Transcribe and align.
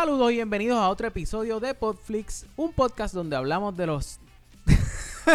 Saludos 0.00 0.32
y 0.32 0.36
bienvenidos 0.36 0.78
a 0.78 0.88
otro 0.88 1.08
episodio 1.08 1.60
de 1.60 1.74
Podflix, 1.74 2.46
un 2.56 2.72
podcast 2.72 3.12
donde 3.12 3.36
hablamos 3.36 3.76
de 3.76 3.86
los... 3.86 4.18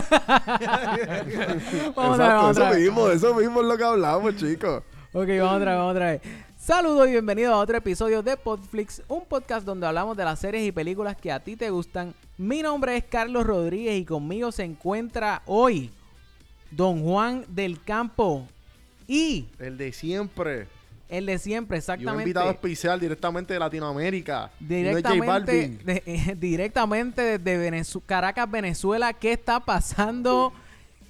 Vamos 1.96 2.18
vez, 2.18 2.28
Exacto, 2.28 2.48
otra 2.48 2.50
eso 2.50 2.66
vez. 2.72 2.80
mismo, 2.80 3.10
eso 3.10 3.36
mismo 3.36 3.62
es 3.62 3.68
lo 3.68 3.78
que 3.78 3.84
hablamos, 3.84 4.36
chicos. 4.38 4.82
Ok, 5.14 5.28
vamos 5.40 5.58
otra 5.58 5.72
vez, 5.72 5.78
vamos 5.78 5.92
otra 5.92 6.06
vez. 6.08 6.22
Saludos 6.58 7.08
y 7.08 7.12
bienvenidos 7.12 7.54
a 7.54 7.58
otro 7.58 7.78
episodio 7.78 8.24
de 8.24 8.38
Podflix, 8.38 9.04
un 9.08 9.26
podcast 9.26 9.68
donde 9.68 9.86
hablamos 9.86 10.18
de 10.18 10.24
las 10.24 10.40
series 10.40 10.68
y 10.68 10.72
películas 10.72 11.16
que 11.16 11.32
a 11.32 11.42
ti 11.42 11.56
te 11.56 11.70
gustan. 11.70 12.16
Mi 12.40 12.64
nombre 12.64 12.98
es 12.98 13.04
Carlos 13.04 13.46
Rodríguez 13.46 14.02
y 14.02 14.04
conmigo 14.04 14.52
se 14.52 14.64
encuentra 14.64 15.44
hoy 15.46 15.92
Don 16.72 17.04
Juan 17.04 17.46
del 17.50 17.84
Campo 17.84 18.48
y 19.08 19.46
El 19.60 19.78
de 19.78 19.94
siempre. 19.94 20.68
El 21.10 21.26
de 21.26 21.38
siempre, 21.38 21.76
Y 21.76 21.78
un 21.78 21.80
exactamente. 21.82 22.24
invitado 22.24 22.50
especial 22.52 23.00
directamente 23.00 23.54
de 23.54 23.60
Latinoamérica. 23.60 24.52
No 24.60 24.68
Directamente, 24.68 25.70
de- 25.84 26.36
directamente 26.40 27.38
desde 27.40 27.72
Venezu- 27.72 28.02
Caracas, 28.06 28.50
Venezuela. 28.50 29.14
¿Qué 29.14 29.34
está 29.34 29.60
pasando, 29.60 30.54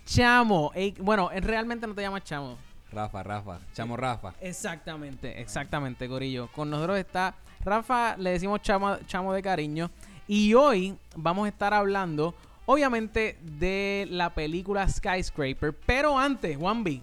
Chamo? 0.06 0.72
Ey, 0.76 0.94
bueno, 1.00 1.32
él 1.32 1.42
realmente 1.44 1.88
no 1.88 1.94
te 1.96 2.02
llamas 2.02 2.24
Chamo. 2.24 2.58
Rafa, 2.92 3.24
Rafa, 3.24 3.60
chamo 3.74 3.98
Rafa. 3.98 4.34
Exactamente, 4.40 5.42
exactamente, 5.42 6.08
Corillo. 6.08 6.48
Con 6.54 6.70
nosotros 6.70 6.98
está 6.98 7.36
Rafa, 7.64 8.16
le 8.18 8.30
decimos 8.32 8.62
Chamo, 8.62 8.98
Chamo 9.08 9.34
de 9.34 9.42
cariño. 9.42 9.92
Y 10.28 10.54
hoy 10.54 10.96
vamos 11.16 11.46
a 11.46 11.50
estar 11.50 11.74
hablando, 11.74 12.34
obviamente, 12.66 13.38
de 13.42 14.08
la 14.10 14.34
película 14.34 14.88
Skyscraper. 14.88 15.74
Pero 15.86 16.18
antes, 16.18 16.56
Juanvi, 16.58 17.02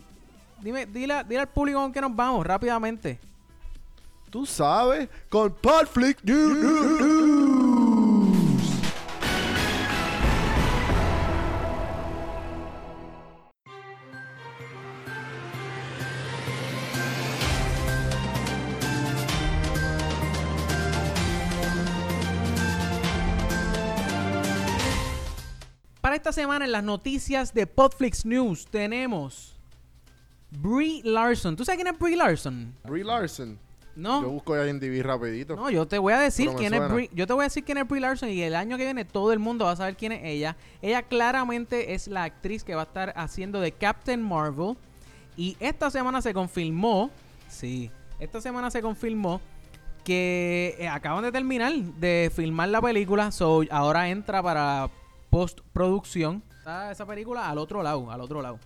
dime, 0.62 0.86
dile, 0.86 1.24
dile 1.24 1.40
al 1.40 1.48
público 1.48 1.80
con 1.80 1.92
que 1.92 2.00
nos 2.00 2.14
vamos 2.14 2.46
rápidamente. 2.46 3.18
Tú 4.30 4.46
sabes, 4.46 5.08
con 5.28 5.52
Podflix 5.52 6.24
News. 6.24 7.52
Para 26.00 26.16
esta 26.16 26.32
semana 26.32 26.64
en 26.64 26.72
las 26.72 26.82
noticias 26.82 27.52
de 27.52 27.66
Podflix 27.66 28.24
News 28.24 28.66
tenemos 28.66 29.52
Brie 30.58 31.02
Larson. 31.04 31.56
¿Tú 31.56 31.64
sabes 31.64 31.82
quién 31.82 31.92
es 31.92 31.98
Brie 31.98 32.16
Larson? 32.16 32.74
Brie 32.84 33.04
Larson. 33.04 33.58
¿No? 33.94 34.22
Yo 34.22 34.30
busco 34.30 34.54
ahí 34.54 34.70
en 34.70 34.80
DB 34.80 35.02
rapidito. 35.02 35.54
No, 35.54 35.68
yo 35.68 35.86
te 35.86 35.98
voy 35.98 36.14
a 36.14 36.20
decir 36.20 36.48
quién 36.56 36.72
es. 36.72 36.90
Brie, 36.90 37.10
yo 37.12 37.26
te 37.26 37.32
voy 37.32 37.42
a 37.42 37.44
decir 37.44 37.62
quién 37.64 37.78
es 37.78 37.86
Brie 37.86 38.00
Larson 38.00 38.30
y 38.30 38.42
el 38.42 38.54
año 38.54 38.76
que 38.76 38.84
viene 38.84 39.04
todo 39.04 39.32
el 39.32 39.38
mundo 39.38 39.66
va 39.66 39.72
a 39.72 39.76
saber 39.76 39.96
quién 39.96 40.12
es 40.12 40.20
ella. 40.24 40.56
Ella 40.80 41.02
claramente 41.02 41.94
es 41.94 42.08
la 42.08 42.24
actriz 42.24 42.64
que 42.64 42.74
va 42.74 42.82
a 42.82 42.84
estar 42.84 43.12
haciendo 43.16 43.60
de 43.60 43.72
Captain 43.72 44.22
Marvel 44.22 44.76
y 45.36 45.56
esta 45.60 45.90
semana 45.90 46.20
se 46.22 46.34
confirmó, 46.34 47.10
sí, 47.48 47.90
esta 48.18 48.40
semana 48.40 48.70
se 48.70 48.82
confirmó 48.82 49.40
que 50.04 50.76
eh, 50.78 50.88
acaban 50.88 51.22
de 51.22 51.32
terminar 51.32 51.72
de 51.72 52.30
filmar 52.34 52.68
la 52.68 52.80
película, 52.80 53.30
so 53.30 53.62
ahora 53.70 54.08
entra 54.08 54.42
para 54.42 54.90
postproducción. 55.30 56.42
Está 56.58 56.92
esa 56.92 57.06
película 57.06 57.48
al 57.48 57.58
otro 57.58 57.82
lado, 57.82 58.10
al 58.10 58.20
otro 58.20 58.42
lado. 58.42 58.58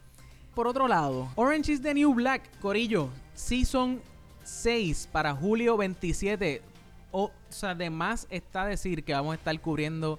Por 0.56 0.66
otro 0.66 0.88
lado, 0.88 1.28
Orange 1.34 1.72
is 1.72 1.82
the 1.82 1.92
New 1.92 2.14
Black, 2.14 2.40
Corillo, 2.60 3.10
Season 3.34 4.00
6 4.42 5.10
para 5.12 5.34
julio 5.34 5.76
27. 5.76 6.62
O, 7.10 7.30
sea, 7.50 7.72
además 7.72 8.26
está 8.30 8.64
decir 8.64 9.04
que 9.04 9.12
vamos 9.12 9.32
a 9.32 9.34
estar 9.34 9.60
cubriendo 9.60 10.18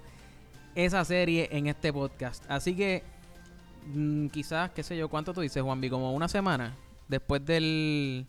esa 0.76 1.04
serie 1.04 1.48
en 1.50 1.66
este 1.66 1.92
podcast. 1.92 2.48
Así 2.48 2.76
que 2.76 3.02
mm, 3.86 4.28
quizás, 4.28 4.70
qué 4.70 4.84
sé 4.84 4.96
yo, 4.96 5.08
¿cuánto 5.08 5.34
tú 5.34 5.40
dices, 5.40 5.60
Juanvi? 5.60 5.90
Como 5.90 6.14
una 6.14 6.28
semana 6.28 6.76
después 7.08 7.44
del... 7.44 8.24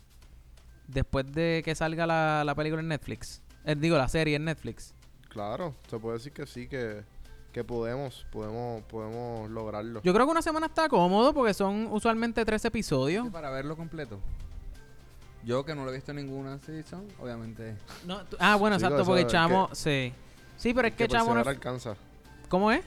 Después 0.87 1.31
de 1.31 1.61
que 1.63 1.75
salga 1.75 2.07
la, 2.07 2.41
la 2.43 2.55
película 2.55 2.81
en 2.81 2.87
Netflix. 2.87 3.43
Eh, 3.65 3.75
digo, 3.75 3.99
la 3.99 4.07
serie 4.07 4.35
en 4.35 4.45
Netflix. 4.45 4.95
Claro, 5.27 5.75
se 5.87 5.99
puede 5.99 6.17
decir 6.17 6.33
que 6.33 6.47
sí, 6.47 6.67
que, 6.67 7.03
que 7.51 7.63
podemos, 7.63 8.25
podemos, 8.31 8.83
podemos 8.83 9.49
lograrlo. 9.49 10.01
Yo 10.03 10.13
creo 10.13 10.25
que 10.25 10.31
una 10.31 10.41
semana 10.41 10.67
está 10.67 10.87
cómodo 10.87 11.33
porque 11.33 11.53
son 11.53 11.87
usualmente 11.91 12.45
tres 12.45 12.63
episodios. 12.65 13.25
Sí, 13.25 13.31
Para 13.31 13.49
verlo 13.49 13.75
completo. 13.75 14.19
Yo 15.43 15.65
que 15.65 15.73
no 15.73 15.85
lo 15.85 15.91
he 15.91 15.95
visto 15.95 16.11
en 16.11 16.17
ninguna 16.17 16.59
season, 16.59 17.05
obviamente. 17.19 17.75
No, 18.05 18.23
tú- 18.25 18.37
ah, 18.39 18.55
bueno, 18.55 18.75
exacto, 18.75 19.05
porque 19.05 19.21
es 19.21 19.27
Chamo, 19.27 19.69
sí. 19.71 20.13
Sí, 20.57 20.73
pero 20.73 20.87
es 20.89 20.91
El 20.93 20.97
que 20.97 21.07
Chamo 21.07 21.33
no... 21.33 21.43
persevera 21.43 21.51
alcanza. 21.51 21.95
¿Cómo 22.49 22.71
es? 22.71 22.81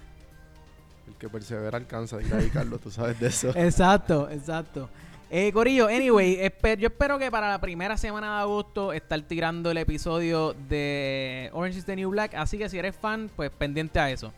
El 1.09 1.15
que 1.15 1.29
persevera 1.29 1.79
alcanza. 1.79 2.19
Dile 2.19 2.37
ahí, 2.37 2.51
Carlos, 2.51 2.81
tú 2.81 2.91
sabes 2.91 3.19
de 3.19 3.29
eso. 3.29 3.49
Exacto, 3.57 4.29
exacto. 4.31 4.89
Eh, 5.35 5.51
Corillo, 5.51 5.87
anyway, 5.89 6.37
yo 6.79 6.89
espero 6.89 7.19
que 7.19 7.31
para 7.31 7.49
la 7.49 7.59
primera 7.59 7.97
semana 7.97 8.37
de 8.37 8.43
agosto 8.43 8.93
estar 8.93 9.19
tirando 9.23 9.71
el 9.71 9.79
episodio 9.79 10.55
de 10.69 11.49
Orange 11.55 11.79
is 11.79 11.87
the 11.87 11.97
New 11.97 12.11
Black. 12.11 12.35
Así 12.35 12.59
que 12.59 12.69
si 12.69 12.79
eres 12.79 12.95
fan, 12.95 13.31
pues 13.35 13.51
pendiente 13.51 13.99
a 13.99 14.11
eso. 14.11 14.31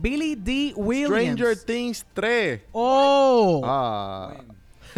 Billy 0.00 0.34
D. 0.36 0.72
Williams. 0.76 1.10
Stranger 1.38 1.56
Things 1.64 2.06
3. 2.14 2.60
¡Oh! 2.72 3.60
Ah. 3.64 4.32
Bueno, 4.36 4.54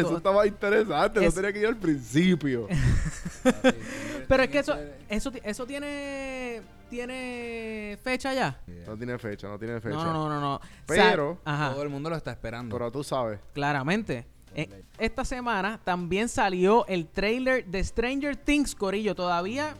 Eso 0.08 0.16
estaba 0.16 0.46
interesante, 0.46 1.20
Es- 1.20 1.26
no 1.26 1.32
tenía 1.32 1.52
que 1.52 1.58
ir 1.60 1.66
al 1.66 1.76
principio. 1.76 2.66
Pero 4.28 4.42
es 4.42 4.48
que 4.50 4.58
eso, 4.60 4.76
eso, 5.08 5.32
eso 5.42 5.66
tiene, 5.66 6.62
tiene 6.88 7.98
fecha 8.02 8.32
ya. 8.32 8.58
No 8.86 8.96
tiene 8.96 9.18
fecha, 9.18 9.48
no 9.48 9.58
tiene 9.58 9.80
fecha. 9.80 9.96
No, 9.96 10.12
no, 10.12 10.28
no, 10.28 10.40
no. 10.40 10.60
Pero- 10.86 11.38
Ajá. 11.44 11.72
Todo 11.72 11.82
el 11.82 11.88
mundo 11.90 12.08
lo 12.10 12.16
está 12.16 12.30
esperando. 12.30 12.74
Pero 12.76 12.90
tú 12.90 13.04
sabes. 13.04 13.38
Claramente. 13.52 14.26
Eh, 14.54 14.82
esta 14.98 15.24
semana 15.24 15.80
también 15.82 16.28
salió 16.28 16.86
el 16.86 17.06
trailer 17.06 17.64
de 17.66 17.82
Stranger 17.82 18.36
Things, 18.36 18.74
Corillo. 18.74 19.14
Todavía 19.14 19.74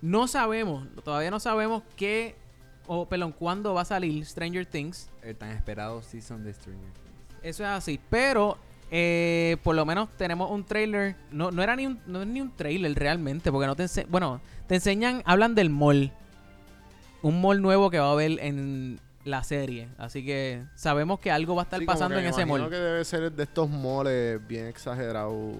no 0.00 0.26
sabemos, 0.28 0.86
todavía 1.04 1.30
no 1.30 1.40
sabemos 1.40 1.82
qué, 1.96 2.36
o 2.86 3.06
perdón, 3.06 3.32
cuándo 3.32 3.74
va 3.74 3.82
a 3.82 3.84
salir 3.84 4.24
Stranger 4.26 4.66
Things. 4.66 5.08
El 5.22 5.36
tan 5.36 5.50
esperado 5.50 6.02
season 6.02 6.42
de 6.44 6.52
Stranger 6.52 6.90
Things. 6.92 7.42
Eso 7.42 7.62
es 7.64 7.70
así. 7.70 8.00
Pero 8.10 8.56
eh, 8.90 9.56
por 9.62 9.74
lo 9.74 9.84
menos 9.86 10.08
tenemos 10.16 10.50
un 10.50 10.64
trailer. 10.64 11.16
No, 11.30 11.50
no 11.50 11.62
era 11.62 11.74
ni 11.76 11.86
un, 11.86 12.00
no 12.06 12.22
es 12.22 12.28
ni 12.28 12.40
un 12.40 12.54
trailer 12.54 12.94
realmente, 12.94 13.50
porque 13.50 13.66
no 13.66 13.74
te 13.76 13.84
ense- 13.84 14.06
bueno, 14.08 14.40
te 14.66 14.76
enseñan, 14.76 15.22
hablan 15.24 15.54
del 15.54 15.70
mall. 15.70 16.12
Un 17.22 17.40
mall 17.40 17.62
nuevo 17.62 17.88
que 17.90 17.98
va 17.98 18.08
a 18.08 18.12
haber 18.12 18.38
en 18.40 18.98
la 19.24 19.44
serie. 19.44 19.88
Así 19.98 20.24
que 20.24 20.64
sabemos 20.74 21.20
que 21.20 21.30
algo 21.30 21.54
va 21.54 21.62
a 21.62 21.64
estar 21.64 21.78
Sí, 21.78 21.86
como 21.86 21.94
pasando 21.94 22.16
que 22.16 22.20
en 22.20 22.24
me 22.26 22.30
ese 22.30 22.44
mall. 22.46 22.68
que 22.68 22.76
debe 22.76 23.04
ser 23.04 23.30
de 23.32 23.42
estos 23.44 23.68
moles 23.70 24.44
bien 24.46 24.66
exagerados. 24.66 25.54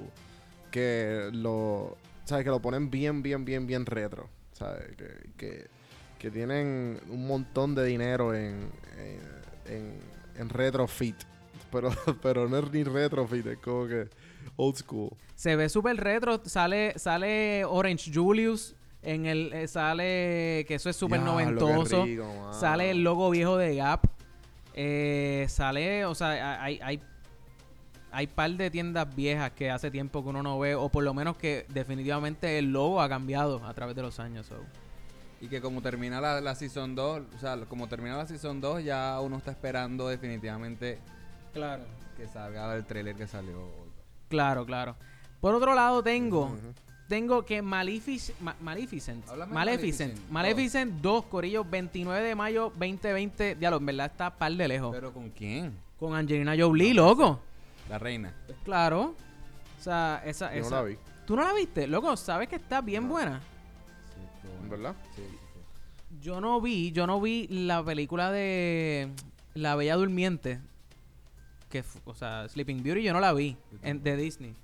Que 0.71 1.31
lo. 1.33 1.97
¿Sabes? 2.25 2.45
Que 2.45 2.51
lo 2.51 2.61
ponen 2.61 2.91
bien, 2.91 3.23
bien, 3.23 3.45
bien, 3.45 3.67
bien 3.67 3.87
retro. 3.87 4.29
¿Sabes? 4.53 4.97
Que, 4.97 5.31
que, 5.37 5.67
que 6.23 6.31
tienen 6.31 7.01
un 7.09 7.27
montón 7.27 7.75
de 7.75 7.85
dinero 7.85 8.33
en, 8.33 8.71
en, 8.97 9.21
en, 9.67 10.01
en 10.37 10.49
retrofit. 10.49 11.17
Pero, 11.73 11.91
pero 12.23 12.49
no 12.49 12.59
es 12.59 12.73
ni 12.73 12.85
retrofit, 12.85 13.45
es 13.45 13.59
como 13.59 13.89
que 13.89 14.09
old 14.55 14.77
school. 14.77 15.11
Se 15.35 15.57
ve 15.57 15.69
súper 15.69 15.97
retro. 15.97 16.41
Sale, 16.45 16.97
sale 16.97 17.65
Orange 17.65 18.13
Julius. 18.15 18.77
En 19.03 19.27
el, 19.27 19.53
eh, 19.53 19.67
sale 19.67 20.65
que 20.69 20.77
eso 20.77 20.89
es 20.89 20.95
súper 20.95 21.21
noventoso. 21.21 22.05
rico. 22.05 22.53
Sale 22.53 22.93
el 22.93 23.03
logo 23.03 23.29
viejo 23.31 23.57
de 23.57 23.75
Gap. 23.75 24.07
Eh, 24.75 25.47
sale, 25.49 26.05
o 26.05 26.15
sea, 26.15 26.63
hay, 26.63 26.79
hay, 26.81 27.01
hay 28.13 28.27
par 28.29 28.53
de 28.53 28.71
tiendas 28.71 29.13
viejas 29.13 29.51
que 29.51 29.73
hace 29.73 29.91
tiempo 29.91 30.23
que 30.23 30.29
uno 30.29 30.41
no 30.45 30.57
ve, 30.61 30.77
o 30.77 30.89
por 30.89 31.03
lo 31.03 31.15
menos 31.15 31.37
que 31.37 31.67
definitivamente 31.71 32.59
el 32.59 32.73
logo 32.73 33.01
ha 33.03 33.09
cambiado 33.09 33.67
a 33.67 33.75
través 33.75 33.97
de 33.97 34.03
los 34.03 34.21
años. 34.21 34.47
so. 34.47 34.55
Y 35.43 35.49
que 35.49 35.61
como 35.61 35.83
termina 35.83 36.21
la, 36.21 36.41
la 36.41 36.55
season 36.55 36.95
2, 36.95 37.23
o 37.35 37.39
sea, 37.39 37.57
como 37.69 37.89
termina 37.89 38.17
la 38.17 38.27
season 38.27 38.61
2, 38.61 38.85
ya 38.85 39.19
uno 39.21 39.37
está 39.39 39.51
esperando 39.51 40.07
definitivamente 40.09 40.99
Claro. 41.53 41.83
que 42.17 42.29
salga 42.29 42.75
el 42.77 42.85
trailer 42.87 43.17
que 43.17 43.27
salió 43.27 43.59
hoy. 43.61 43.91
Claro, 44.29 44.65
claro. 44.65 44.95
Por 45.41 45.55
otro 45.57 45.75
lado 45.75 46.01
tengo, 46.03 46.57
tengo 47.09 47.45
que 47.45 47.61
Malefic- 47.63 48.33
Ma- 48.41 48.55
Maleficent, 48.61 49.29
Háblame 49.29 49.53
Maleficent, 49.53 50.15
Maleficent. 50.31 50.31
Maleficent 50.31 51.03
2, 51.03 51.25
Corillo, 51.25 51.65
29 51.65 52.23
de 52.29 52.35
mayo 52.37 52.73
2020. 52.79 53.57
Diablo, 53.57 53.79
en 53.79 53.87
verdad 53.87 54.07
está 54.13 54.31
par 54.31 54.53
de 54.53 54.69
lejos. 54.69 54.93
¿Pero 54.95 55.13
con 55.13 55.29
quién? 55.31 55.77
Con 55.99 56.15
Angelina 56.15 56.55
Jolie, 56.57 56.95
loco. 56.95 57.41
La 57.91 57.99
reina. 57.99 58.33
Pues 58.47 58.57
claro. 58.65 59.17
O 59.79 59.83
sea, 59.83 60.23
esa, 60.25 60.55
Yo 60.55 60.61
no 60.61 60.67
esa- 60.69 60.77
la 60.77 60.83
vi, 60.83 60.99
¿Tú 61.27 61.35
no 61.37 61.43
la 61.45 61.53
viste? 61.53 61.87
Loco, 61.89 62.17
¿sabes 62.17 62.49
que 62.49 62.57
está 62.57 62.81
bien 62.81 63.03
No. 63.05 63.09
buena? 63.11 63.41
Verdad? 64.69 64.95
Sí, 65.17 65.23
sí, 65.23 65.29
sí. 65.31 66.19
Yo 66.21 66.41
no 66.41 66.61
vi, 66.61 66.93
yo 66.93 67.07
no 67.07 67.21
vi 67.21 67.47
la 67.49 67.85
película 67.85 68.31
de 68.31 69.09
La 69.55 69.75
Bella 69.77 69.97
Durmiente. 69.97 70.61
Que, 71.69 71.83
o 72.05 72.15
sea, 72.15 72.49
Sleeping 72.49 72.83
Beauty 72.83 73.03
yo 73.03 73.13
no 73.13 73.21
la 73.21 73.33
vi. 73.33 73.57
En- 73.83 74.03
de 74.03 74.17
Disney. 74.17 74.55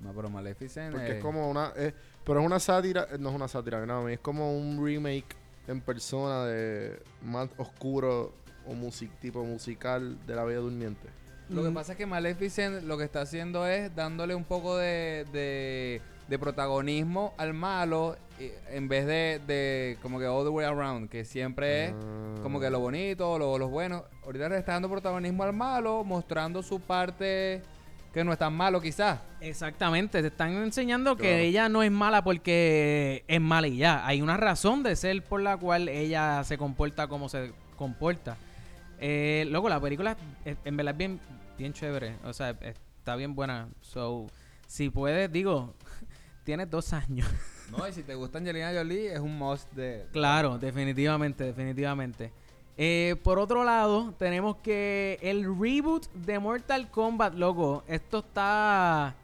No, 0.00 0.12
pero 0.12 0.28
Maleficent 0.30 0.92
Porque 0.92 1.12
eh, 1.12 1.16
es 1.18 1.22
como 1.22 1.48
una. 1.50 1.72
eh, 1.76 1.92
pero 2.24 2.40
es 2.40 2.46
una 2.46 2.58
sátira. 2.60 3.06
No 3.18 3.30
es 3.30 3.34
una 3.34 3.48
sátira, 3.48 3.84
no, 3.86 4.08
es 4.08 4.20
como 4.20 4.56
un 4.56 4.84
remake 4.84 5.36
en 5.68 5.80
persona 5.80 6.44
de 6.44 7.00
más 7.24 7.48
oscuro 7.56 8.32
o 8.66 8.74
music, 8.74 9.10
tipo 9.20 9.44
musical 9.44 10.18
de 10.26 10.34
la 10.34 10.44
Bella 10.44 10.60
Durmiente. 10.60 11.08
Lo 11.48 11.62
que 11.62 11.70
Mm. 11.70 11.74
pasa 11.74 11.92
es 11.92 11.98
que 11.98 12.06
Maleficent 12.06 12.82
lo 12.84 12.96
que 12.96 13.04
está 13.04 13.20
haciendo 13.22 13.66
es 13.66 13.94
dándole 13.94 14.34
un 14.34 14.44
poco 14.44 14.76
de, 14.76 15.24
de, 15.32 16.00
de 16.28 16.38
protagonismo 16.38 17.34
al 17.36 17.52
malo 17.54 18.16
eh, 18.38 18.58
en 18.70 18.88
vez 18.88 19.06
de, 19.06 19.40
de 19.46 19.98
como 20.02 20.18
que 20.18 20.26
all 20.26 20.44
the 20.44 20.48
way 20.50 20.64
around, 20.66 21.08
que 21.10 21.24
siempre 21.24 21.86
es 21.86 21.92
Ah. 21.94 22.34
como 22.42 22.58
que 22.60 22.70
lo 22.70 22.80
bonito, 22.80 23.38
lo, 23.38 23.58
lo 23.58 23.68
bueno. 23.68 24.04
Ahorita 24.24 24.48
le 24.48 24.58
está 24.58 24.72
dando 24.72 24.88
protagonismo 24.88 25.42
al 25.44 25.52
malo, 25.52 26.04
mostrando 26.04 26.62
su 26.62 26.80
parte 26.80 27.62
que 28.12 28.24
no 28.24 28.32
es 28.32 28.38
tan 28.38 28.52
malo 28.54 28.80
quizás. 28.80 29.20
Exactamente, 29.40 30.20
te 30.20 30.28
están 30.28 30.52
enseñando 30.52 31.16
que 31.16 31.42
ella 31.42 31.68
no 31.68 31.82
es 31.82 31.90
mala 31.90 32.22
porque 32.22 33.24
es 33.26 33.40
mala 33.40 33.68
y 33.68 33.76
ya. 33.78 34.06
Hay 34.06 34.20
una 34.22 34.36
razón 34.36 34.82
de 34.82 34.96
ser 34.96 35.22
por 35.24 35.40
la 35.42 35.56
cual 35.56 35.88
ella 35.88 36.42
se 36.44 36.58
comporta 36.58 37.06
como 37.08 37.28
se 37.28 37.52
comporta. 37.76 38.36
Eh, 39.00 39.46
luego, 39.50 39.68
la 39.68 39.80
película 39.80 40.16
es- 40.44 40.56
en 40.64 40.76
verdad 40.76 40.92
es 40.92 40.98
bien, 40.98 41.20
bien 41.58 41.72
chévere. 41.72 42.16
O 42.24 42.32
sea, 42.32 42.50
está 42.60 43.16
bien 43.16 43.34
buena. 43.34 43.68
So, 43.80 44.26
si 44.66 44.90
puedes, 44.90 45.32
digo, 45.32 45.74
tienes 46.44 46.70
dos 46.70 46.92
años. 46.92 47.28
No, 47.72 47.88
y 47.88 47.92
si 47.94 48.02
te 48.02 48.14
gusta 48.14 48.36
Angelina 48.36 48.70
Jolie, 48.74 49.14
es 49.14 49.18
un 49.18 49.38
must 49.38 49.72
de... 49.72 50.06
Claro, 50.12 50.58
definitivamente, 50.58 51.42
definitivamente. 51.44 52.30
Eh, 52.76 53.16
por 53.24 53.38
otro 53.38 53.64
lado, 53.64 54.12
tenemos 54.18 54.56
que 54.56 55.18
el 55.22 55.44
reboot 55.44 56.06
de 56.12 56.38
Mortal 56.38 56.90
Kombat, 56.90 57.32
loco, 57.32 57.82
esto 57.86 58.18
está... 58.18 59.14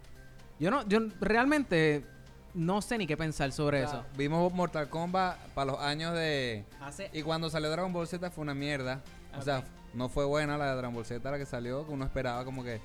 Yo 0.59 0.71
no, 0.71 0.89
yo 0.89 0.99
realmente 1.21 2.07
no 2.55 2.81
sé 2.81 2.97
ni 2.97 3.07
qué 3.07 3.19
pensar 3.19 3.53
sobre 3.53 3.85
O 3.85 3.89
sea, 3.91 3.99
eso. 3.99 4.07
Vimos 4.17 4.51
Mortal 4.55 4.89
Kombat 4.89 5.37
para 5.49 5.73
los 5.73 5.81
años 5.81 6.15
de... 6.15 6.65
Hace- 6.81 7.11
Y 7.13 7.21
cuando 7.21 7.51
salió 7.51 7.69
Dragon 7.71 7.93
Ball 7.93 8.09
Z 8.09 8.31
fue 8.31 8.41
una 8.41 8.55
mierda. 8.55 9.03
O 9.37 9.43
sea, 9.43 9.63
no 9.93 10.09
fue 10.09 10.25
buena 10.25 10.57
la 10.57 10.71
de 10.71 10.77
Dragon 10.77 10.95
Ball 10.95 11.05
Z, 11.05 11.31
la 11.31 11.37
que 11.37 11.45
salió, 11.45 11.87
que 11.87 11.93
uno 11.93 12.07
esperaba 12.07 12.47
como 12.47 12.65
que... 12.65 12.81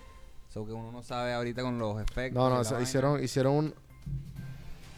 So 0.49 0.65
que 0.65 0.73
uno 0.73 0.91
no 0.91 1.03
sabe 1.03 1.31
ahorita 1.33 1.61
con 1.61 1.79
los 1.79 2.01
efectos. 2.01 2.33
No, 2.43 2.49
no, 2.49 2.57
la 2.57 2.63
se 2.65 2.73
vaina. 2.73 2.83
hicieron, 2.89 3.23
hicieron 3.23 3.53
un. 3.55 3.75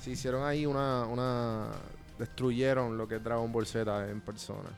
Se 0.06 0.12
hicieron 0.12 0.44
ahí 0.46 0.68
una, 0.68 1.08
una. 1.08 1.72
Destruyeron 2.20 2.96
lo 2.96 3.08
que 3.08 3.16
es 3.16 3.24
Dragon 3.24 3.52
Ball 3.52 3.66
Z 3.66 4.08
en 4.12 4.22
persona. 4.22 4.70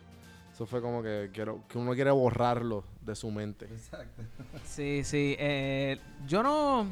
Eso 0.54 0.66
fue 0.66 0.82
como 0.82 1.04
que 1.04 1.32
quiero, 1.34 1.64
que 1.68 1.78
uno 1.78 1.94
quiere 1.94 2.12
borrarlo 2.12 2.86
de 3.02 3.14
su 3.14 3.30
mente. 3.30 3.66
Exacto. 3.66 4.24
Sí, 4.64 5.04
sí. 5.04 5.36
eh, 5.38 6.00
yo 6.26 6.42
no... 6.42 6.88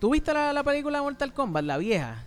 ¿Tú 0.00 0.10
viste 0.10 0.34
la, 0.34 0.52
la 0.52 0.64
película 0.64 0.98
de 0.98 1.04
Mortal 1.04 1.32
Kombat, 1.32 1.64
la 1.64 1.78
vieja? 1.78 2.26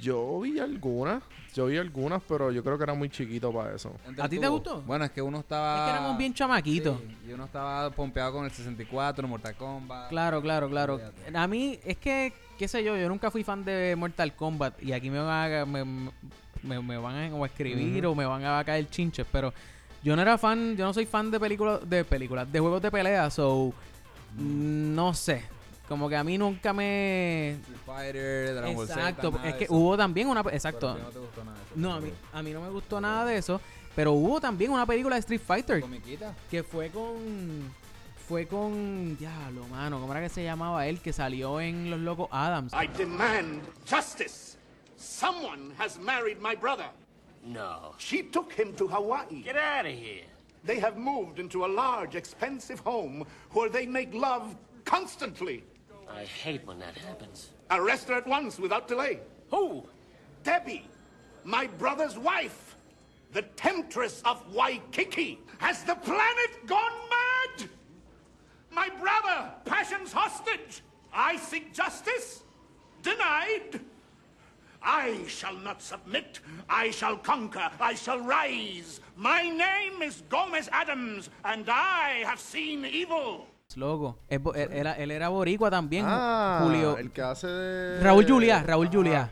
Yo 0.00 0.40
vi 0.40 0.58
algunas, 0.58 1.22
yo 1.54 1.66
vi 1.66 1.76
algunas, 1.76 2.22
pero 2.26 2.50
yo 2.50 2.64
creo 2.64 2.78
que 2.78 2.84
era 2.84 2.94
muy 2.94 3.10
chiquito 3.10 3.52
para 3.52 3.74
eso. 3.74 3.92
¿A 4.18 4.26
ti 4.26 4.38
te 4.38 4.48
gustó? 4.48 4.80
Bueno, 4.80 5.04
es 5.04 5.10
que 5.10 5.20
uno 5.20 5.40
estaba... 5.40 5.76
Es 5.76 5.84
que 5.84 5.98
éramos 5.98 6.16
bien 6.16 6.32
chamaquitos. 6.32 6.98
Sí, 6.98 7.28
y 7.28 7.32
uno 7.32 7.44
estaba 7.44 7.90
pompeado 7.90 8.32
con 8.32 8.46
el 8.46 8.50
64, 8.50 9.28
Mortal 9.28 9.54
Kombat. 9.54 10.08
Claro, 10.08 10.40
claro, 10.40 10.70
claro. 10.70 10.98
A 11.34 11.46
mí, 11.46 11.78
es 11.84 11.98
que, 11.98 12.32
qué 12.60 12.68
sé 12.68 12.84
yo, 12.84 12.94
yo 12.94 13.08
nunca 13.08 13.30
fui 13.30 13.42
fan 13.42 13.64
de 13.64 13.96
Mortal 13.96 14.34
Kombat 14.34 14.82
y 14.82 14.92
aquí 14.92 15.08
me 15.08 15.18
van 15.18 15.50
a, 15.50 15.64
me, 15.64 15.82
me- 16.62 16.82
me 16.82 16.98
van 16.98 17.14
a 17.16 17.46
escribir 17.46 18.04
o 18.04 18.14
me 18.14 18.26
van 18.26 18.44
a 18.44 18.62
caer 18.64 18.86
chinches, 18.90 19.26
pero 19.32 19.54
yo 20.02 20.14
no 20.14 20.20
era 20.20 20.36
fan, 20.36 20.76
yo 20.76 20.84
no 20.84 20.92
soy 20.92 21.06
fan 21.06 21.30
de 21.30 21.40
películas, 21.40 21.80
de 21.88 22.04
películas, 22.04 22.52
de 22.52 22.60
juegos 22.60 22.82
de 22.82 22.90
pelea, 22.90 23.30
so, 23.30 23.72
mm, 24.36 24.94
no 24.94 25.14
sé. 25.14 25.42
Como 25.88 26.06
que 26.08 26.16
a 26.16 26.22
mí 26.22 26.36
nunca 26.36 26.74
me... 26.74 27.52
Street 27.62 27.78
Fighter, 27.86 28.54
Dragon 28.54 28.76
Ball 28.76 28.86
Z, 28.86 29.00
Exacto, 29.00 29.30
nada 29.32 29.48
es 29.48 29.54
que 29.56 29.64
eso. 29.64 29.74
hubo 29.74 29.96
también 29.96 30.28
una... 30.28 30.44
Pero 30.44 30.54
Exacto. 30.54 30.90
a 30.90 30.94
ti 30.96 31.00
no 31.02 31.08
te 31.08 31.18
gustó 31.18 31.44
nada 31.44 31.56
de 31.56 31.64
eso. 31.64 31.72
No, 31.76 31.94
a 31.94 32.00
mí, 32.00 32.10
a 32.34 32.42
mí 32.42 32.50
no 32.52 32.60
me 32.60 32.68
gustó 32.68 33.00
nada 33.00 33.24
de 33.24 33.36
eso, 33.38 33.60
pero 33.96 34.12
hubo 34.12 34.38
también 34.38 34.70
una 34.70 34.84
película 34.86 35.16
de 35.16 35.20
Street 35.20 35.40
Fighter 35.44 35.80
Comiquita. 35.80 36.34
que 36.50 36.62
fue 36.62 36.90
con 36.90 37.72
fue 38.30 38.46
con 38.46 39.16
diablo 39.16 39.66
mano 39.66 39.98
cómo 39.98 40.12
era 40.12 40.22
que 40.22 40.28
se 40.28 40.44
llamaba 40.44 40.86
él 40.86 41.00
que 41.00 41.12
salió 41.12 41.60
en 41.60 41.90
los 41.90 41.98
locos 41.98 42.28
Adams 42.30 42.72
I 42.72 42.86
demand 42.96 43.60
justice. 43.84 44.56
Someone 44.96 45.74
has 45.76 45.98
married 45.98 46.40
my 46.40 46.54
brother. 46.54 46.88
No. 47.44 47.96
She 47.98 48.22
took 48.22 48.52
him 48.52 48.72
to 48.76 48.86
Hawaii. 48.86 49.42
Get 49.42 49.56
out 49.56 49.86
of 49.86 49.92
here. 49.92 50.26
They 50.62 50.78
have 50.78 50.96
moved 50.96 51.40
into 51.40 51.64
a 51.64 51.66
large, 51.66 52.14
expensive 52.14 52.78
home 52.78 53.26
where 53.50 53.68
they 53.68 53.84
make 53.84 54.14
love 54.14 54.54
constantly. 54.84 55.64
I 56.08 56.22
hate 56.22 56.64
when 56.64 56.78
that 56.78 56.96
happens. 56.96 57.50
Arrest 57.72 58.08
her 58.10 58.14
at 58.14 58.28
once 58.28 58.60
without 58.60 58.86
delay. 58.86 59.18
Who? 59.50 59.84
Debbie, 60.44 60.86
my 61.42 61.66
brother's 61.66 62.16
wife, 62.16 62.76
the 63.32 63.42
temptress 63.56 64.22
of 64.24 64.54
Waikiki. 64.54 65.40
Has 65.58 65.82
the 65.82 65.96
planet 65.96 66.66
gone 66.68 66.92
mad? 67.10 67.29
My 68.70 68.88
brother, 69.00 69.50
passion's 69.64 70.12
hostage. 70.12 70.82
I 71.12 71.36
seek 71.36 71.72
justice. 71.74 72.42
Denied. 73.02 73.80
I 74.82 75.26
shall 75.28 75.56
not 75.58 75.82
submit. 75.82 76.40
I 76.68 76.90
shall 76.92 77.18
conquer. 77.18 77.68
I 77.80 77.94
shall 77.94 78.20
rise. 78.20 79.00
My 79.16 79.42
name 79.42 80.02
is 80.02 80.22
Gomez 80.30 80.68
Adams, 80.72 81.28
and 81.44 81.68
I 81.68 82.22
have 82.24 82.38
seen 82.40 82.84
evil. 82.86 83.46
loco 83.76 84.18
Es 84.28 84.42
bo- 84.42 84.52
él, 84.54 84.68
era, 84.72 84.94
él 84.94 85.10
era 85.12 85.28
boricua 85.28 85.70
también 85.70 86.04
Ah, 86.08 86.60
Julio 86.64 86.96
el 86.98 87.12
que 87.12 87.22
hace 87.22 87.46
de. 87.46 88.00
Raúl 88.02 88.26
Juliá 88.26 88.64
Raúl 88.64 88.86
Ajá, 88.88 88.96
Juliá 88.96 89.30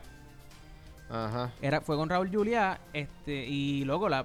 Ajá. 1.09 1.51
era 1.61 1.81
fue 1.81 1.97
con 1.97 2.07
Raúl 2.07 2.29
Juliá 2.31 2.79
este 2.93 3.33
y 3.45 3.83
luego 3.83 4.07
la 4.07 4.23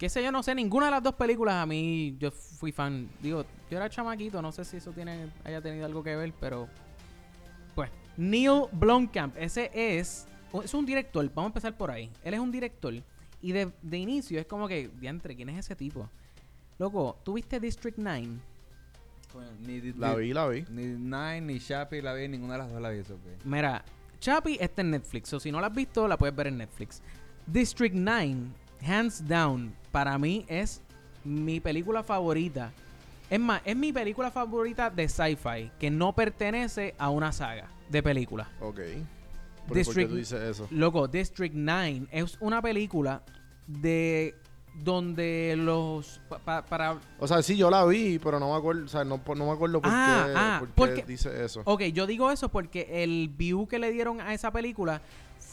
qué 0.00 0.08
sé 0.08 0.22
yo 0.24 0.32
no 0.32 0.42
sé 0.42 0.54
ninguna 0.54 0.86
de 0.86 0.90
las 0.92 1.02
dos 1.02 1.14
películas 1.14 1.54
a 1.56 1.66
mí 1.66 2.16
yo 2.18 2.30
fui 2.30 2.72
fan 2.72 3.08
digo 3.22 3.44
yo 3.70 3.76
era 3.76 3.88
chamaquito 3.90 4.40
no 4.42 4.50
sé 4.50 4.64
si 4.64 4.78
eso 4.78 4.90
tiene 4.92 5.28
haya 5.44 5.60
tenido 5.60 5.84
algo 5.84 6.02
que 6.02 6.16
ver 6.16 6.32
pero 6.40 6.68
pues 7.74 7.90
Neil 8.16 8.62
Blomkamp 8.72 9.36
ese 9.36 9.70
es 9.74 10.26
es 10.64 10.74
un 10.74 10.86
director 10.86 11.24
vamos 11.34 11.48
a 11.48 11.50
empezar 11.50 11.76
por 11.76 11.90
ahí 11.90 12.10
él 12.24 12.32
es 12.34 12.40
un 12.40 12.50
director 12.50 12.94
y 13.42 13.52
de, 13.52 13.70
de 13.82 13.98
inicio 13.98 14.40
es 14.40 14.46
como 14.46 14.66
que 14.66 14.88
diantre 15.00 15.36
quién 15.36 15.50
es 15.50 15.58
ese 15.58 15.76
tipo 15.76 16.08
loco 16.78 17.18
¿tuviste 17.22 17.60
District 17.60 17.98
9? 17.98 18.26
Bueno, 19.34 19.50
Ni, 19.60 19.80
ni- 19.80 19.92
La 19.92 20.14
vi, 20.16 20.32
la 20.32 20.48
vi. 20.48 20.64
Ni 20.70 20.86
Nine, 20.86 21.40
ni 21.42 21.58
Shappy 21.58 22.00
la 22.02 22.14
vi, 22.14 22.26
ninguna 22.26 22.54
de 22.54 22.58
las 22.58 22.72
dos 22.72 22.82
la 22.82 22.88
vi. 22.90 22.98
eso. 22.98 23.16
Mira, 23.44 23.84
Chappie 24.18 24.56
está 24.60 24.80
en 24.82 24.90
Netflix. 24.90 25.32
O 25.32 25.38
si 25.38 25.52
no 25.52 25.60
la 25.60 25.68
has 25.68 25.72
visto, 25.74 26.08
la 26.08 26.18
puedes 26.18 26.34
ver 26.34 26.48
en 26.48 26.58
Netflix. 26.58 27.00
District 27.46 27.94
9, 27.94 28.36
hands 28.86 29.26
down, 29.26 29.72
para 29.92 30.16
mí 30.18 30.44
es 30.48 30.80
mi 31.24 31.60
película 31.60 32.02
favorita. 32.02 32.72
Es 33.28 33.38
más, 33.38 33.62
es 33.64 33.76
mi 33.76 33.92
película 33.92 34.30
favorita 34.30 34.90
de 34.90 35.08
sci-fi, 35.08 35.70
que 35.78 35.90
no 35.90 36.12
pertenece 36.14 36.94
a 36.98 37.10
una 37.10 37.30
saga 37.32 37.68
de 37.88 38.02
películas. 38.02 38.48
Ok. 38.60 38.76
¿Pero 38.76 39.04
¿Por 39.68 39.76
District- 39.76 40.06
qué 40.08 40.12
tú 40.12 40.16
dices 40.16 40.40
eso? 40.42 40.66
Loco, 40.70 41.06
District 41.06 41.54
9 41.54 42.06
es 42.10 42.36
una 42.40 42.60
película 42.60 43.22
de 43.68 44.34
donde 44.82 45.54
los 45.56 46.20
pa- 46.28 46.38
pa- 46.38 46.64
para 46.64 46.98
O 47.18 47.28
sea, 47.28 47.42
sí, 47.42 47.56
yo 47.56 47.70
la 47.70 47.84
vi, 47.84 48.18
pero 48.18 48.40
no 48.40 48.50
me 48.52 48.56
acuerdo, 48.56 48.84
o 48.84 48.88
sea, 48.88 49.04
no, 49.04 49.20
no 49.36 49.46
me 49.46 49.52
acuerdo 49.52 49.80
por 49.80 49.90
Ah, 49.92 50.24
qué, 50.26 50.32
ah, 50.36 50.56
por 50.60 50.68
qué 50.68 50.74
porque- 50.74 51.02
dice 51.02 51.44
eso. 51.44 51.62
Ok, 51.66 51.82
yo 51.92 52.06
digo 52.06 52.30
eso 52.30 52.48
porque 52.48 53.02
el 53.04 53.28
view 53.28 53.68
que 53.68 53.78
le 53.78 53.92
dieron 53.92 54.20
a 54.20 54.32
esa 54.34 54.50
película 54.50 55.00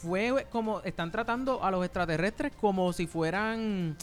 fue 0.02 0.46
como 0.50 0.80
están 0.82 1.10
tratando 1.10 1.62
a 1.64 1.70
los 1.70 1.84
extraterrestres 1.84 2.52
como 2.60 2.92
si 2.92 3.06
fueran 3.06 3.96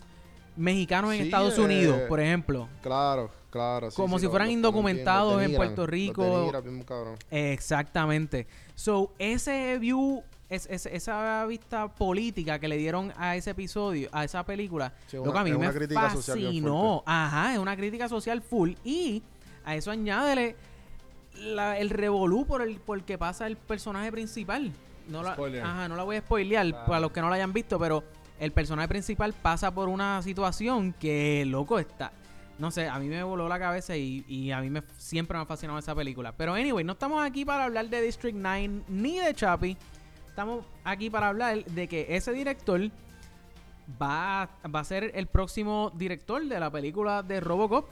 mexicanos 0.58 1.14
en 1.14 1.22
Estados 1.22 1.58
eh, 1.58 1.62
Unidos, 1.62 2.02
por 2.08 2.20
ejemplo. 2.20 2.68
Claro, 2.82 3.30
claro. 3.50 3.92
sí, 3.92 3.96
Como 3.98 4.18
sí, 4.20 4.26
si 4.26 4.30
fueran 4.30 4.52
indocumentados 4.52 5.42
en 5.42 5.56
Puerto 5.56 5.86
Rico. 5.86 6.52
cabrón. 6.86 7.16
Exactamente. 7.32 8.48
So, 8.76 9.14
ese 9.20 9.78
view, 9.80 10.24
es, 10.50 10.68
es- 10.70 10.86
esa 10.86 11.46
vista 11.46 11.88
política 11.88 12.60
que 12.60 12.68
le 12.68 12.78
dieron 12.78 13.12
a 13.18 13.36
ese 13.36 13.52
episodio, 13.52 14.10
a 14.12 14.24
esa 14.24 14.46
película, 14.46 14.94
Sí, 15.08 15.18
lo 15.18 15.24
una- 15.24 15.34
que 15.34 15.40
a 15.40 15.44
mí 15.44 15.50
es 15.52 15.58
me 15.58 15.66
una 15.68 15.74
crítica 15.76 16.10
social 16.12 16.38
bien 16.38 16.48
fascinó. 16.50 17.04
Ajá, 17.06 17.54
es 17.54 17.60
una 17.60 17.76
crítica 17.76 18.08
social 18.10 18.42
full. 18.42 18.74
Y 18.84 19.24
a 19.66 19.76
eso 19.76 19.92
añádele 19.92 20.56
la- 21.38 21.78
el 21.80 21.90
revolú 21.90 22.46
por 22.46 22.62
el 22.62 22.80
por 22.80 22.98
el 22.98 23.04
que 23.04 23.18
pasa 23.18 23.48
el 23.48 23.58
personaje 23.58 24.12
principal. 24.12 24.72
No 25.08 25.24
la, 25.24 25.34
ajá, 25.34 25.88
no 25.88 25.96
la 25.96 26.04
voy 26.04 26.16
a 26.16 26.22
spoilear 26.22 26.86
para 26.86 27.00
los 27.00 27.12
que 27.12 27.22
no 27.22 27.30
la 27.30 27.36
hayan 27.36 27.54
visto, 27.54 27.80
pero 27.80 28.04
el 28.40 28.52
personaje 28.52 28.88
principal 28.88 29.34
pasa 29.34 29.74
por 29.74 29.88
una 29.90 30.22
situación 30.22 30.94
que, 30.94 31.46
loco, 31.46 31.80
está... 31.80 32.12
No 32.58 32.72
sé, 32.72 32.88
a 32.88 32.98
mí 33.00 33.10
me 33.10 33.22
voló 33.22 33.50
la 33.50 33.60
cabeza 33.60 33.98
y, 33.98 34.24
y 34.30 34.52
a 34.52 34.62
mí 34.62 34.70
me, 34.70 34.82
siempre 34.98 35.38
me 35.38 35.44
ha 35.44 35.46
fascinado 35.46 35.78
esa 35.78 35.94
película. 35.94 36.32
Pero 36.32 36.54
anyway, 36.54 36.86
no 36.86 36.94
estamos 36.94 37.22
aquí 37.22 37.44
para 37.44 37.66
hablar 37.66 37.90
de 37.90 38.02
District 38.02 38.38
9 38.38 38.84
ni 38.88 39.20
de 39.20 39.34
Chappie. 39.34 39.76
Estamos 40.30 40.64
aquí 40.86 41.10
para 41.10 41.28
hablar 41.28 41.66
de 41.66 41.88
que 41.90 42.16
ese 42.16 42.32
director 42.32 42.80
va, 44.02 44.50
va 44.74 44.80
a 44.80 44.84
ser 44.86 45.12
el 45.16 45.28
próximo 45.28 45.92
director 45.96 46.46
de 46.46 46.60
la 46.60 46.72
película 46.72 47.24
de 47.24 47.42
Robocop. 47.42 47.90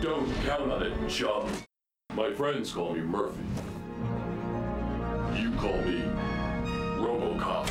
Don't 0.00 0.26
count 0.46 0.72
on 0.72 0.86
it, 0.86 1.08
chum. 1.08 1.44
My 2.14 2.32
friends 2.34 2.72
call 2.72 2.94
me 2.94 3.02
Murphy. 3.02 3.42
You 5.36 5.50
call 5.52 5.76
me 5.82 6.02
Robocop. 6.98 7.66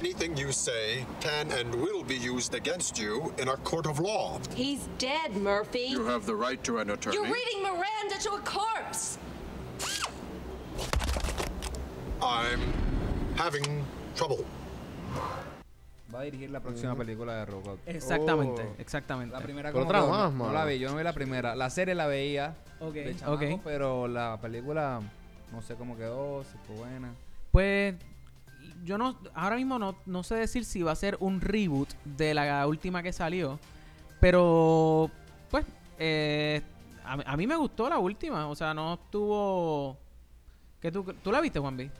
Anything 0.00 0.36
you 0.36 0.52
say 0.52 1.04
can 1.20 1.50
and 1.52 1.74
will 1.74 2.02
be 2.04 2.16
used 2.16 2.54
against 2.54 2.98
you 2.98 3.32
in 3.38 3.48
a 3.48 3.56
court 3.58 3.86
of 3.86 3.98
law. 3.98 4.38
He's 4.54 4.88
dead, 4.98 5.36
Murphy. 5.36 5.86
You 5.90 6.04
have 6.06 6.26
the 6.26 6.34
right 6.34 6.62
to 6.64 6.78
an 6.78 6.90
attorney. 6.90 7.16
You're 7.16 7.24
reading 7.24 7.62
Miranda 7.62 8.16
to 8.22 8.30
a 8.32 8.40
corpse. 8.40 9.18
I'm 12.22 12.60
having 13.36 13.84
trouble. 14.14 14.44
Va 16.12 16.20
a 16.20 16.24
dirigir 16.24 16.50
la 16.50 16.60
próxima 16.60 16.94
película 16.96 17.34
de 17.36 17.44
Robocop. 17.46 17.78
Exactamente, 17.86 18.62
Oh. 18.62 18.74
exactamente. 18.80 19.32
La 19.32 19.40
primera 19.40 19.70
Pero 19.70 19.84
como 19.84 19.88
otra 19.90 20.00
que 20.00 20.06
no- 20.06 20.12
más, 20.12 20.32
no, 20.32 20.38
mano. 20.44 20.52
la 20.54 20.64
vi, 20.64 20.78
yo 20.78 20.90
no 20.90 20.96
vi 20.96 21.04
la 21.04 21.12
primera. 21.12 21.54
La 21.54 21.70
serie 21.70 21.94
la 21.94 22.06
veía 22.08 22.56
Ok, 22.80 22.94
de 22.94 23.16
chamaco, 23.16 23.44
ok. 23.54 23.60
pero 23.62 24.08
la 24.08 24.36
película 24.42 25.00
no 25.52 25.62
sé 25.62 25.74
cómo 25.74 25.96
quedó, 25.96 26.44
si 26.44 26.56
fue 26.66 26.76
buena. 26.76 27.12
Pues 27.52 27.94
yo 28.84 28.96
no, 28.98 29.18
ahora 29.34 29.56
mismo 29.56 29.78
no, 29.78 29.94
no 30.06 30.22
sé 30.22 30.36
decir 30.36 30.64
si 30.64 30.82
va 30.82 30.92
a 30.92 30.96
ser 30.96 31.16
un 31.20 31.40
reboot 31.40 31.88
de 32.04 32.34
la 32.34 32.66
última 32.66 33.02
que 33.02 33.12
salió, 33.12 33.58
pero 34.20 35.10
pues 35.50 35.64
eh, 35.98 36.62
a, 37.04 37.16
mí- 37.16 37.24
a 37.26 37.36
mí 37.36 37.46
me 37.46 37.56
gustó 37.56 37.88
la 37.88 37.98
última, 37.98 38.46
o 38.48 38.54
sea, 38.54 38.72
no 38.74 38.94
estuvo... 38.94 39.98
¿Qué 40.80 40.90
tú, 40.90 41.02
¿Tú 41.22 41.30
la 41.32 41.40
viste, 41.40 41.58
Juan 41.58 41.76
B? 41.76 41.90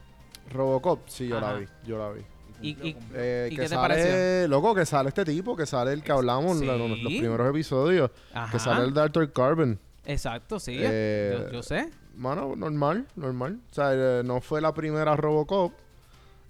Robocop, 0.51 1.07
sí, 1.07 1.27
yo 1.27 1.37
Ajá. 1.37 1.53
la 1.53 1.59
vi, 1.59 1.65
yo 1.85 1.97
la 1.97 2.09
vi. 2.11 2.21
Y, 2.63 2.69
y- 2.89 2.97
Eh, 3.13 3.49
¿Y 3.51 3.55
que 3.55 3.61
qué 3.63 3.67
te 3.67 3.75
sale, 3.75 3.81
pareció? 3.81 4.47
loco, 4.47 4.73
que 4.75 4.85
sale 4.85 5.09
este 5.09 5.25
tipo, 5.25 5.55
que 5.55 5.65
sale 5.65 5.93
el 5.93 6.01
que 6.03 6.11
hablamos 6.11 6.61
en 6.61 6.67
los, 6.67 6.99
primeros 7.05 7.49
episodios, 7.49 8.09
Ajá. 8.33 8.51
que 8.51 8.59
sale 8.59 8.85
el 8.85 8.93
Dr. 8.93 9.31
Carbon. 9.31 9.79
Exacto, 10.05 10.59
sí, 10.59 10.77
Eh, 10.79 11.37
yo, 11.47 11.51
yo 11.53 11.63
sé. 11.63 11.89
Mano, 12.15 12.55
normal, 12.55 13.07
normal. 13.15 13.59
O 13.71 13.73
sea, 13.73 13.91
eh, 13.93 14.21
no 14.23 14.41
fue 14.41 14.61
la 14.61 14.73
primera 14.73 15.15
Robocop, 15.15 15.71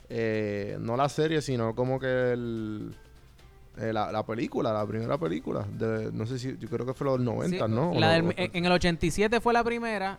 eh, 0.09 0.77
no 0.79 0.97
la 0.97 1.07
serie, 1.07 1.41
sino 1.41 1.75
como 1.75 1.99
que 1.99 2.31
el, 2.33 2.95
eh, 3.77 3.93
la, 3.93 4.11
la 4.11 4.25
película, 4.25 4.73
la 4.73 4.85
primera 4.85 5.17
película. 5.17 5.65
De, 5.71 6.11
no 6.11 6.25
sé 6.25 6.39
si, 6.39 6.57
yo 6.57 6.67
creo 6.67 6.85
que 6.85 6.93
fue 6.93 7.05
los 7.05 7.19
90, 7.19 7.67
Sí, 7.67 7.71
¿no? 7.71 7.93
La 7.93 8.09
del- 8.11 8.33
en 8.35 8.65
el 8.65 8.71
87 8.71 9.39
fue 9.39 9.53
la 9.53 9.63
primera 9.63 10.17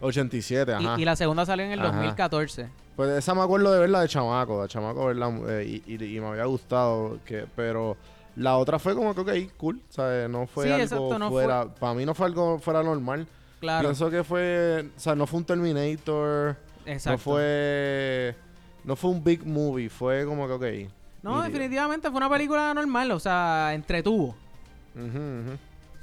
87, 0.00 0.72
y, 0.80 0.84
ajá. 0.86 1.00
y 1.00 1.04
la 1.04 1.16
segunda 1.16 1.44
salió 1.46 1.64
en 1.64 1.72
el 1.72 1.80
Ajá. 1.80 1.88
2014. 1.92 2.68
Pues 2.96 3.10
esa 3.10 3.34
me 3.34 3.42
acuerdo 3.42 3.72
de 3.72 3.78
verla 3.80 4.00
de 4.00 4.08
chamaco, 4.08 4.62
de 4.62 4.68
chamaco 4.68 5.06
verla 5.06 5.28
eh, 5.48 5.82
y, 5.86 5.94
y- 5.94 6.16
y 6.16 6.20
me 6.20 6.26
había 6.28 6.44
gustado, 6.44 7.18
que, 7.24 7.46
pero 7.56 7.96
la 8.36 8.56
otra 8.58 8.78
fue 8.78 8.94
como 8.94 9.14
que, 9.14 9.20
ok, 9.20 9.52
cool, 9.56 9.80
¿sabes? 9.88 10.28
No 10.28 10.46
fue 10.46 10.64
Sí, 10.66 10.70
algo 10.70 10.82
exacto, 10.84 11.18
no 11.18 11.30
fuera, 11.30 11.66
para 11.74 11.94
mí 11.94 12.04
no 12.04 12.14
fue 12.14 12.26
algo 12.26 12.58
fuera 12.58 12.82
normal. 12.82 13.26
Claro, 13.60 13.88
Pienso 13.88 14.10
que 14.10 14.22
fue, 14.24 14.88
o 14.96 15.00
sea, 15.00 15.14
no 15.14 15.26
fue 15.26 15.38
un 15.40 15.44
Terminator, 15.44 16.56
exacto. 16.86 17.10
no 17.12 17.18
fue, 17.18 18.36
no 18.84 18.94
fue 18.96 19.10
un 19.10 19.24
big 19.24 19.44
movie, 19.44 19.88
fue 19.88 20.24
como 20.24 20.46
que, 20.46 20.52
ok. 20.86 20.92
No, 21.22 21.42
definitivamente 21.42 22.08
fue 22.08 22.16
una 22.18 22.30
película 22.30 22.72
normal, 22.72 23.10
o 23.10 23.18
sea, 23.18 23.72
entretuvo. 23.74 24.36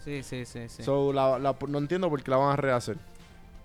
Sí, 0.04 0.22
sí, 0.22 0.46
sí, 0.46 0.70
sí. 0.70 0.84
So, 0.84 1.12
la- 1.12 1.40
la- 1.40 1.56
no 1.68 1.78
entiendo 1.80 2.10
por 2.10 2.22
qué 2.22 2.30
la 2.32 2.38
van 2.38 2.52
a 2.52 2.56
rehacer. 2.56 2.98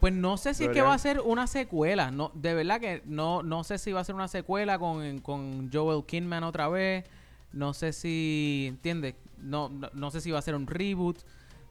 Pues 0.01 0.15
no 0.15 0.39
sé 0.39 0.55
si 0.55 0.65
es 0.65 0.71
que 0.71 0.81
va 0.81 0.95
a 0.95 0.99
ser 0.99 1.21
una 1.21 1.47
secuela. 1.47 2.11
No, 2.11 2.31
de 2.35 2.55
verdad 2.55 2.81
que 2.81 3.03
no, 3.05 3.43
no 3.43 3.65
sé 3.65 3.77
si 3.77 3.93
va 3.93 4.01
a 4.01 4.05
ser 4.05 4.15
una 4.15 4.29
secuela 4.29 4.79
con, 4.79 5.19
con 5.21 5.71
Joel 5.71 6.05
Kinman 6.07 6.43
otra 6.45 6.69
vez. 6.69 7.05
No 7.53 7.75
sé 7.75 7.93
si, 7.93 8.67
¿entiendes? 8.69 9.17
No, 9.39 9.69
no, 9.69 9.91
no 9.93 10.11
sé 10.11 10.23
si 10.23 10.31
va 10.31 10.39
a 10.39 10.43
ser 10.43 10.55
un 10.55 10.67
reboot. 10.67 11.19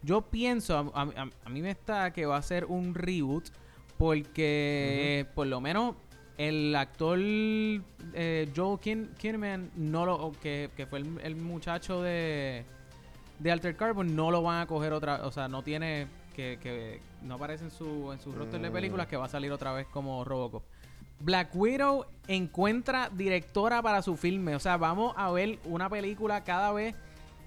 Yo 0.02 0.22
pienso, 0.22 0.92
a, 0.96 1.02
a- 1.02 1.30
a 1.46 1.50
mí 1.50 1.62
me 1.62 1.72
está 1.72 2.12
que 2.12 2.26
va 2.26 2.38
a 2.38 2.42
ser 2.42 2.66
un 2.66 2.96
reboot 2.96 3.50
porque 3.98 5.26
por 5.36 5.48
lo 5.48 5.62
menos 5.62 5.96
el 6.38 6.74
actor 6.76 7.20
eh, 7.20 8.50
Joel 8.56 8.80
Kin- 8.80 9.10
Kinman 9.18 9.72
no 9.76 10.06
lo, 10.06 10.32
que, 10.42 10.70
que 10.78 10.86
fue 10.86 11.00
el, 11.00 11.20
el 11.22 11.36
muchacho 11.36 12.02
de 12.02 12.66
de 13.40 13.52
Alter 13.52 13.76
Carbon 13.78 14.16
no 14.18 14.32
lo 14.32 14.42
van 14.42 14.62
a 14.62 14.68
coger 14.68 14.92
otra, 14.92 15.26
o 15.26 15.32
sea, 15.32 15.48
no 15.48 15.64
tiene 15.64 16.08
que, 16.36 16.60
que 16.62 17.00
no 17.24 17.36
aparece 17.36 17.64
en 17.66 17.72
su 17.72 18.12
en 18.12 18.20
su 18.20 18.34
roster 18.34 18.60
de 18.60 18.70
películas 18.70 19.08
que 19.08 19.16
va 19.16 19.26
a 19.26 19.30
salir 19.30 19.50
otra 19.52 19.72
vez 19.74 19.88
como 19.88 20.26
Robocop. 20.26 20.64
Black 21.22 21.50
Widow 21.56 22.06
encuentra 22.28 23.10
directora 23.10 23.82
para 23.82 24.02
su 24.02 24.16
filme, 24.18 24.56
o 24.56 24.60
sea, 24.60 24.76
vamos 24.78 25.14
a 25.18 25.32
ver 25.32 25.58
una 25.66 25.90
película 25.90 26.44
cada 26.44 26.72
vez 26.74 26.96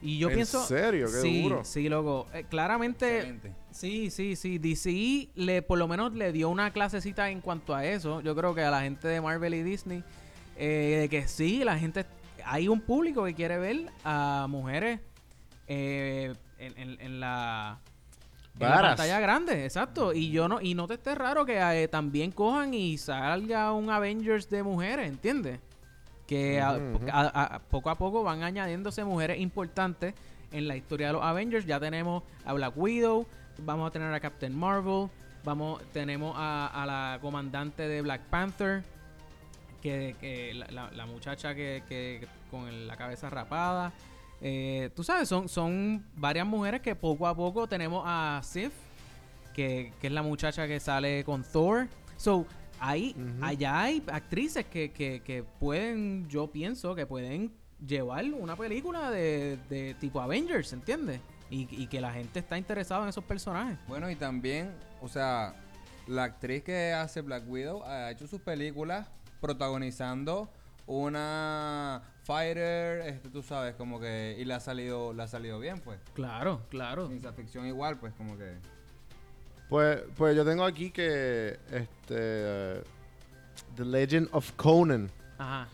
y 0.02 0.18
yo 0.18 0.28
¿En 0.28 0.34
pienso 0.34 0.62
serio? 0.66 1.06
Qué 1.06 1.12
sí, 1.20 1.42
duro. 1.42 1.64
sí, 1.64 1.88
loco, 1.88 2.26
Eh, 2.34 2.44
claramente 2.50 3.16
Excelente. 3.16 3.52
Sí, 3.70 4.10
sí, 4.10 4.36
sí. 4.36 4.58
DC 4.58 5.28
le, 5.34 5.62
por 5.62 5.78
lo 5.78 5.88
menos 5.88 6.12
le 6.12 6.32
dio 6.32 6.48
una 6.50 6.72
clasecita 6.72 7.30
en 7.30 7.40
cuanto 7.40 7.74
a 7.74 7.84
eso. 7.86 8.20
Yo 8.20 8.34
creo 8.36 8.54
que 8.54 8.62
a 8.62 8.70
la 8.70 8.82
gente 8.82 9.08
de 9.08 9.20
Marvel 9.20 9.54
y 9.54 9.62
Disney, 9.62 10.04
eh, 10.58 10.98
de 11.02 11.08
que 11.08 11.26
sí, 11.28 11.62
la 11.64 11.78
gente, 11.78 12.04
hay 12.44 12.68
un 12.68 12.80
público 12.80 13.24
que 13.24 13.34
quiere 13.34 13.56
ver 13.58 13.90
a 14.04 14.46
mujeres 14.48 15.00
eh, 15.68 16.34
en, 16.58 16.76
en- 16.78 17.00
en 17.00 17.20
la, 17.20 17.78
en 18.58 18.68
la 18.68 18.82
pantalla 18.82 19.20
grande, 19.20 19.64
exacto. 19.64 20.12
Y 20.12 20.30
yo 20.30 20.48
no, 20.48 20.60
y 20.60 20.74
no 20.74 20.86
te 20.86 20.94
esté 20.94 21.14
raro 21.14 21.46
que 21.46 21.58
eh, 21.58 21.88
también 21.88 22.30
cojan 22.32 22.74
y 22.74 22.98
salga 22.98 23.72
un 23.72 23.88
Avengers 23.90 24.50
de 24.50 24.62
mujeres, 24.62 25.08
¿entiendes? 25.08 25.60
Que 26.26 26.60
a- 26.60 26.76
a- 27.12 27.58
poco 27.58 27.90
a 27.90 27.96
poco 27.96 28.22
van 28.22 28.42
añadiéndose 28.42 29.04
mujeres 29.04 29.38
importantes 29.40 30.14
en 30.52 30.68
la 30.68 30.76
historia 30.76 31.08
de 31.08 31.12
los 31.14 31.22
Avengers. 31.22 31.66
Ya 31.66 31.78
tenemos 31.80 32.22
a 32.44 32.52
Black 32.52 32.74
Widow, 32.76 33.26
vamos 33.58 33.88
a 33.88 33.90
tener 33.90 34.12
a 34.14 34.20
Captain 34.20 34.56
Marvel, 34.56 35.08
vamos, 35.44 35.82
tenemos 35.92 36.34
a, 36.36 36.66
a 36.68 36.86
la 36.86 37.18
comandante 37.20 37.86
de 37.88 38.00
Black 38.02 38.22
Panther, 38.30 38.82
que, 39.82 40.14
que 40.20 40.54
la, 40.54 40.66
la- 40.70 40.90
la 40.92 41.06
muchacha 41.06 41.54
que, 41.54 41.82
que- 41.88 42.26
con 42.50 42.86
la 42.86 42.96
cabeza 42.96 43.28
rapada. 43.30 43.92
Eh, 44.40 44.90
tú 44.94 45.02
sabes, 45.04 45.28
son, 45.28 45.48
son 45.48 46.04
varias 46.16 46.46
mujeres 46.46 46.80
que 46.82 46.94
poco 46.94 47.26
a 47.26 47.34
poco 47.34 47.66
tenemos 47.66 48.02
a 48.06 48.40
Sif, 48.44 48.72
que, 49.54 49.92
que 50.00 50.06
es 50.08 50.12
la 50.12 50.22
muchacha 50.22 50.66
que 50.66 50.78
sale 50.80 51.24
con 51.24 51.42
Thor. 51.44 51.88
So, 52.16 52.46
ahí, 52.82 53.16
allá 53.40 53.80
hay 53.80 54.02
actrices 54.12 54.66
que, 54.66 54.92
que, 54.92 55.22
que 55.22 55.42
pueden, 55.42 56.28
yo 56.28 56.50
pienso, 56.50 56.94
que 56.94 57.06
pueden 57.06 57.52
llevar 57.86 58.24
una 58.24 58.56
película 58.56 59.10
de, 59.10 59.58
de 59.68 59.94
tipo 59.94 60.20
Avengers, 60.20 60.72
¿entiendes? 60.72 61.20
Y, 61.50 61.68
y 61.70 61.86
que 61.86 62.00
la 62.00 62.12
gente 62.12 62.38
está 62.38 62.58
interesada 62.58 63.02
en 63.04 63.10
esos 63.10 63.24
personajes. 63.24 63.78
Bueno, 63.86 64.10
y 64.10 64.16
también, 64.16 64.72
o 65.00 65.08
sea, 65.08 65.54
la 66.06 66.24
actriz 66.24 66.64
que 66.64 66.92
hace 66.92 67.20
Black 67.20 67.44
Widow 67.46 67.82
ha 67.84 68.10
hecho 68.10 68.26
sus 68.26 68.40
películas 68.40 69.08
protagonizando 69.40 70.50
una 70.86 72.02
fighter, 72.24 73.02
este, 73.06 73.28
tú 73.28 73.42
sabes, 73.42 73.74
como 73.74 74.00
que 74.00 74.36
y 74.38 74.44
le 74.44 74.54
ha 74.54 74.60
salido 74.60 75.12
le 75.12 75.22
ha 75.22 75.28
salido 75.28 75.58
bien, 75.58 75.80
pues. 75.80 76.00
Claro, 76.14 76.66
claro. 76.68 77.06
Ciencia 77.08 77.32
ficción 77.32 77.66
igual, 77.66 77.98
pues, 77.98 78.12
como 78.14 78.36
que 78.36 78.58
Pues, 79.72 80.00
pues 80.16 80.36
yo 80.36 80.44
tengo 80.44 80.64
aquí 80.64 80.90
que 80.90 81.58
este 81.72 82.82
The 83.74 83.84
Legend 83.84 84.28
of 84.32 84.52
Conan. 84.52 85.10
Ajá. 85.38 85.66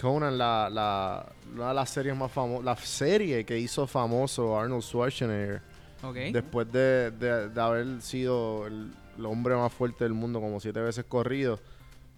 Conan, 0.00 0.36
la, 0.36 0.68
la, 0.70 1.26
una 1.54 1.68
de 1.68 1.74
las 1.74 1.88
series 1.90 2.14
más 2.14 2.30
famosas, 2.30 2.64
la 2.64 2.76
serie 2.76 3.44
que 3.44 3.58
hizo 3.58 3.86
famoso 3.86 4.56
Arnold 4.60 4.82
Schwarzenegger 4.82 5.60
Ok. 6.02 6.14
después 6.32 6.70
de, 6.70 7.10
de- 7.10 7.48
de 7.48 7.60
haber 7.60 8.02
sido 8.02 8.66
el, 8.66 8.92
el 9.16 9.26
hombre 9.26 9.56
más 9.56 9.72
fuerte 9.72 10.04
del 10.04 10.12
mundo 10.12 10.40
como 10.40 10.60
siete 10.60 10.80
veces 10.80 11.04
corrido, 11.08 11.58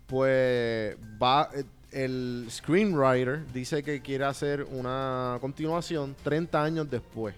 pues 0.09 0.97
va 1.23 1.49
eh, 1.55 1.65
el 1.93 2.47
screenwriter 2.51 3.47
dice 3.53 3.83
que 3.83 4.03
quiere 4.03 4.25
hacer 4.25 4.65
una 4.65 5.39
continuación 5.41 6.15
30 6.25 6.63
años 6.63 6.91
después. 6.91 7.35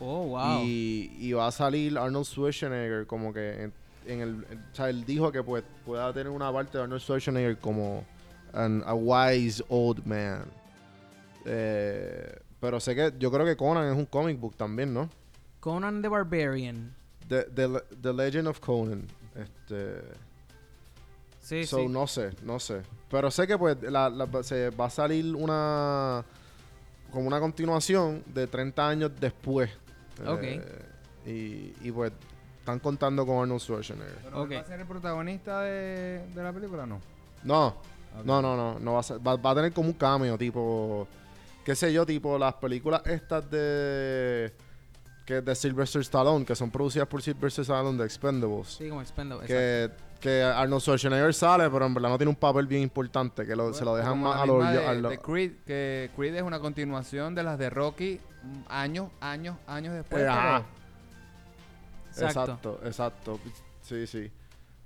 Oh, 0.00 0.24
wow. 0.28 0.62
Y, 0.64 1.10
y 1.18 1.32
va 1.32 1.46
a 1.48 1.52
salir 1.52 1.96
Arnold 1.98 2.26
Schwarzenegger 2.26 3.06
como 3.06 3.32
que 3.32 3.64
en, 3.64 3.72
en 4.06 4.20
el... 4.20 4.34
O 4.72 4.74
sea, 4.74 4.88
él 4.90 5.04
dijo 5.04 5.30
que 5.32 5.42
pues, 5.42 5.64
pueda 5.84 6.12
tener 6.12 6.30
una 6.30 6.52
parte 6.52 6.76
de 6.78 6.84
Arnold 6.84 7.00
Schwarzenegger 7.02 7.58
como 7.58 8.04
an- 8.52 8.82
a 8.86 8.94
wise 8.94 9.64
old 9.68 10.04
man. 10.06 10.44
Eh, 11.44 12.38
pero 12.60 12.80
sé 12.80 12.94
que 12.94 13.12
yo 13.18 13.30
creo 13.30 13.44
que 13.46 13.56
Conan 13.56 13.86
es 13.92 13.96
un 13.96 14.06
comic 14.06 14.38
book 14.40 14.56
también, 14.56 14.92
¿no? 14.92 15.08
Conan 15.60 16.02
the 16.02 16.08
Barbarian. 16.08 16.94
The, 17.28 17.44
the, 17.44 17.68
the 18.00 18.12
Legend 18.12 18.48
of 18.48 18.60
Conan. 18.60 19.06
Este, 19.34 20.00
Sí, 21.40 21.64
so, 21.64 21.78
sí. 21.78 21.86
no 21.88 22.08
sé, 22.08 22.30
no 22.42 22.58
sé. 22.58 22.82
Pero 23.08 23.30
sé 23.30 23.46
que 23.46 23.56
pues 23.56 23.80
la, 23.82 24.08
la- 24.10 24.42
se 24.42 24.70
va 24.70 24.86
a 24.86 24.90
salir 24.90 25.34
una... 25.36 26.24
Como 27.12 27.28
una 27.28 27.38
continuación 27.38 28.24
de 28.26 28.48
30 28.48 28.88
años 28.88 29.12
después. 29.20 29.70
Ok. 30.24 30.42
Eh, 30.42 31.72
y, 31.82 31.88
y 31.88 31.92
pues 31.92 32.12
están 32.60 32.78
contando 32.78 33.26
con 33.26 33.42
Arnold 33.42 33.60
Schwarzenegger. 33.60 34.16
Pero 34.24 34.42
Ok. 34.42 34.52
va 34.52 34.60
a 34.60 34.64
ser 34.64 34.80
el 34.80 34.86
protagonista 34.86 35.60
de, 35.62 36.26
de 36.34 36.42
la 36.42 36.52
película, 36.52 36.86
¿no? 36.86 37.00
No, 37.44 37.68
Ok. 37.68 38.24
no, 38.24 38.40
no, 38.42 38.56
no. 38.56 38.78
no 38.78 38.92
va, 38.94 39.00
a 39.00 39.02
ser- 39.02 39.24
va, 39.26 39.36
va 39.36 39.50
a 39.50 39.54
tener 39.54 39.72
como 39.72 39.88
un 39.88 39.94
cameo, 39.94 40.36
tipo... 40.38 41.06
Qué 41.64 41.74
sé 41.74 41.92
yo, 41.92 42.06
tipo 42.06 42.38
las 42.38 42.54
películas 42.54 43.02
estas 43.06 43.50
de... 43.50 44.52
Que 45.24 45.40
de 45.40 45.54
Sylvester 45.56 46.00
Stallone, 46.02 46.44
que 46.44 46.54
son 46.54 46.70
producidas 46.70 47.08
por 47.08 47.20
Sylvester 47.20 47.62
Stallone 47.62 47.98
de 47.98 48.04
Expendables. 48.04 48.68
Sí, 48.68 48.88
como 48.88 49.00
Expendable. 49.02 49.44
exacto. 49.46 50.04
que, 50.20 50.28
que 50.28 50.42
Arnold 50.44 50.80
Schwarzenegger 50.82 51.34
sale, 51.34 51.68
pero 51.68 51.84
en 51.84 51.94
verdad 51.94 52.10
no 52.10 52.16
tiene 52.18 52.30
un 52.30 52.36
papel 52.36 52.68
bien 52.68 52.82
importante, 52.82 53.44
que 53.44 53.56
lo- 53.56 53.74
se 53.74 53.84
lo 53.84 53.96
dejan 53.96 54.20
más 54.20 54.40
a 54.40 54.46
los... 54.46 54.64
a 54.64 54.70
de, 54.70 55.02
de 55.02 55.18
Creed, 55.18 55.52
que 55.66 56.10
Creed 56.14 56.36
es 56.36 56.42
una 56.42 56.60
continuación 56.60 57.34
de 57.34 57.42
las 57.42 57.58
de 57.58 57.70
Rocky 57.70 58.20
años, 58.68 59.08
años, 59.20 59.56
años 59.66 59.94
después. 59.94 60.22
Eh, 60.22 60.26
pero- 60.28 60.64
Exacto. 62.08 62.40
Exacto, 62.52 62.80
exacto. 62.84 63.40
Sí, 63.82 64.06
sí. 64.06 64.30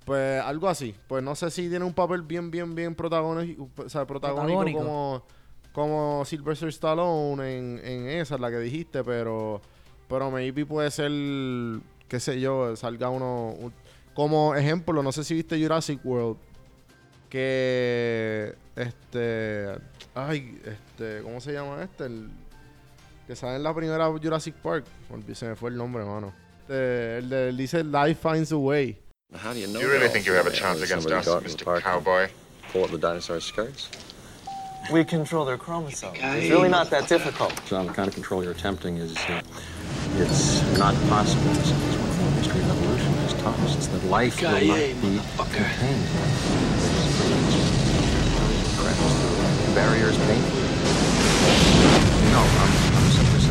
Pues 0.05 0.41
algo 0.41 0.67
así. 0.67 0.95
Pues 1.07 1.23
no 1.23 1.35
sé 1.35 1.49
si 1.51 1.69
tiene 1.69 1.85
un 1.85 1.93
papel 1.93 2.21
bien, 2.23 2.51
bien, 2.51 2.75
bien 2.75 2.93
protagónico, 2.95 3.69
o 3.77 3.89
sea, 3.89 4.05
protagónico, 4.05 4.59
Protagónico. 4.59 4.79
como 4.79 5.23
como 5.71 6.25
Sylvester 6.25 6.67
Stallone 6.67 7.57
en, 7.57 7.79
en 7.85 8.07
esa, 8.09 8.37
la 8.37 8.49
que 8.51 8.59
dijiste, 8.59 9.03
pero 9.05 9.61
pero 10.09 10.29
maybe 10.29 10.65
puede 10.65 10.91
ser, 10.91 11.09
qué 12.09 12.19
sé 12.19 12.41
yo, 12.41 12.75
salga 12.75 13.09
uno... 13.09 13.51
un- 13.57 13.73
como 14.13 14.53
ejemplo, 14.55 15.01
no 15.01 15.13
sé 15.13 15.23
si 15.23 15.33
viste 15.35 15.57
Jurassic 15.61 16.05
World, 16.05 16.35
que 17.29 18.53
este... 18.75 19.67
Ay, 20.13 20.61
este, 20.65 21.21
¿cómo 21.23 21.39
se 21.39 21.53
llama 21.53 21.83
este? 21.83 22.05
El, 22.07 22.29
que 23.31 23.35
sale 23.37 23.55
en 23.55 23.63
la 23.63 23.73
primera 23.73 24.11
Jurassic 24.21 24.55
Park. 24.55 24.83
Olvidé, 25.09 25.35
Se 25.35 25.45
me 25.45 25.55
fue 25.55 25.69
el 25.69 25.77
nombre, 25.77 26.03
mano. 26.03 26.33
Este, 26.59 27.17
el 27.19 27.29
de 27.29 27.49
él 27.49 27.57
dice 27.57 27.81
Life 27.81 28.15
Finds 28.21 28.51
a 28.51 28.57
Way. 28.57 28.97
How 29.33 29.53
do 29.53 29.59
you 29.59 29.67
know? 29.67 29.79
You 29.79 29.87
really 29.87 30.09
think 30.09 30.25
you 30.25 30.33
have 30.33 30.47
a 30.47 30.51
chance 30.51 30.81
against 30.81 31.09
us, 31.09 31.25
Mr. 31.25 31.81
Cowboy? 31.81 32.27
Pull 32.73 32.83
up 32.83 32.91
the 32.91 32.97
dinosaur 32.97 33.39
skirts. 33.39 33.89
We 34.91 35.05
control 35.05 35.45
their 35.45 35.57
chromosomes. 35.57 36.17
It's 36.21 36.49
really 36.49 36.67
not 36.67 36.89
that 36.89 37.07
difficult. 37.07 37.53
John, 37.67 37.87
the 37.87 37.93
kind 37.93 38.09
of 38.09 38.13
control 38.13 38.43
you're 38.43 38.51
attempting 38.51 38.97
is 38.97 39.15
uh, 39.29 39.41
it's 40.17 40.61
not 40.77 40.93
possible. 41.07 41.51
It's, 41.51 41.71
it's 41.71 41.95
one 41.95 42.11
thing 42.11 42.25
the 42.25 42.35
history 42.35 42.59
of 42.59 42.69
evolution 42.69 43.13
has 43.13 43.33
taught 43.41 43.59
us. 43.59 43.75
It's 43.77 43.87
that 43.87 44.03
life 44.07 44.41
will 44.41 44.51
not 44.51 45.47
be 45.47 45.55
contained. 45.55 46.07
The 49.67 49.73
barrier 49.73 50.11
painful. 50.11 50.60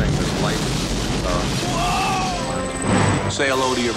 Life 0.01 0.17
uh, 1.25 1.29
Say 3.29 3.49
hello 3.49 3.75
to 3.75 3.81
your 3.81 3.93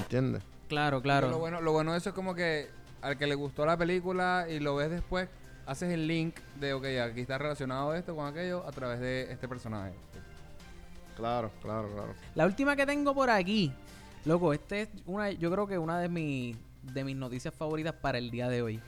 ¿Entiendes? 0.00 0.42
Claro, 0.68 1.00
claro. 1.00 1.30
Lo 1.30 1.38
bueno, 1.38 1.60
lo 1.60 1.70
bueno 1.70 1.92
de 1.92 1.98
eso 1.98 2.08
es 2.08 2.14
como 2.16 2.34
que 2.34 2.68
al 3.02 3.16
que 3.16 3.28
le 3.28 3.36
gustó 3.36 3.64
la 3.64 3.76
película 3.76 4.48
y 4.50 4.58
lo 4.58 4.74
ves 4.74 4.90
después, 4.90 5.28
haces 5.64 5.92
el 5.92 6.08
link 6.08 6.34
de, 6.58 6.72
ok, 6.72 6.86
aquí 7.08 7.20
está 7.20 7.38
relacionado 7.38 7.94
esto 7.94 8.16
con 8.16 8.26
aquello 8.26 8.66
a 8.66 8.72
través 8.72 8.98
de 8.98 9.30
este 9.30 9.46
personaje. 9.46 9.92
Claro, 11.16 11.52
claro, 11.62 11.88
claro. 11.94 12.14
La 12.34 12.46
última 12.46 12.74
que 12.74 12.84
tengo 12.84 13.14
por 13.14 13.30
aquí, 13.30 13.72
loco, 14.24 14.52
este 14.52 14.82
es 14.82 14.88
una, 15.06 15.30
yo 15.30 15.52
creo 15.52 15.68
que 15.68 15.78
una 15.78 16.00
de 16.00 16.08
mis 16.08 16.56
de 16.92 17.04
mis 17.04 17.16
noticias 17.16 17.54
favoritas 17.54 17.94
para 17.94 18.18
el 18.18 18.30
día 18.30 18.48
de 18.48 18.62
hoy. 18.62 18.80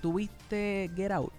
¿Tuviste 0.00 0.90
Get 0.94 1.10
Out? 1.10 1.32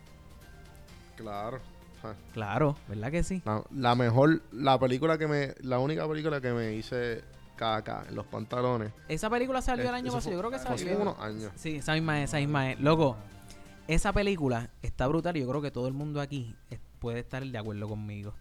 Claro. 1.15 1.59
Ja. 2.01 2.15
Claro, 2.33 2.77
¿verdad 2.87 3.11
que 3.11 3.23
sí? 3.23 3.41
La, 3.45 3.63
la 3.75 3.95
mejor, 3.95 4.41
la 4.51 4.79
película 4.79 5.17
que 5.17 5.27
me, 5.27 5.53
la 5.61 5.79
única 5.79 6.07
película 6.07 6.39
que 6.39 6.51
me 6.51 6.73
hice 6.73 7.23
caca 7.57 8.05
en 8.07 8.15
los 8.15 8.25
pantalones. 8.25 8.93
Esa 9.09 9.29
película 9.29 9.61
salió 9.61 9.89
el 9.89 9.95
año 9.95 10.11
pasado, 10.13 10.31
yo 10.33 10.39
creo 10.39 10.51
que 10.51 10.59
fue 10.59 10.75
hace 10.75 10.85
salió. 10.85 11.01
unos 11.01 11.19
años. 11.19 11.51
Sí, 11.55 11.75
esa 11.75 11.93
misma 11.93 12.21
es, 12.21 12.29
esa 12.29 12.37
misma 12.37 12.71
es. 12.71 12.79
Loco, 12.79 13.17
esa 13.87 14.13
película 14.13 14.69
está 14.81 15.07
brutal 15.07 15.35
y 15.35 15.41
yo 15.41 15.49
creo 15.49 15.61
que 15.61 15.71
todo 15.71 15.87
el 15.89 15.93
mundo 15.93 16.21
aquí 16.21 16.55
puede 16.99 17.19
estar 17.19 17.45
de 17.45 17.57
acuerdo 17.57 17.87
conmigo. 17.89 18.33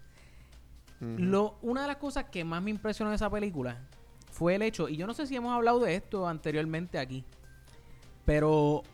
Lo, 1.01 1.59
una 1.63 1.83
de 1.83 1.89
las 1.89 1.97
cosas 1.97 2.25
que 2.25 2.45
más 2.45 2.61
me 2.63 2.71
impresionó 2.71 3.11
de 3.11 3.17
esa 3.17 3.31
película 3.31 3.79
fue 4.39 4.55
el 4.55 4.63
hecho, 4.63 4.89
y 4.89 4.97
yo 4.97 5.07
no 5.09 5.15
sé 5.15 5.27
si 5.27 5.35
hemos 5.35 5.53
hablado 5.53 5.81
de 5.81 5.97
esto 5.97 6.29
anteriormente 6.29 6.97
aquí, 6.99 7.25
pero 8.25 8.85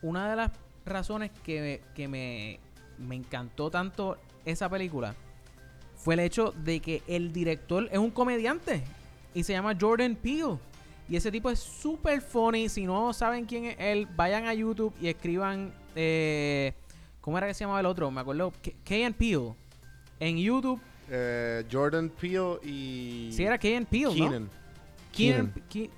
una 0.00 0.30
de 0.30 0.36
las 0.36 0.52
razones 0.86 1.32
que, 1.44 1.82
que 1.94 2.06
me, 2.06 2.60
me 2.98 3.16
encantó 3.16 3.68
tanto 3.68 4.16
esa 4.44 4.68
película 4.68 5.16
fue 5.96 6.14
el 6.14 6.20
hecho 6.20 6.52
de 6.52 6.78
que 6.80 7.02
el 7.08 7.32
director 7.32 7.88
es 7.90 7.98
un 7.98 8.10
comediante 8.10 8.84
y 9.34 9.42
se 9.42 9.52
llama 9.54 9.76
Jordan 9.80 10.14
Peele. 10.14 10.58
Y 11.08 11.16
ese 11.16 11.30
tipo 11.32 11.50
es 11.50 11.58
súper 11.58 12.20
funny. 12.20 12.68
Si 12.68 12.86
no 12.86 13.12
saben 13.12 13.44
quién 13.44 13.66
es 13.66 13.76
él, 13.78 14.06
vayan 14.16 14.46
a 14.46 14.54
YouTube 14.54 14.94
y 15.00 15.08
escriban. 15.08 15.72
Eh, 15.94 16.72
¿Cómo 17.20 17.38
era 17.38 17.46
que 17.46 17.54
se 17.54 17.64
llamaba 17.64 17.80
el 17.80 17.86
otro? 17.86 18.10
Me 18.10 18.20
acuerdo. 18.20 18.52
K- 18.62 18.72
Peele. 19.18 19.54
En 20.20 20.38
YouTube. 20.38 20.80
Eh, 21.10 21.64
Jordan 21.70 22.08
Peele 22.08 22.58
y... 22.64 23.30
Sí, 23.32 23.44
era 23.44 23.58
Key 23.58 23.84
Peele, 23.84 24.14
¿no? 24.40 24.61
Keenan. 25.12 25.52
Keenan. 25.52 25.68
Keenan. 25.68 25.90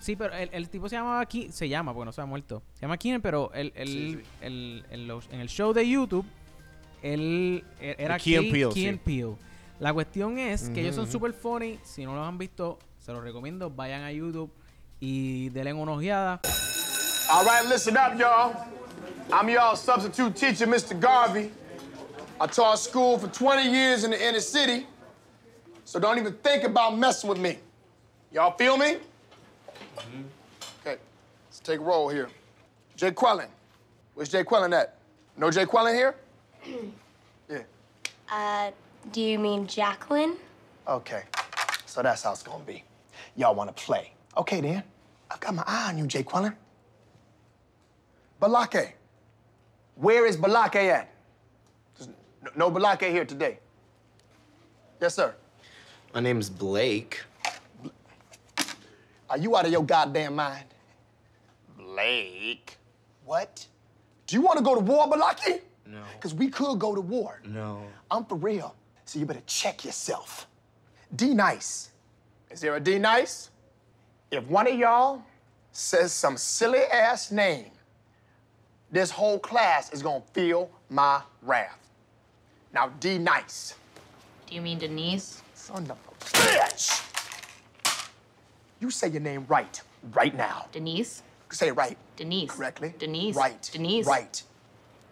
Sí, 0.00 0.16
pero 0.16 0.32
el, 0.34 0.48
el 0.52 0.68
tipo 0.70 0.88
se 0.88 0.96
llamaba 0.96 1.22
Ke- 1.28 1.50
se 1.50 1.68
llama 1.68 1.92
porque 1.92 2.06
no 2.06 2.12
se 2.12 2.20
ha 2.20 2.24
muerto. 2.26 2.62
Se 2.74 2.82
llama 2.82 2.96
Keenan, 2.96 3.20
pero 3.20 3.50
Sí, 3.54 3.72
sí. 3.86 4.22
el- 4.40 4.84
en, 4.90 5.40
el 5.40 5.48
show 5.48 5.72
de 5.74 5.86
YouTube, 5.88 6.24
él 7.02 7.64
e- 7.80 7.94
era 7.98 8.16
Peele, 8.18 8.72
sí. 8.72 8.88
and 8.88 8.98
Peele. 9.00 9.36
La 9.80 9.92
cuestión 9.92 10.38
es 10.38 10.70
que 10.70 10.80
ellos 10.80 10.94
son 10.94 11.10
super 11.10 11.32
funny. 11.32 11.78
Si 11.82 12.04
no 12.04 12.14
los 12.14 12.26
han 12.26 12.38
visto, 12.38 12.78
se 12.98 13.12
los 13.12 13.22
recomiendo. 13.22 13.68
Vayan 13.70 14.02
a 14.02 14.12
YouTube 14.12 14.50
y 15.00 15.50
denle 15.50 15.72
una 15.74 15.92
ojeada. 15.92 16.40
All 17.30 17.44
right, 17.44 17.68
listen 17.70 17.94
up, 17.96 18.18
y'all. 18.18 18.54
I'm 19.32 19.48
y'all 19.48 19.76
substitute 19.76 20.34
teacher, 20.34 20.66
Mr. 20.66 20.98
Garvey. 20.98 21.50
I 22.40 22.46
taught 22.46 22.78
school 22.78 23.18
for 23.18 23.28
20 23.28 23.68
years 23.70 24.04
in 24.04 24.10
the 24.10 24.16
inner 24.28 24.40
city, 24.40 24.86
so 25.84 25.98
don't 26.00 26.18
even 26.18 26.34
think 26.42 26.64
about 26.64 26.96
messing 26.96 27.28
with 27.30 27.38
me. 27.38 27.58
Y'all 28.34 28.50
feel 28.56 28.76
me? 28.76 28.96
Mm-hmm. 29.96 30.22
Okay, 30.80 30.98
let's 31.46 31.60
take 31.60 31.78
a 31.78 31.82
roll 31.82 32.08
here. 32.08 32.28
Jay 32.96 33.12
Quellen. 33.12 33.46
Where's 34.14 34.28
Jay 34.28 34.42
Quellen 34.42 34.76
at? 34.76 34.96
No 35.36 35.52
Jay 35.52 35.64
Quellen 35.64 35.94
here? 35.94 36.16
yeah. 37.48 37.62
Uh, 38.28 38.72
do 39.12 39.20
you 39.20 39.38
mean 39.38 39.68
Jacqueline? 39.68 40.34
Okay, 40.88 41.22
so 41.86 42.02
that's 42.02 42.24
how 42.24 42.32
it's 42.32 42.42
gonna 42.42 42.64
be. 42.64 42.82
Y'all 43.36 43.54
wanna 43.54 43.72
play. 43.72 44.10
Okay, 44.36 44.60
then. 44.60 44.82
I've 45.30 45.38
got 45.38 45.54
my 45.54 45.64
eye 45.64 45.90
on 45.90 45.98
you, 45.98 46.06
Jay 46.08 46.24
Quellen. 46.24 46.56
Balake. 48.42 48.94
Where 49.94 50.26
is 50.26 50.36
Balake 50.36 50.74
at? 50.90 51.08
There's 51.96 52.08
n- 52.08 52.50
no 52.56 52.68
Balake 52.68 53.10
here 53.12 53.24
today. 53.24 53.60
Yes, 55.00 55.14
sir. 55.14 55.32
My 56.12 56.18
name's 56.18 56.50
Blake. 56.50 57.22
Are 59.30 59.38
you 59.38 59.56
out 59.56 59.66
of 59.66 59.72
your 59.72 59.84
goddamn 59.84 60.36
mind? 60.36 60.66
Blake. 61.76 62.76
What? 63.24 63.66
Do 64.26 64.36
you 64.36 64.42
want 64.42 64.58
to 64.58 64.64
go 64.64 64.74
to 64.74 64.80
war, 64.80 65.06
Balaki? 65.06 65.60
No. 65.86 66.02
Because 66.14 66.34
we 66.34 66.48
could 66.48 66.78
go 66.78 66.94
to 66.94 67.00
war. 67.00 67.40
No. 67.44 67.82
I'm 68.10 68.24
for 68.24 68.36
real. 68.36 68.74
So 69.04 69.18
you 69.18 69.26
better 69.26 69.42
check 69.46 69.84
yourself. 69.84 70.46
D 71.14 71.34
nice. 71.34 71.90
Is 72.50 72.60
there 72.60 72.74
a 72.76 72.80
D 72.80 72.98
nice? 72.98 73.50
If 74.30 74.44
one 74.46 74.66
of 74.66 74.78
y'all 74.78 75.22
says 75.72 76.12
some 76.12 76.36
silly 76.36 76.80
ass 76.92 77.30
name, 77.30 77.70
this 78.90 79.10
whole 79.10 79.38
class 79.38 79.92
is 79.92 80.02
gonna 80.02 80.22
feel 80.32 80.70
my 80.88 81.20
wrath. 81.42 81.78
Now, 82.72 82.88
D 83.00 83.18
nice. 83.18 83.74
Do 84.46 84.54
you 84.54 84.60
mean 84.60 84.78
Denise? 84.78 85.42
Son 85.54 85.82
of 85.84 85.90
a 85.90 86.24
bitch! 86.24 87.13
You 88.84 88.90
say 88.90 89.08
your 89.08 89.22
name 89.22 89.46
right, 89.48 89.80
right 90.12 90.36
now. 90.36 90.66
Denise? 90.70 91.22
Say 91.50 91.68
it 91.68 91.72
right. 91.72 91.96
Denise. 92.16 92.50
Correctly. 92.50 92.92
Denise. 92.98 93.34
Right. 93.34 93.70
Denise. 93.72 94.06
Right. 94.06 94.42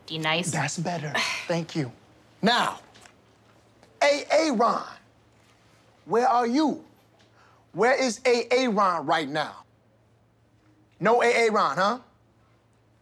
Denise. 0.05 0.51
That's 0.51 0.77
better. 0.77 1.11
Thank 1.49 1.75
you. 1.75 1.91
Now, 2.43 2.81
AA 4.03 4.51
Ron, 4.53 4.85
where 6.05 6.29
are 6.29 6.47
you? 6.47 6.85
Where 7.73 7.95
is 7.95 8.21
AA 8.27 8.69
Ron 8.69 9.07
right 9.07 9.31
now? 9.31 9.65
No 11.01 11.23
AA 11.23 11.49
Ron, 11.51 11.79
huh? 11.79 11.99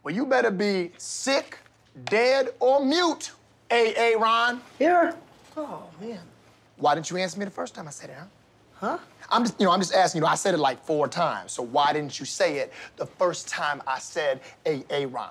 Well, 0.03 0.15
you 0.15 0.25
better 0.25 0.51
be 0.51 0.93
sick, 0.97 1.57
dead, 2.05 2.51
or 2.61 2.79
mute, 2.79 3.31
AA 3.69 4.13
Ron. 4.17 4.61
Here. 4.79 5.15
Oh, 5.57 5.83
man. 5.99 6.21
Why 6.77 6.95
didn't 6.95 7.09
you 7.09 7.17
answer 7.17 7.37
me 7.37 7.43
the 7.43 7.51
first 7.51 7.75
time 7.75 7.89
I 7.89 7.91
said 7.91 8.11
it, 8.11 8.15
huh? 8.17 8.25
Huh? 8.81 8.97
I'm 9.29 9.43
just, 9.43 9.59
you 9.59 9.65
know, 9.65 9.71
I'm 9.71 9.79
just 9.79 9.93
asking, 9.93 10.19
you 10.19 10.23
know, 10.25 10.31
I 10.31 10.35
said 10.35 10.53
it 10.55 10.57
like 10.59 10.83
four 10.83 11.07
times, 11.07 11.51
so 11.53 11.63
why 11.63 11.93
didn't 11.93 12.19
you 12.19 12.25
say 12.25 12.57
it 12.57 12.73
the 12.97 13.05
first 13.05 13.47
time 13.47 13.81
I 13.87 13.99
said 13.99 14.41
a 14.65 15.05
Ron? 15.05 15.29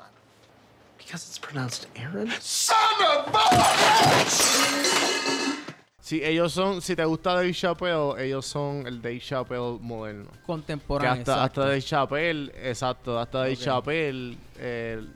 Because 0.97 1.27
it's 1.29 1.39
pronounced 1.39 1.87
Aaron? 1.97 2.31
Son 2.41 2.77
of 3.03 3.27
a 3.27 3.39
bitch! 4.31 5.57
Si 6.01 6.23
ellos 6.25 6.53
son, 6.55 6.81
si 6.81 6.95
te 6.97 7.05
gusta 7.05 7.35
Dave 7.35 7.53
Chappelle, 7.53 8.17
ellos 8.19 8.45
son 8.47 8.85
el 8.87 9.01
Dave 9.01 9.21
Chappelle 9.21 9.79
moderno. 9.81 10.31
Que 10.31 10.41
Contemporáneo. 10.47 11.13
hasta, 11.13 11.33
exacto. 11.33 11.61
hasta 11.61 11.61
Dave 11.69 11.81
Chappelle, 11.83 12.53
exacto, 12.63 13.19
hasta 13.19 13.39
Dave 13.39 13.53
Ok. 13.55 13.59
Chappelle, 13.61 14.37
el- 14.59 15.09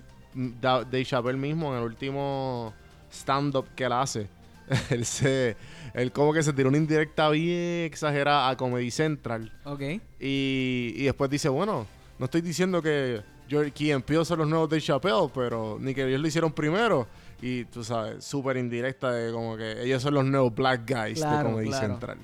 Da- 0.61 0.85
Dave 0.85 1.05
Chappelle 1.05 1.37
mismo 1.39 1.73
en 1.73 1.79
el 1.79 1.85
último 1.85 2.75
stand-up 3.11 3.67
que 3.77 3.85
él 3.85 3.93
hace. 3.93 4.29
él 4.91 5.05
se. 5.05 5.57
Él 5.95 6.11
como 6.13 6.33
que 6.33 6.43
se 6.43 6.53
tiró 6.53 6.69
una 6.69 6.79
indirecta 6.79 7.29
bien 7.31 7.85
exagerada 7.85 8.49
a 8.49 8.57
Comedy 8.57 8.91
Central. 8.91 9.53
Ok. 9.65 9.81
Y, 10.21 10.93
y 10.97 11.05
después 11.05 11.31
dice, 11.31 11.49
bueno, 11.49 11.87
no 12.19 12.25
estoy 12.25 12.41
diciendo 12.41 12.83
que 12.83 13.23
Key 13.49 13.99
Peele 14.01 14.25
son 14.25 14.39
los 14.39 14.49
nuevos 14.49 14.69
de 14.71 14.81
Chappelle, 14.81 15.31
pero 15.35 15.79
ni 15.81 15.95
que 15.95 16.07
ellos 16.07 16.21
lo 16.21 16.27
hicieron 16.29 16.53
primero. 16.53 17.07
Y 17.43 17.65
tú 17.67 17.85
sabes, 17.85 18.25
súper 18.25 18.57
indirecta 18.57 19.13
de 19.13 19.33
como 19.33 19.57
que 19.57 19.83
ellos 19.83 20.03
son 20.03 20.15
los 20.15 20.25
nuevos 20.25 20.55
black 20.55 20.83
guys 20.91 21.19
Claro, 21.19 21.49
de 21.49 21.53
Comedy 21.53 21.69
claro. 21.69 21.87
Central. 21.87 22.19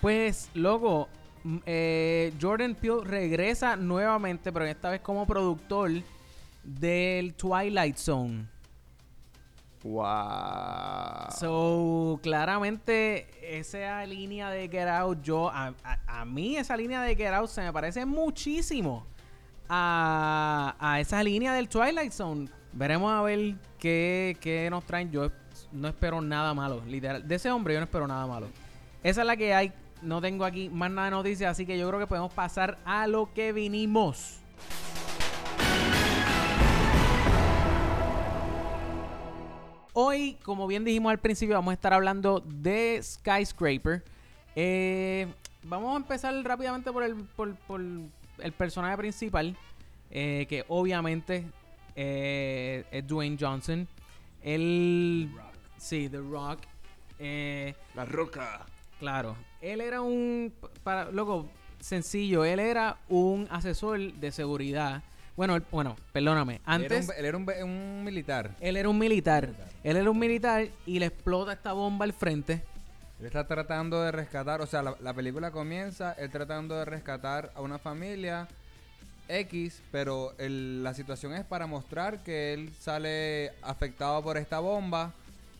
Pues, 0.00 0.50
loco, 0.54 1.08
mm, 1.44 1.56
eh, 1.64 2.32
Jordan 2.40 2.74
Peele 2.74 3.04
regresa 3.04 3.76
nuevamente, 3.76 4.52
pero 4.52 4.64
esta 4.64 4.90
vez 4.90 5.00
como 5.00 5.26
productor 5.26 5.92
del 6.64 7.34
Twilight 7.34 7.96
Zone. 7.96 8.46
Wow. 9.84 11.30
So, 11.38 12.18
claramente, 12.22 13.26
esa 13.58 14.04
línea 14.06 14.48
de 14.50 14.68
Get 14.68 14.88
Out, 14.88 15.22
yo, 15.22 15.50
a, 15.50 15.74
a- 16.08 16.24
mí 16.24 16.56
esa 16.56 16.76
línea 16.76 17.02
de 17.02 17.14
Get 17.14 17.32
Out 17.34 17.50
se 17.50 17.60
me 17.60 17.70
parece 17.72 18.06
muchísimo 18.06 19.06
a, 19.68 20.74
a 20.80 21.00
esa 21.00 21.22
línea 21.22 21.52
del 21.52 21.68
Twilight 21.68 22.12
Zone. 22.12 22.48
Veremos 22.72 23.12
a 23.12 23.20
ver 23.22 23.56
qué, 23.78 24.36
qué 24.40 24.68
nos 24.70 24.84
traen. 24.84 25.10
Yo 25.10 25.30
no 25.70 25.88
espero 25.88 26.20
nada 26.22 26.54
malo, 26.54 26.82
literal. 26.86 27.26
De 27.28 27.34
ese 27.34 27.50
hombre 27.50 27.74
yo 27.74 27.80
no 27.80 27.84
espero 27.84 28.06
nada 28.06 28.26
malo. 28.26 28.48
Esa 29.02 29.20
es 29.20 29.26
la 29.26 29.36
que 29.36 29.54
hay. 29.54 29.72
No 30.00 30.20
tengo 30.20 30.44
aquí 30.46 30.68
más 30.70 30.90
nada 30.90 31.06
de 31.06 31.10
noticias, 31.12 31.50
así 31.50 31.66
que 31.66 31.78
yo 31.78 31.86
creo 31.88 32.00
que 32.00 32.06
podemos 32.06 32.32
pasar 32.32 32.78
a 32.86 33.06
lo 33.06 33.32
que 33.34 33.52
vinimos. 33.52 34.38
Hoy, 39.96 40.36
como 40.42 40.66
bien 40.66 40.84
dijimos 40.84 41.12
al 41.12 41.20
principio, 41.20 41.54
vamos 41.54 41.70
a 41.70 41.74
estar 41.74 41.92
hablando 41.92 42.40
de 42.44 43.00
Skyscraper. 43.00 44.02
Eh, 44.56 45.32
vamos 45.62 45.94
a 45.94 45.96
empezar 45.98 46.34
rápidamente 46.42 46.90
por 46.90 47.04
el, 47.04 47.14
por, 47.14 47.54
por 47.54 47.80
el 47.80 48.52
personaje 48.58 48.96
principal, 48.96 49.56
eh, 50.10 50.46
que 50.48 50.64
obviamente 50.66 51.46
eh, 51.94 52.84
es 52.90 53.06
Dwayne 53.06 53.36
Johnson. 53.38 53.86
Él, 54.42 55.30
sí, 55.76 56.08
The 56.08 56.18
Rock. 56.18 56.62
La 57.94 58.04
roca. 58.04 58.66
Claro. 58.98 59.36
Él 59.60 59.80
era 59.80 60.00
un. 60.00 60.52
Para, 60.82 61.12
loco, 61.12 61.48
sencillo. 61.78 62.44
Él 62.44 62.58
era 62.58 62.98
un 63.08 63.46
asesor 63.48 64.12
de 64.14 64.32
seguridad. 64.32 65.04
Bueno, 65.36 65.56
él- 65.56 65.64
bueno, 65.70 65.96
perdóname. 66.12 66.60
Antes. 66.64 67.08
Él 67.16 67.24
era 67.24 67.36
un, 67.36 67.42
él 67.48 67.54
era 67.54 67.64
un- 67.64 67.70
un 67.70 68.04
militar. 68.04 68.50
Él 68.60 68.76
era 68.76 68.88
un 68.88 68.98
militar. 68.98 69.48
Él 69.82 69.96
era 69.96 70.10
un 70.10 70.18
militar 70.18 70.68
y 70.86 70.98
le 70.98 71.06
explota 71.06 71.52
esta 71.52 71.72
bomba 71.72 72.04
al 72.04 72.12
frente. 72.12 72.62
Él 73.20 73.26
está 73.26 73.46
tratando 73.46 74.00
de 74.02 74.12
rescatar, 74.12 74.60
o 74.60 74.66
sea, 74.66 74.82
la, 74.82 74.96
la 75.00 75.14
película 75.14 75.50
comienza 75.50 76.12
él 76.12 76.30
tratando 76.30 76.76
de 76.76 76.84
rescatar 76.84 77.52
a 77.54 77.60
una 77.62 77.78
familia 77.78 78.48
X, 79.28 79.80
pero 79.90 80.34
el- 80.38 80.82
la 80.82 80.92
situación 80.94 81.32
es 81.34 81.44
para 81.44 81.66
mostrar 81.66 82.22
que 82.22 82.52
él 82.52 82.70
sale 82.78 83.52
afectado 83.62 84.22
por 84.22 84.36
esta 84.36 84.58
bomba 84.60 85.12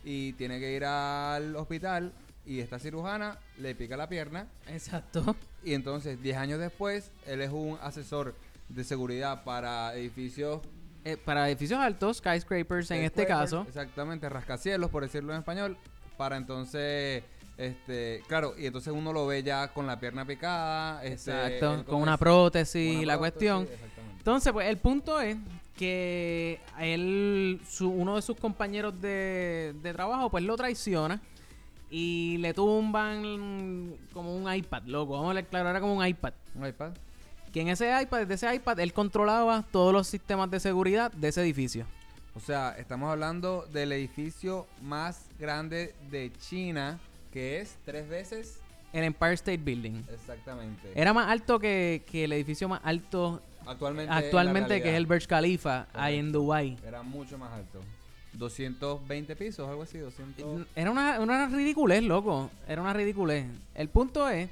y 0.04 0.32
tiene 0.34 0.60
que 0.60 0.72
ir 0.74 0.84
al 0.84 1.56
hospital 1.56 2.12
y 2.46 2.60
esta 2.60 2.78
cirujana 2.78 3.38
le 3.58 3.74
pica 3.74 3.96
la 3.96 4.06
pierna. 4.08 4.46
Exacto. 4.68 5.34
Y 5.64 5.72
entonces, 5.72 6.20
10 6.20 6.37
años 6.37 6.60
después, 6.60 7.10
él 7.26 7.40
es 7.40 7.50
un 7.50 7.78
asesor 7.82 8.34
de 8.74 8.84
seguridad 8.84 9.44
para 9.44 9.94
edificios 9.94 10.60
Eh, 11.06 11.18
para 11.18 11.48
edificios 11.48 11.78
altos, 11.78 12.16
skyscrapers 12.16 12.90
en 12.90 13.04
este 13.04 13.26
caso. 13.26 13.66
Exactamente, 13.68 14.26
rascacielos, 14.28 14.90
por 14.90 15.02
decirlo 15.02 15.32
en 15.34 15.40
español. 15.40 15.76
Para 16.16 16.37
entonces, 16.38 17.22
este, 17.58 18.22
claro, 18.26 18.54
y 18.56 18.64
entonces 18.64 18.92
uno 18.92 19.12
lo 19.12 19.26
ve 19.26 19.42
ya 19.42 19.68
con 19.68 19.87
la 19.87 20.00
pierna 20.00 20.24
picada. 20.24 21.04
este, 21.04 21.30
Exacto. 21.30 21.84
Con 21.84 22.00
una 22.00 22.16
prótesis, 22.16 22.96
una 22.96 23.06
la 23.06 23.18
cuestión. 23.18 23.68
Entonces, 24.16 24.50
pues 24.52 24.66
el 24.66 24.78
punto 24.78 25.20
es 25.20 25.37
que 25.76 26.60
él, 26.78 27.60
su, 27.68 27.90
uno 27.90 28.16
de 28.16 28.22
sus 28.22 28.38
compañeros 28.38 28.98
de, 29.00 29.74
de 29.82 29.92
trabajo, 29.92 30.30
pues 30.30 30.42
lo 30.44 30.56
traiciona 30.56 31.20
y 31.90 32.38
le 32.38 32.54
tumban 32.54 33.98
como 34.14 34.34
un 34.34 34.52
iPad, 34.52 34.84
loco. 34.87 35.12
Vamos 35.12 35.26
a 35.26 35.28
hablar 35.30 35.46
claro, 35.48 35.68
era 35.68 35.80
como 35.80 35.96
un 35.96 36.06
iPad. 36.06 36.32
Un 36.54 36.66
iPad. 36.66 36.92
Que 37.55 37.61
en 37.61 37.69
ese 37.69 37.88
iPad, 38.03 38.27
desde 38.27 38.35
ese 38.35 38.53
iPad, 38.57 38.81
él 38.81 38.93
controlaba 38.93 39.64
todos 39.71 39.93
los 39.93 40.09
sistemas 40.09 40.51
de 40.51 40.59
seguridad 40.59 41.12
de 41.12 41.29
ese 41.29 41.40
edificio. 41.40 41.87
O 42.35 42.40
sea, 42.40 42.75
estamos 42.77 43.09
hablando 43.09 43.64
del 43.73 43.93
edificio 43.93 44.67
más 44.83 45.27
grande 45.38 45.95
de 46.11 46.33
China, 46.40 46.99
que 47.33 47.61
es 47.61 47.79
tres 47.85 48.09
veces. 48.09 48.59
El 48.93 49.05
Empire 49.05 49.35
State 49.35 49.59
Building. 49.59 50.03
Exactamente. 50.12 50.90
Era 50.97 51.12
más 51.12 51.31
alto 51.31 51.61
que, 51.61 52.03
que 52.11 52.25
el 52.25 52.33
edificio 52.33 52.69
más 52.69 52.81
alto 52.83 53.40
Actualmente, 53.64 54.12
actualmente, 54.12 54.83
que 54.83 54.90
es 54.90 54.97
el. 54.97 55.07
Burj 55.07 55.29
Khalifa, 55.29 55.87
ahí 55.95 56.19
en 56.19 56.33
Dubai. 56.33 56.77
Era 56.85 57.05
mucho 57.05 57.38
más 57.38 57.53
alto. 57.53 57.81
220 58.33 59.37
pisos, 59.37 59.69
algo 59.69 59.85
así, 59.85 59.99
200. 59.99 60.67
Era 60.75 60.90
una, 60.90 61.21
una 61.21 61.47
ridiculez, 61.47 62.03
loco. 62.03 62.51
Era 62.67 62.83
una 62.83 62.93
ridiculez. 62.93 63.47
El 63.77 63.88
punto 63.88 64.29
es 64.29 64.51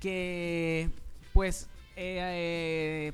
que, 0.00 0.90
pues, 1.32 1.68
eh, 1.96 3.12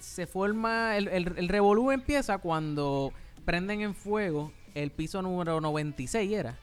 se 0.00 0.26
forma. 0.26 0.96
El, 0.96 1.08
el, 1.08 1.34
el 1.36 1.48
revolú 1.48 1.90
empieza 1.90 2.38
cuando 2.38 3.12
prenden 3.44 3.80
en 3.80 3.94
fuego 3.94 4.52
el 4.74 4.90
piso 4.90 5.22
número 5.22 5.60
96, 5.60 6.32
¿era? 6.32 6.56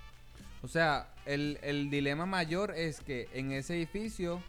O 0.62 0.68
sea, 0.68 1.10
el, 1.26 1.60
el 1.62 1.90
dilema 1.90 2.26
mayor 2.26 2.72
es 2.76 3.02
que 3.02 3.28
en 3.34 3.52
ese 3.52 3.76
edificio 3.76 4.42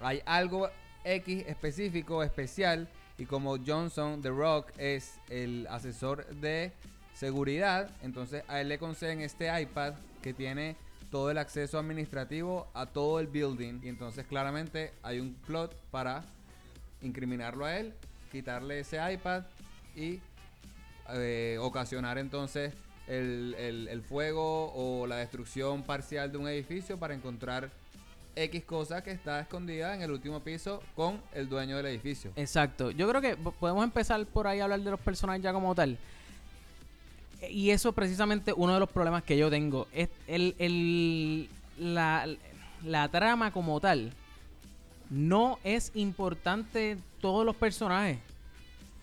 hay 0.00 0.22
algo 0.26 0.68
X 1.04 1.44
específico, 1.46 2.22
especial, 2.22 2.88
y 3.18 3.26
como 3.26 3.56
Johnson, 3.64 4.22
The 4.22 4.30
Rock, 4.30 4.72
es 4.78 5.18
el 5.28 5.66
asesor 5.68 6.26
de 6.36 6.72
seguridad, 7.14 7.90
entonces 8.02 8.42
a 8.48 8.60
él 8.60 8.68
le 8.68 8.78
conceden 8.78 9.20
este 9.20 9.48
iPad 9.60 9.94
que 10.22 10.32
tiene 10.32 10.76
todo 11.12 11.30
el 11.30 11.38
acceso 11.38 11.78
administrativo 11.78 12.66
a 12.74 12.86
todo 12.86 13.20
el 13.20 13.28
building, 13.28 13.80
y 13.84 13.88
entonces 13.88 14.26
claramente 14.26 14.92
hay 15.04 15.20
un 15.20 15.34
plot 15.46 15.76
para 15.92 16.24
incriminarlo 17.02 17.64
a 17.66 17.76
él, 17.78 17.92
quitarle 18.32 18.80
ese 18.80 18.98
iPad 19.12 19.44
y 19.94 20.18
eh, 21.10 21.58
ocasionar 21.60 22.18
entonces 22.18 22.72
el, 23.06 23.54
el- 23.58 23.88
el 23.88 24.02
fuego 24.02 24.72
o 24.74 25.06
la 25.06 25.16
destrucción 25.16 25.82
parcial 25.82 26.32
de 26.32 26.38
un 26.38 26.48
edificio 26.48 26.98
para 26.98 27.14
encontrar 27.14 27.70
X 28.34 28.64
cosa 28.64 29.02
que 29.02 29.10
está 29.10 29.40
escondida 29.40 29.94
en 29.94 30.00
el 30.00 30.10
último 30.10 30.40
piso 30.40 30.82
con 30.94 31.20
el 31.34 31.48
dueño 31.50 31.76
del 31.76 31.86
edificio. 31.86 32.30
Exacto. 32.36 32.90
Yo 32.90 33.06
creo 33.08 33.20
que 33.20 33.36
po- 33.36 33.52
podemos 33.52 33.84
empezar 33.84 34.24
por 34.26 34.46
ahí 34.46 34.60
a 34.60 34.64
hablar 34.64 34.80
de 34.80 34.90
los 34.90 35.00
personajes 35.00 35.42
ya 35.42 35.52
como 35.52 35.74
tal. 35.74 35.98
Y 37.50 37.70
eso 37.70 37.88
es 37.90 37.94
precisamente 37.94 38.52
uno 38.56 38.74
de 38.74 38.80
los 38.80 38.88
problemas 38.90 39.22
que 39.24 39.36
yo 39.36 39.50
tengo. 39.50 39.88
Es 39.92 40.08
el, 40.26 40.54
el- 40.58 41.48
la, 41.78 42.26
la 42.84 43.08
trama 43.08 43.50
como 43.52 43.80
tal. 43.80 44.12
No 45.10 45.58
es 45.64 45.90
importante 45.94 46.96
todos 47.20 47.44
los 47.44 47.56
personajes. 47.56 48.18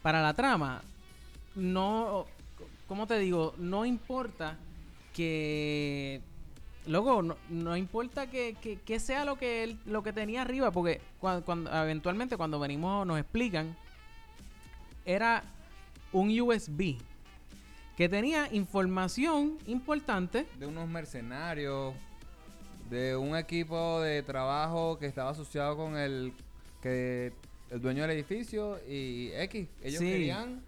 Para 0.01 0.21
la 0.21 0.33
trama, 0.33 0.81
no. 1.55 2.25
¿Cómo 2.87 3.05
te 3.07 3.19
digo? 3.19 3.53
No 3.57 3.85
importa 3.85 4.55
que. 5.13 6.21
Luego, 6.87 7.21
no, 7.21 7.35
no 7.49 7.75
importa 7.77 8.27
que, 8.27 8.55
que- 8.61 8.77
que 8.79 8.99
sea 8.99 9.25
lo 9.25 9.35
que 9.37 9.63
él, 9.63 9.77
lo 9.85 10.01
que 10.01 10.13
tenía 10.13 10.41
arriba, 10.41 10.71
porque 10.71 11.01
cuando, 11.19 11.45
cuando 11.45 11.71
eventualmente 11.83 12.37
cuando 12.37 12.59
venimos 12.59 13.05
nos 13.05 13.19
explican, 13.19 13.75
era 15.05 15.43
un 16.13 16.29
USB 16.39 16.95
que 17.99 18.07
tenía 18.07 18.47
información 18.53 19.57
importante. 19.67 20.47
De 20.57 20.65
unos 20.65 20.87
mercenarios, 20.87 21.93
de 22.89 23.17
un 23.17 23.35
equipo 23.35 23.99
de 23.99 24.23
trabajo 24.23 24.97
que 24.97 25.05
estaba 25.05 25.31
asociado 25.31 25.75
con 25.75 25.97
el 25.97 26.31
que 26.81 27.33
el 27.69 27.81
dueño 27.81 28.03
del 28.03 28.11
edificio 28.11 28.79
y 28.89 29.31
X. 29.33 29.67
Ellos 29.83 29.99
Sí. 29.99 30.05
querían 30.05 30.61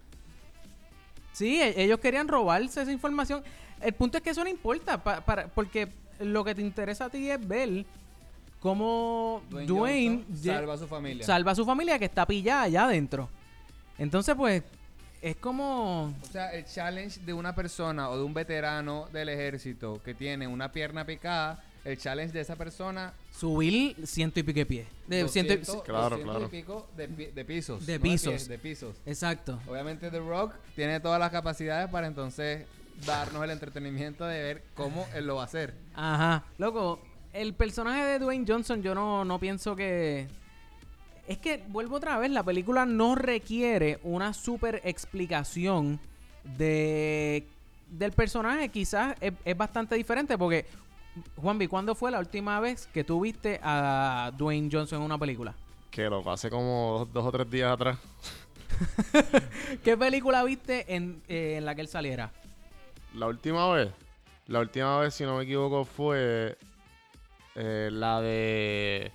Sí, 1.32 1.58
e- 1.58 1.82
ellos 1.84 1.98
querían 2.00 2.28
robarse 2.28 2.82
esa 2.82 2.92
información. 2.92 3.42
El 3.80 3.94
punto 3.94 4.18
es 4.18 4.22
que 4.22 4.28
eso 4.28 4.44
no 4.44 4.50
importa, 4.50 5.02
pa- 5.02 5.22
para, 5.24 5.48
porque 5.48 5.88
lo 6.20 6.44
que 6.44 6.54
te 6.54 6.60
interesa 6.60 7.06
a 7.06 7.08
ti 7.08 7.30
es 7.30 7.48
ver 7.48 7.86
cómo 8.60 9.42
Dwayne 9.48 9.66
Dwayne, 9.66 10.24
salva 10.44 10.74
a 10.74 10.76
su 10.76 10.86
familia. 10.86 11.24
salva 11.24 11.52
a 11.52 11.54
su 11.54 11.64
familia 11.64 11.98
que 11.98 12.04
está 12.04 12.26
pillada 12.26 12.64
allá 12.64 12.84
adentro. 12.84 13.30
Entonces, 13.96 14.34
pues, 14.34 14.62
es 15.22 15.36
como... 15.36 16.14
O 16.22 16.26
sea, 16.30 16.52
el 16.52 16.64
challenge 16.66 17.20
de 17.20 17.32
una 17.32 17.54
persona 17.54 18.10
o 18.10 18.18
de 18.18 18.24
un 18.24 18.34
veterano 18.34 19.08
del 19.12 19.28
ejército 19.28 20.02
que 20.04 20.14
tiene 20.14 20.46
una 20.46 20.70
pierna 20.72 21.04
picada, 21.06 21.64
el 21.84 21.96
challenge 21.96 22.32
de 22.32 22.40
esa 22.40 22.54
persona 22.56 23.12
Subir 23.30 23.96
ciento 24.06 24.38
y 24.40 24.42
pico 24.42 24.58
de 24.58 24.66
pies. 24.66 24.86
De, 25.06 25.28
ciento 25.28 25.52
y- 25.52 25.56
200, 25.58 25.84
Claro, 25.84 26.10
200 26.16 26.36
claro. 26.36 26.46
y 26.46 26.48
pico 26.60 26.88
de, 26.96 27.06
de 27.32 27.44
pisos. 27.44 27.86
De 27.86 27.98
no 27.98 28.02
pies, 28.02 28.22
pisos. 28.22 28.48
de 28.48 28.58
pisos. 28.58 28.96
Exacto. 29.06 29.58
Obviamente 29.68 30.10
The 30.10 30.18
Rock 30.20 30.54
tiene 30.76 31.00
todas 31.00 31.18
las 31.18 31.30
capacidades 31.30 31.88
para 31.90 32.06
entonces 32.06 32.66
darnos 33.06 33.42
el 33.42 33.50
entretenimiento 33.50 34.24
de 34.26 34.42
ver 34.42 34.64
cómo 34.74 35.06
él 35.14 35.26
lo 35.26 35.36
va 35.36 35.42
a 35.42 35.46
hacer. 35.46 35.74
Ajá. 35.94 36.44
Loco, 36.58 37.00
el 37.32 37.54
personaje 37.54 38.04
de 38.04 38.18
Dwayne 38.18 38.44
Johnson 38.46 38.82
yo 38.82 38.94
no, 38.94 39.24
no 39.24 39.38
pienso 39.40 39.74
que... 39.74 40.28
Es 41.26 41.38
que, 41.38 41.62
vuelvo 41.68 41.96
otra 41.96 42.18
vez, 42.18 42.30
la 42.30 42.42
película 42.42 42.84
no 42.84 43.14
requiere 43.14 44.00
una 44.02 44.34
super 44.34 44.80
explicación 44.84 46.00
de 46.56 47.46
del 47.92 48.12
personaje. 48.12 48.68
Quizás 48.70 49.14
es, 49.20 49.32
es 49.44 49.56
bastante 49.56 49.94
diferente 49.94 50.36
porque, 50.36 50.66
Juanvi, 51.36 51.68
¿cuándo 51.68 51.94
fue 51.94 52.10
la 52.10 52.18
última 52.18 52.58
vez 52.60 52.88
que 52.92 53.04
tú 53.04 53.20
viste 53.20 53.60
a 53.62 54.32
Dwayne 54.36 54.68
Johnson 54.72 54.98
en 55.00 55.04
una 55.04 55.18
película? 55.18 55.54
Que 55.90 56.08
lo 56.08 56.28
hace 56.30 56.50
como 56.50 56.98
dos, 57.00 57.12
dos 57.12 57.26
o 57.26 57.32
tres 57.32 57.50
días 57.50 57.72
atrás. 57.72 57.98
¿Qué 59.84 59.96
película 59.96 60.42
viste 60.42 60.94
en, 60.94 61.22
eh, 61.28 61.56
en 61.58 61.64
la 61.66 61.74
que 61.74 61.82
él 61.82 61.88
saliera? 61.88 62.32
La 63.14 63.26
última 63.26 63.70
vez, 63.72 63.90
la 64.46 64.60
última 64.60 64.98
vez, 64.98 65.14
si 65.14 65.24
no 65.24 65.36
me 65.36 65.44
equivoco, 65.44 65.84
fue 65.84 66.56
eh, 67.54 67.90
la 67.92 68.22
de 68.22 69.12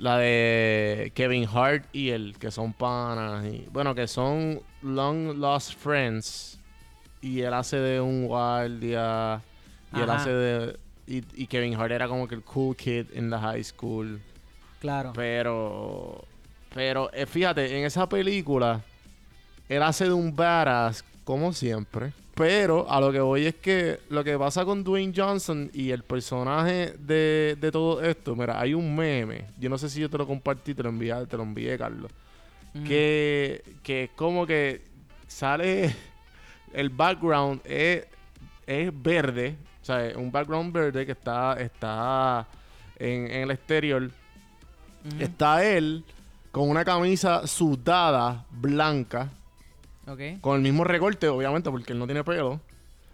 la 0.00 0.16
de 0.16 1.12
Kevin 1.14 1.46
Hart 1.46 1.84
y 1.92 2.08
él, 2.08 2.36
que 2.38 2.50
son 2.50 2.72
panas 2.72 3.44
y 3.44 3.66
bueno, 3.70 3.94
que 3.94 4.08
son 4.08 4.60
long 4.82 5.36
lost 5.36 5.74
friends 5.76 6.58
y 7.20 7.42
él 7.42 7.52
hace 7.52 7.76
de 7.76 8.00
un 8.00 8.26
guardia 8.26 9.42
y 9.94 10.00
él 10.00 10.10
Ajá. 10.10 10.16
hace 10.22 10.30
de 10.30 10.78
y, 11.06 11.22
y 11.34 11.46
Kevin 11.46 11.74
Hart 11.74 11.92
era 11.92 12.08
como 12.08 12.26
que 12.26 12.34
el 12.34 12.42
cool 12.42 12.74
kid 12.74 13.06
in 13.14 13.30
the 13.30 13.36
high 13.36 13.62
school. 13.62 14.20
Claro. 14.80 15.12
Pero 15.14 16.24
pero 16.72 17.10
eh, 17.12 17.26
fíjate, 17.26 17.78
en 17.78 17.84
esa 17.84 18.08
película 18.08 18.80
él 19.68 19.82
hace 19.82 20.04
de 20.04 20.12
un 20.14 20.34
badass 20.34 21.04
como 21.24 21.52
siempre. 21.52 22.12
Pero 22.40 22.90
a 22.90 23.02
lo 23.02 23.12
que 23.12 23.20
voy 23.20 23.44
es 23.44 23.56
que 23.56 24.00
lo 24.08 24.24
que 24.24 24.38
pasa 24.38 24.64
con 24.64 24.82
Dwayne 24.82 25.12
Johnson 25.14 25.70
y 25.74 25.90
el 25.90 26.04
personaje 26.04 26.94
de, 26.98 27.54
de 27.60 27.70
todo 27.70 28.02
esto, 28.02 28.34
mira, 28.34 28.58
hay 28.58 28.72
un 28.72 28.96
meme. 28.96 29.44
Yo 29.58 29.68
no 29.68 29.76
sé 29.76 29.90
si 29.90 30.00
yo 30.00 30.08
te 30.08 30.16
lo 30.16 30.26
compartí, 30.26 30.74
te 30.74 30.82
lo 30.82 30.88
envié, 30.88 31.26
te 31.26 31.36
lo 31.36 31.42
envié, 31.42 31.76
Carlos. 31.76 32.10
Que, 32.86 33.62
que 33.82 34.04
es 34.04 34.10
como 34.16 34.46
que 34.46 34.80
sale 35.26 35.94
el 36.72 36.88
background 36.88 37.60
es, 37.62 38.06
es 38.66 38.90
verde. 38.90 39.56
O 39.82 39.84
sea, 39.84 40.06
es 40.06 40.16
un 40.16 40.32
background 40.32 40.72
verde 40.72 41.04
que 41.04 41.12
está, 41.12 41.60
está 41.60 42.48
en, 42.98 43.30
en 43.30 43.42
el 43.42 43.50
exterior. 43.50 44.10
Está 45.18 45.62
él 45.62 46.04
con 46.52 46.70
una 46.70 46.86
camisa 46.86 47.46
sudada 47.46 48.46
blanca 48.50 49.28
Con 50.40 50.56
el 50.56 50.62
mismo 50.62 50.84
recorte, 50.84 51.28
obviamente, 51.28 51.70
porque 51.70 51.92
él 51.92 51.98
no 51.98 52.06
tiene 52.06 52.24
pelo. 52.24 52.60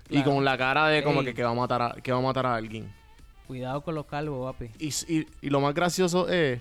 Y 0.09 0.22
con 0.22 0.44
la 0.44 0.57
cara 0.57 0.87
de 0.88 1.03
como 1.03 1.20
Ey. 1.20 1.27
que, 1.27 1.35
que 1.35 1.42
va 1.42 1.51
a 1.51 1.55
matar 1.55 1.83
a, 1.83 1.92
que 2.03 2.12
va 2.12 2.18
a 2.18 2.22
matar 2.22 2.46
a 2.46 2.55
alguien. 2.55 2.90
Cuidado 3.46 3.83
con 3.83 3.94
los 3.94 4.07
calvos, 4.07 4.53
papi. 4.55 4.70
Y, 4.79 4.88
y- 5.12 5.27
y 5.42 5.51
lo 5.51 5.61
más 5.61 5.75
gracioso 5.75 6.29
es 6.29 6.61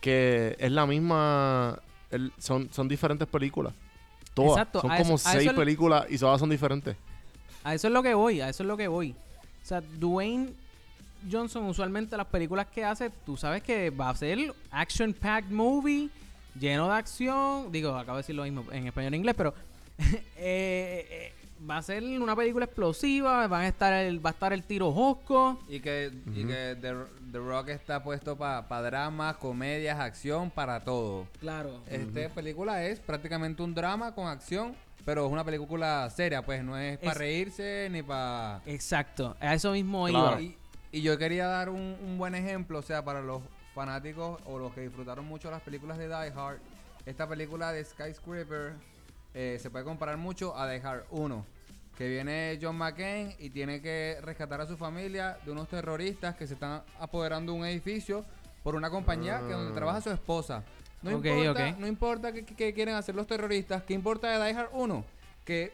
que 0.00 0.56
es 0.58 0.70
la 0.72 0.86
misma. 0.86 1.78
el- 2.10 2.32
son, 2.38 2.68
son 2.72 2.88
diferentes 2.88 3.26
películas. 3.28 3.72
Todas. 4.34 4.52
Exacto, 4.58 4.80
Son 4.80 4.90
a 4.90 4.96
como 4.98 5.14
eso- 5.14 5.30
seis 5.30 5.52
películas 5.52 6.06
y 6.10 6.18
todas 6.18 6.40
son 6.40 6.50
diferentes. 6.50 6.96
A 7.62 7.74
eso 7.74 7.86
es 7.86 7.92
lo 7.94 8.02
que 8.02 8.14
voy, 8.14 8.40
a 8.40 8.48
eso 8.48 8.62
es 8.64 8.66
lo 8.66 8.76
que 8.76 8.88
voy. 8.88 9.12
O 9.62 9.66
sea, 9.66 9.80
Dwayne 9.80 10.52
Johnson 11.30 11.64
usualmente 11.64 12.16
las 12.16 12.26
películas 12.26 12.66
que 12.66 12.84
hace, 12.84 13.10
tú 13.24 13.36
sabes 13.36 13.62
que 13.62 13.88
va 13.90 14.10
a 14.10 14.16
ser 14.16 14.52
action 14.70 15.14
packed 15.14 15.50
movie, 15.50 16.10
lleno 16.58 16.88
de 16.88 16.94
acción. 16.94 17.70
Digo, 17.72 17.96
acabo 17.96 18.16
de 18.16 18.22
decir 18.22 18.34
lo 18.34 18.42
mismo 18.44 18.64
en 18.72 18.86
español 18.86 19.14
e 19.14 19.16
inglés, 19.16 19.34
pero 19.36 19.54
eh, 20.36 21.06
eh, 21.10 21.32
va 21.68 21.78
a 21.78 21.82
ser 21.82 22.02
una 22.02 22.36
película 22.36 22.64
explosiva, 22.66 23.46
van 23.46 23.62
a 23.62 23.68
estar 23.68 23.92
el, 23.92 24.24
va 24.24 24.30
a 24.30 24.32
estar 24.32 24.52
el 24.52 24.62
tiro 24.64 24.92
josco. 24.92 25.58
Y 25.68 25.80
que, 25.80 26.12
y 26.34 26.44
que 26.44 26.76
The, 26.80 26.94
The 27.32 27.38
Rock 27.38 27.68
está 27.70 28.02
puesto 28.02 28.36
para 28.36 28.82
dramas, 28.82 29.36
comedias, 29.36 29.98
acción, 29.98 30.50
para 30.50 30.80
todo. 30.84 31.26
Claro. 31.40 31.80
Esta 31.88 32.28
película 32.34 32.84
es 32.84 33.00
prácticamente 33.00 33.62
un 33.62 33.74
drama 33.74 34.14
con 34.14 34.26
acción, 34.26 34.74
pero 35.04 35.26
es 35.26 35.32
una 35.32 35.44
película 35.44 36.08
seria, 36.10 36.42
pues 36.42 36.62
no 36.64 36.76
es 36.78 36.98
para 36.98 37.14
reírse 37.14 37.88
ni 37.90 38.02
para... 38.02 38.60
Exacto, 38.66 39.36
a 39.40 39.54
eso 39.54 39.72
mismo 39.72 40.06
Claro. 40.06 40.40
iba. 40.40 40.42
Y, 40.42 40.56
y 40.92 41.02
yo 41.02 41.16
quería 41.18 41.46
dar 41.46 41.68
un, 41.70 41.96
un 42.02 42.18
buen 42.18 42.34
ejemplo, 42.34 42.78
o 42.78 42.82
sea, 42.82 43.04
para 43.04 43.20
los 43.20 43.42
fanáticos 43.74 44.40
o 44.46 44.58
los 44.58 44.72
que 44.72 44.82
disfrutaron 44.82 45.24
mucho 45.26 45.50
las 45.50 45.62
películas 45.62 45.98
de 45.98 46.06
Die 46.08 46.32
Hard, 46.36 46.58
esta 47.06 47.28
película 47.28 47.72
de 47.72 47.84
Skyscraper 47.84 48.74
eh, 49.34 49.58
se 49.60 49.70
puede 49.70 49.84
comparar 49.84 50.16
mucho 50.16 50.56
a 50.56 50.68
Die 50.68 50.80
Hard 50.80 51.04
1, 51.10 51.44
que 51.98 52.08
viene 52.08 52.58
John 52.62 52.76
McCain 52.76 53.34
y 53.38 53.50
tiene 53.50 53.82
que 53.82 54.18
rescatar 54.22 54.60
a 54.60 54.66
su 54.66 54.76
familia 54.76 55.38
de 55.44 55.50
unos 55.50 55.68
terroristas 55.68 56.36
que 56.36 56.46
se 56.46 56.54
están 56.54 56.82
apoderando 57.00 57.52
de 57.52 57.58
un 57.58 57.66
edificio 57.66 58.24
por 58.62 58.76
una 58.76 58.88
compañía 58.90 59.40
que 59.46 59.52
donde 59.52 59.72
Ah. 59.72 59.74
trabaja 59.74 60.00
su 60.00 60.10
esposa. 60.10 60.62
No 61.02 61.10
importa, 61.10 61.50
ok. 61.70 61.78
no 61.78 61.86
importa 61.86 62.32
qué- 62.32 62.46
qué 62.46 62.72
quieren 62.72 62.94
hacer 62.94 63.14
los 63.14 63.26
terroristas, 63.26 63.82
¿qué 63.82 63.92
importa 63.92 64.28
de 64.38 64.42
Die 64.42 64.58
Hard 64.58 64.70
1? 64.72 65.04
Que 65.44 65.70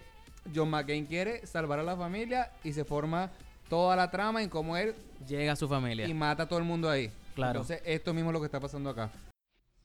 John 0.53 0.71
McCain 0.71 1.07
quiere 1.07 1.47
salvar 1.47 1.79
a 1.79 1.83
la 1.85 1.97
familia 1.97 2.51
y 2.65 2.73
se 2.73 2.85
forma 2.85 3.31
toda 3.69 3.95
la 3.95 4.11
trama 4.11 4.43
en 4.43 4.49
cómo 4.49 4.77
él 4.77 4.95
Llega 5.29 5.53
a 5.53 5.57
su 5.57 5.69
familia. 5.69 6.09
y 6.09 6.15
mata 6.15 6.43
a 6.45 6.49
todo 6.49 6.59
el 6.59 6.65
mundo 6.65 6.91
ahí. 6.91 7.13
Claro. 7.41 7.61
Entonces, 7.61 7.81
esto 7.87 8.13
mismo 8.13 8.31
es 8.31 8.35
lo 8.35 8.41
que 8.41 8.47
está 8.47 8.61
pasando 8.61 8.91
acá. 8.91 9.11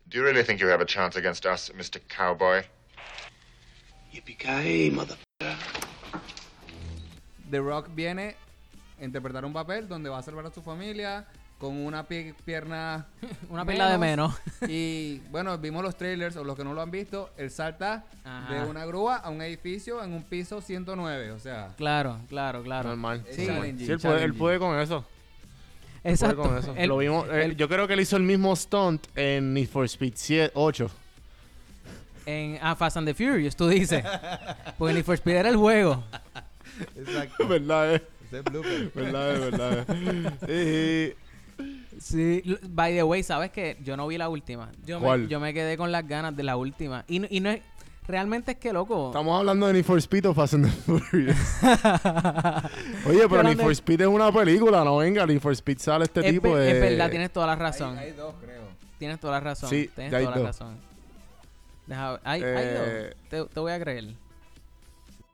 Do 0.07 0.17
you 0.17 0.23
really 0.23 0.43
think 0.43 0.59
you 0.59 0.67
have 0.69 0.83
a 0.83 0.85
chance 0.85 1.17
against 1.17 1.45
us, 1.45 1.71
Mr. 1.73 2.01
Cowboy? 2.13 2.63
Yippee-ki-yay, 4.11 4.91
mother... 4.91 5.17
The 7.49 7.59
Rock 7.59 7.89
viene 7.93 8.35
a 8.99 9.03
interpretar 9.05 9.45
un 9.45 9.53
papel 9.53 9.87
donde 9.87 10.09
va 10.09 10.17
a 10.17 10.21
salvar 10.21 10.45
a 10.47 10.51
su 10.51 10.61
familia 10.61 11.25
con 11.57 11.77
una 11.77 12.05
pie- 12.05 12.35
pierna 12.43 13.05
Una 13.49 13.65
pierna 13.65 13.89
de 13.91 13.97
menos. 13.97 14.35
y 14.67 15.19
bueno, 15.31 15.57
vimos 15.57 15.81
los 15.83 15.95
trailers 15.95 16.35
o 16.35 16.43
los 16.43 16.57
que 16.57 16.63
no 16.65 16.73
lo 16.73 16.81
han 16.81 16.91
visto, 16.91 17.29
él 17.37 17.49
salta 17.49 18.03
Ajá. 18.25 18.53
de 18.53 18.65
una 18.69 18.85
grúa 18.85 19.15
a 19.17 19.29
un 19.29 19.41
edificio 19.41 20.03
en 20.03 20.11
un 20.13 20.23
piso 20.23 20.59
109, 20.61 21.31
o 21.31 21.39
sea, 21.39 21.73
Claro, 21.77 22.19
claro, 22.27 22.61
claro. 22.63 22.89
Normal. 22.89 23.23
Sí, 23.29 23.45
Sí, 23.45 23.47
él 23.47 23.55
puede, 23.57 23.69
él 23.93 23.99
challenging. 23.99 24.37
puede 24.37 24.59
con 24.59 24.77
eso. 24.79 25.05
Exacto. 26.11 26.41
con 26.43 26.57
eso. 26.57 26.73
Él- 26.77 26.87
Lo 26.89 26.97
vimos, 26.97 27.27
eh, 27.31 27.53
yo 27.57 27.67
creo 27.67 27.87
que 27.87 27.93
él 27.93 27.99
hizo 27.99 28.15
el 28.17 28.23
mismo 28.23 28.55
stunt 28.55 29.05
en 29.15 29.53
Need 29.53 29.67
for 29.67 29.85
Speed 29.85 30.13
7, 30.15 30.51
8. 30.53 30.89
En 32.27 32.57
ah, 32.61 32.75
Fast 32.75 32.97
and 32.97 33.07
the 33.07 33.13
Furious, 33.13 33.55
tú 33.55 33.67
dices. 33.67 34.03
Porque 34.77 34.93
Need 34.93 35.03
for 35.05 35.15
Speed 35.15 35.35
era 35.35 35.49
el 35.49 35.57
juego. 35.57 36.03
Exacto. 36.97 37.47
¿Verdad? 37.47 37.95
eh? 37.95 38.03
Ese 38.27 38.37
es 38.39 38.43
blooper. 38.43 38.91
¿Verdad? 38.95 39.35
eh? 39.35 39.39
¿Verdad? 39.39 39.85
eh? 40.47 41.15
Sí. 41.97 42.41
l- 42.45 42.59
By 42.67 42.93
the 42.93 43.03
way, 43.03 43.23
¿sabes 43.23 43.49
qué? 43.51 43.77
Yo 43.83 43.95
no 43.95 44.05
vi 44.07 44.17
la 44.17 44.27
última. 44.27 44.69
Yo, 44.85 44.99
¿Cuál? 44.99 45.21
Me, 45.21 45.27
yo 45.29 45.39
me 45.39 45.53
quedé 45.53 45.77
con 45.77 45.91
las 45.93 46.05
ganas 46.05 46.35
de 46.35 46.43
la 46.43 46.57
última. 46.57 47.05
Y, 47.07 47.19
no- 47.19 47.27
y 47.29 47.39
no 47.39 47.51
es... 47.51 47.61
Realmente 48.07 48.51
es 48.51 48.57
que, 48.57 48.71
loco... 48.71 49.07
Estamos 49.07 49.39
hablando 49.39 49.65
de 49.67 49.73
Need 49.73 49.83
for 49.85 49.97
Speed 49.97 50.29
o 50.29 50.33
Fast 50.33 50.53
and 50.53 50.65
the 50.65 50.71
Furious. 50.71 51.37
Oye, 53.07 53.27
pero 53.29 53.43
Need 53.43 53.57
for 53.57 53.67
de- 53.67 53.73
Speed 53.73 54.01
es 54.01 54.07
una 54.07 54.31
película, 54.31 54.83
no 54.83 54.97
venga. 54.97 55.25
Need 55.25 55.39
for 55.39 55.51
Speed 55.53 55.79
sale 55.79 56.05
este 56.05 56.19
es, 56.27 56.33
tipo 56.33 56.55
de... 56.55 56.71
es 56.71 56.79
verdad, 56.81 57.09
tienes 57.09 57.31
toda 57.31 57.47
la 57.47 57.55
razón. 57.55 57.97
Hay, 57.97 58.09
hay 58.09 58.11
dos, 58.13 58.35
creo. 58.41 58.61
Tienes 58.99 59.19
toda 59.19 59.33
la 59.33 59.39
razón. 59.39 59.69
Sí, 59.69 59.89
tienes 59.93 60.11
ya 60.11 60.17
hay 60.19 60.23
toda 60.25 60.35
la 60.35 60.41
dos. 60.41 60.47
razón. 60.59 60.77
Deja. 61.87 62.19
Hay, 62.23 62.43
hay 62.43 62.63
Eh, 62.65 63.13
dos. 63.31 63.47
Te, 63.47 63.53
te 63.53 63.59
voy 63.59 63.71
a 63.71 63.79
creer. 63.79 64.05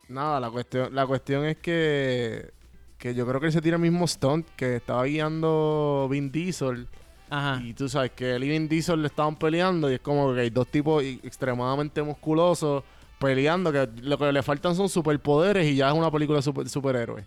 Nada, 0.08 0.40
la 0.40 0.50
cuestión, 0.50 0.94
la 0.96 1.06
cuestión 1.08 1.46
es 1.46 1.58
que, 1.58 2.52
que 2.98 3.14
yo 3.16 3.26
creo 3.28 3.40
que 3.40 3.48
él 3.48 3.54
se 3.54 3.62
tira 3.62 3.76
el 3.78 3.82
mismo 3.82 4.08
stunt 4.08 4.48
que 4.56 4.78
estaba 4.78 5.04
guiando 5.06 6.08
Vin 6.10 6.32
Diesel. 6.32 6.88
Ajá. 7.32 7.62
Y 7.64 7.74
tú 7.74 7.88
sabes 7.90 8.12
que 8.12 8.36
él 8.36 8.44
y 8.44 8.50
Vin 8.50 8.68
Diesel 8.68 9.02
le 9.02 9.08
estaban 9.08 9.36
peleando 9.38 9.90
y 9.90 9.94
es 9.96 10.00
como 10.02 10.34
que 10.34 10.42
hay 10.42 10.50
dos 10.50 10.68
tipos 10.68 11.02
extremadamente 11.04 12.04
musculosos 12.04 12.84
peleando 13.20 13.72
que 13.72 13.88
lo 14.02 14.18
que 14.18 14.32
le 14.34 14.44
faltan 14.44 14.76
son 14.76 14.90
superpoderes 14.90 15.66
y 15.66 15.76
ya 15.76 15.88
es 15.90 15.94
una 15.94 16.12
película 16.12 16.40
de 16.40 16.44
super- 16.44 16.68
superhéroes. 16.68 17.26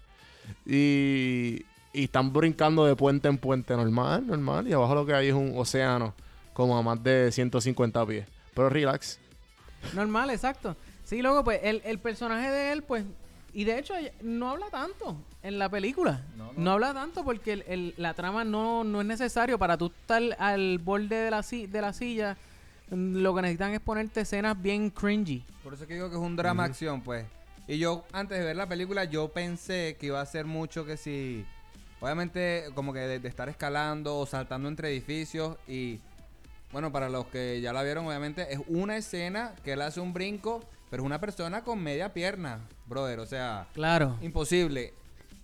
Y, 0.67 1.65
y 1.93 2.05
están 2.05 2.33
brincando 2.33 2.85
de 2.85 2.95
puente 2.97 3.29
en 3.29 3.39
puente 3.39 3.75
normal, 3.77 4.27
normal. 4.27 4.69
Y 4.69 4.73
abajo 4.73 4.95
lo 4.95 5.07
que 5.07 5.15
hay 5.15 5.29
es 5.29 5.35
un 5.35 5.53
océano 5.57 6.15
como 6.53 6.77
a 6.77 6.83
más 6.83 7.03
de 7.03 7.33
150 7.33 8.05
pies. 8.07 8.27
Pero 8.55 8.69
relax. 8.69 9.19
Normal, 9.95 10.31
exacto. 10.31 10.77
Sí, 11.05 11.23
luego, 11.23 11.45
pues, 11.45 11.61
el, 11.63 11.83
el 11.85 11.99
personaje 11.99 12.51
de 12.51 12.73
él, 12.73 12.83
pues... 12.83 13.05
Y 13.53 13.65
de 13.65 13.79
hecho, 13.79 13.95
no 14.23 14.51
habla 14.51 14.67
tanto 14.71 15.17
en 15.45 15.59
la 15.59 15.69
película. 15.69 16.23
No, 16.37 16.47
No, 16.47 16.53
no. 16.57 16.71
habla 16.73 16.93
tanto 16.95 17.23
porque 17.23 17.53
el- 17.53 17.65
el- 17.69 17.95
la 17.97 18.15
trama 18.15 18.43
no, 18.45 18.83
no 18.83 19.01
es 19.01 19.07
necesario 19.07 19.59
para 19.59 19.77
tú 19.79 19.87
estar 19.87 20.23
al 20.39 20.79
borde 20.79 21.15
de 21.17 21.31
la, 21.31 21.43
si- 21.43 21.67
de 21.67 21.81
la 21.81 21.93
silla. 21.93 22.37
Lo 22.91 23.35
que 23.35 23.43
necesitan 23.43 23.73
es 23.73 23.81
ponerte 23.81 24.23
escenas 24.23 24.61
bien 24.61 24.91
cringy. 24.91 25.45
Por 25.63 25.75
eso 25.75 25.87
que 25.87 25.95
digo 25.95 26.09
que 26.11 26.17
es 26.17 26.21
un 26.23 26.35
drama 26.37 26.65
acción, 26.65 27.01
pues. 27.03 27.27
Y 27.67 27.79
yo, 27.79 28.05
antes 28.13 28.39
de 28.39 28.45
ver 28.45 28.57
la 28.57 28.67
película, 28.69 29.05
yo 29.05 29.29
pensé 29.29 29.97
que 29.99 30.07
iba 30.07 30.21
a 30.21 30.27
ser 30.27 30.45
mucho 30.47 30.85
que 30.85 30.97
si... 30.97 31.45
Obviamente, 32.01 32.65
como 32.75 32.93
que 32.93 32.99
de, 33.01 33.19
de 33.21 33.29
estar 33.29 33.49
escalando 33.49 34.19
o 34.19 34.27
saltando 34.27 34.69
entre 34.69 34.89
edificios 34.91 35.57
y... 35.69 36.01
Bueno, 36.73 36.91
para 36.91 37.09
los 37.09 37.27
que 37.27 37.61
ya 37.61 37.73
la 37.73 37.83
vieron, 37.85 38.07
obviamente, 38.07 38.53
es 38.53 38.61
una 38.67 38.97
escena 38.97 39.55
que 39.63 39.75
él 39.75 39.83
hace 39.83 40.01
un 40.01 40.13
brinco 40.13 40.61
Pero 40.91 41.03
es 41.03 41.07
una 41.07 41.21
persona 41.21 41.63
con 41.65 41.83
media 41.83 42.13
pierna, 42.13 42.61
brother. 42.87 43.19
O 43.21 43.27
sea, 43.27 43.67
Claro. 43.75 44.17
imposible. 44.23 44.93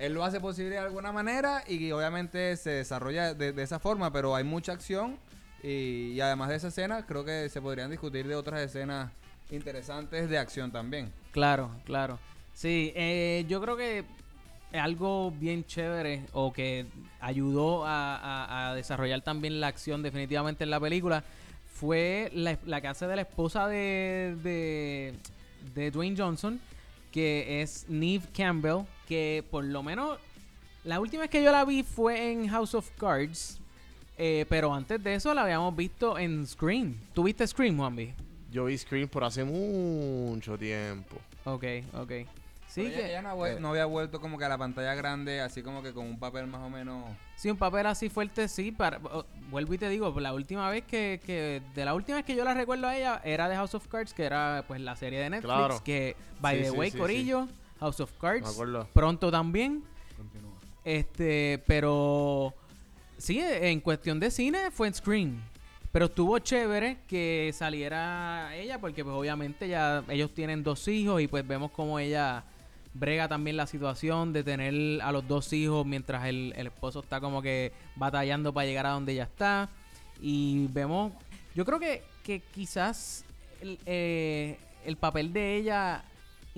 Él 0.01 0.15
lo 0.15 0.25
hace 0.25 0.41
posible 0.41 0.71
de 0.71 0.79
alguna 0.79 1.13
manera 1.13 1.63
y 1.69 1.93
obviamente 1.93 2.57
se 2.57 2.71
desarrolla 2.71 3.35
de, 3.35 3.63
esa 3.63 3.79
forma, 3.79 4.11
pero 4.11 4.35
hay 4.35 4.45
mucha 4.45 4.73
acción 4.73 5.19
y, 5.63 6.19
además 6.21 6.49
de 6.49 6.57
esa 6.57 6.69
escena, 6.69 7.05
creo 7.05 7.23
que 7.23 7.51
se 7.51 7.61
podrían 7.61 7.91
discutir 7.91 8.27
de 8.27 8.35
otras 8.35 8.63
escenas 8.63 9.13
interesantes 9.51 10.31
de 10.31 10.39
acción 10.39 10.73
también. 10.73 11.13
Claro, 11.33 11.71
claro. 11.85 12.19
Sí, 12.55 12.95
eh, 12.97 13.45
yo 13.47 13.61
creo 13.61 13.77
que 13.77 14.07
algo 14.73 15.33
bien 15.33 15.67
chévere 15.67 16.25
o 16.33 16.51
que 16.51 16.87
ayudó 17.21 17.85
a, 17.87 18.73
desarrollar 18.75 19.21
también 19.21 19.61
la 19.61 19.67
acción 19.67 20.03
definitivamente 20.03 20.65
en 20.65 20.71
la 20.71 20.81
película 20.81 21.25
fue 21.75 22.31
la, 22.33 22.57
la 22.65 22.81
de 22.81 23.17
la 23.17 23.23
esposa 23.23 23.69
de, 23.69 24.35
de, 24.43 25.15
de 25.75 25.91
Dwayne 25.91 26.17
Johnson, 26.17 26.59
que 27.13 27.61
es 27.61 27.85
Neve 27.87 28.25
Campbell, 28.35 28.87
que 29.11 29.45
por 29.51 29.65
lo 29.65 29.83
menos 29.83 30.19
la 30.85 31.01
última 31.01 31.23
vez 31.23 31.31
que 31.31 31.43
yo 31.43 31.51
la 31.51 31.65
vi 31.65 31.83
fue 31.83 32.31
en 32.31 32.47
House 32.49 32.77
of 32.77 32.89
Cards, 32.97 33.59
eh, 34.17 34.47
pero 34.49 34.73
antes 34.73 35.03
de 35.03 35.15
eso 35.17 35.35
la 35.35 35.43
habíamos 35.43 35.75
visto 35.75 36.17
en 36.17 36.47
Scream. 36.47 36.95
¿Tú 37.13 37.25
viste 37.25 37.45
Scream, 37.45 37.77
Juanvi? 37.77 38.15
Yo 38.53 38.67
vi 38.67 38.79
Scream 38.79 39.09
por 39.09 39.25
hace 39.25 39.43
mucho 39.45 40.57
tiempo. 40.57 41.17
Ok, 41.45 41.65
ok. 41.95 42.13
Sí, 42.69 42.83
Pero 42.85 42.95
que... 42.95 43.09
ella 43.09 43.23
no, 43.23 43.47
eh. 43.47 43.59
no 43.59 43.71
había 43.71 43.85
vuelto 43.87 44.21
como 44.21 44.39
que 44.39 44.45
a 44.45 44.49
la 44.49 44.57
pantalla 44.57 44.95
grande, 44.95 45.41
así 45.41 45.61
como 45.61 45.83
que 45.83 45.93
con 45.93 46.07
un 46.07 46.21
papel 46.21 46.47
más 46.47 46.61
o 46.61 46.71
menos... 46.71 47.05
Sí, 47.35 47.51
un 47.51 47.57
papel 47.57 47.85
así 47.87 48.09
fuerte, 48.09 48.47
sí. 48.47 48.71
Para, 48.71 49.01
vuelvo 49.51 49.75
y 49.75 49.79
te 49.79 49.89
digo, 49.89 50.15
la 50.21 50.33
última 50.33 50.71
vez 50.71 50.85
que, 50.85 51.21
que- 51.27 51.61
De 51.75 51.85
la 51.85 51.95
última 51.95 52.19
vez 52.19 52.25
que 52.25 52.37
yo 52.37 52.45
la 52.45 52.55
recuerdo 52.55 52.87
a 52.87 52.97
ella 52.97 53.21
era 53.25 53.49
de 53.49 53.57
House 53.57 53.75
of 53.75 53.89
Cards, 53.89 54.15
que 54.15 54.23
era 54.23 54.65
pues 54.69 54.81
la 54.81 54.95
serie 54.95 55.19
de 55.19 55.31
Netflix. 55.31 55.53
Claro. 55.53 55.83
Que, 55.83 56.15
by 56.41 56.59
Sí, 56.59 56.63
the 56.63 56.71
way, 56.71 56.91
sí, 56.93 56.99
Corillo, 56.99 57.49
House 57.81 58.01
of 58.01 58.13
Cards. 58.21 58.43
Me 58.43 58.49
acuerdo. 58.49 58.89
Pronto 58.93 59.31
también. 59.31 59.83
Este, 60.85 61.63
pero. 61.67 62.55
Sí, 63.19 63.41
en 63.41 63.81
cuestión 63.81 64.21
de 64.21 64.31
cine 64.31 64.71
fue 64.71 64.89
en 64.89 64.95
Scream. 64.95 65.41
Pero 65.93 66.07
estuvo 66.07 66.39
chévere 66.39 66.99
que 67.09 67.51
saliera 67.53 68.55
ella, 68.55 68.81
porque 68.81 69.03
pues 69.03 69.15
obviamente 69.17 69.67
ya 69.69 70.05
ellos 70.09 70.33
tienen 70.33 70.63
dos 70.63 70.87
hijos 70.87 71.21
y 71.21 71.27
pues 71.27 71.47
vemos 71.47 71.73
como 71.73 71.99
ella 71.99 72.45
brega 72.95 73.29
también 73.29 73.57
la 73.57 73.67
situación 73.67 74.33
de 74.33 74.45
tener 74.45 75.03
a 75.03 75.11
los 75.13 75.27
dos 75.27 75.53
hijos 75.53 75.85
mientras 75.87 76.27
el, 76.27 76.53
el 76.57 76.69
esposo 76.69 77.01
está 77.01 77.21
como 77.21 77.43
que 77.43 77.73
batallando 77.97 78.53
para 78.53 78.67
llegar 78.67 78.87
a 78.87 78.91
donde 78.91 79.13
ella 79.13 79.25
está. 79.25 79.69
Y 80.21 80.69
vemos, 80.69 81.13
yo 81.55 81.65
creo 81.65 81.81
que, 81.81 82.05
que 82.23 82.41
quizás 82.41 83.25
el, 83.61 83.79
eh, 83.85 84.59
el 84.85 84.97
papel 84.97 85.33
de 85.33 85.57
ella 85.57 86.05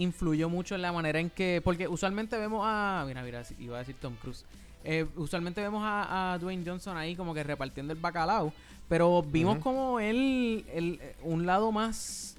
influyó 0.02 0.48
mucho 0.48 0.74
en 0.74 0.82
la 0.82 0.92
manera 0.92 1.18
en 1.20 1.30
que, 1.30 1.60
porque 1.64 1.88
usualmente 1.88 2.36
vemos 2.38 2.62
a, 2.64 3.04
mira, 3.06 3.22
mira, 3.22 3.42
iba 3.58 3.76
a 3.76 3.80
decir 3.80 3.96
Tom 4.00 4.14
Cruise. 4.16 4.44
Eh, 4.84 5.06
usualmente 5.16 5.60
vemos 5.60 5.82
a, 5.84 6.32
a 6.34 6.38
Dwayne 6.38 6.64
Johnson 6.66 6.96
ahí 6.96 7.14
como 7.14 7.32
que 7.34 7.42
repartiendo 7.42 7.92
el 7.92 7.98
bacalao, 8.00 8.52
pero 8.88 9.22
vimos 9.22 9.58
como 9.58 10.00
él, 10.00 10.64
él, 10.72 10.98
eh, 11.00 11.14
un 11.22 11.46
lado 11.46 11.70
más 11.72 12.36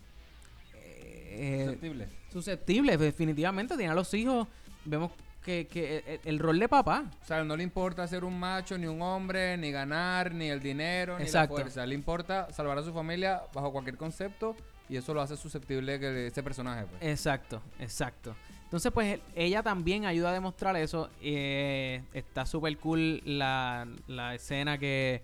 eh, 0.75 1.63
Susceptible. 1.65 2.07
susceptible, 2.31 2.97
definitivamente, 2.97 3.75
tiene 3.77 3.91
a 3.91 3.95
los 3.95 4.13
hijos, 4.13 4.47
vemos 4.85 5.11
que, 5.43 5.67
que 5.67 6.03
el, 6.07 6.19
el 6.25 6.39
rol 6.39 6.59
de 6.59 6.69
papá, 6.69 7.03
O 7.21 7.25
sea, 7.25 7.43
no 7.43 7.55
le 7.57 7.63
importa 7.63 8.07
ser 8.07 8.23
un 8.23 8.39
macho, 8.39 8.77
ni 8.77 8.87
un 8.87 9.01
hombre, 9.01 9.57
ni 9.57 9.71
ganar, 9.71 10.33
ni 10.33 10.49
el 10.49 10.61
dinero, 10.61 11.17
ni 11.17 11.23
Exacto. 11.25 11.55
la 11.57 11.61
fuerza. 11.63 11.85
Le 11.85 11.95
importa 11.95 12.51
salvar 12.53 12.77
a 12.77 12.83
su 12.83 12.93
familia 12.93 13.41
bajo 13.53 13.71
cualquier 13.71 13.97
concepto 13.97 14.55
y 14.89 14.97
eso 14.97 15.13
lo 15.13 15.21
hace 15.21 15.37
susceptible 15.37 15.99
que 15.99 16.27
ese 16.27 16.43
personaje. 16.43 16.85
Pues. 16.89 17.01
Exacto, 17.03 17.61
exacto. 17.79 18.35
Entonces, 18.65 18.91
pues 18.91 19.19
ella 19.35 19.61
también 19.61 20.05
ayuda 20.05 20.29
a 20.31 20.33
demostrar 20.33 20.75
eso. 20.77 21.09
Eh, 21.21 22.01
está 22.13 22.45
súper 22.45 22.75
cool 22.77 23.21
la, 23.25 23.87
la 24.07 24.33
escena 24.33 24.77
que 24.79 25.21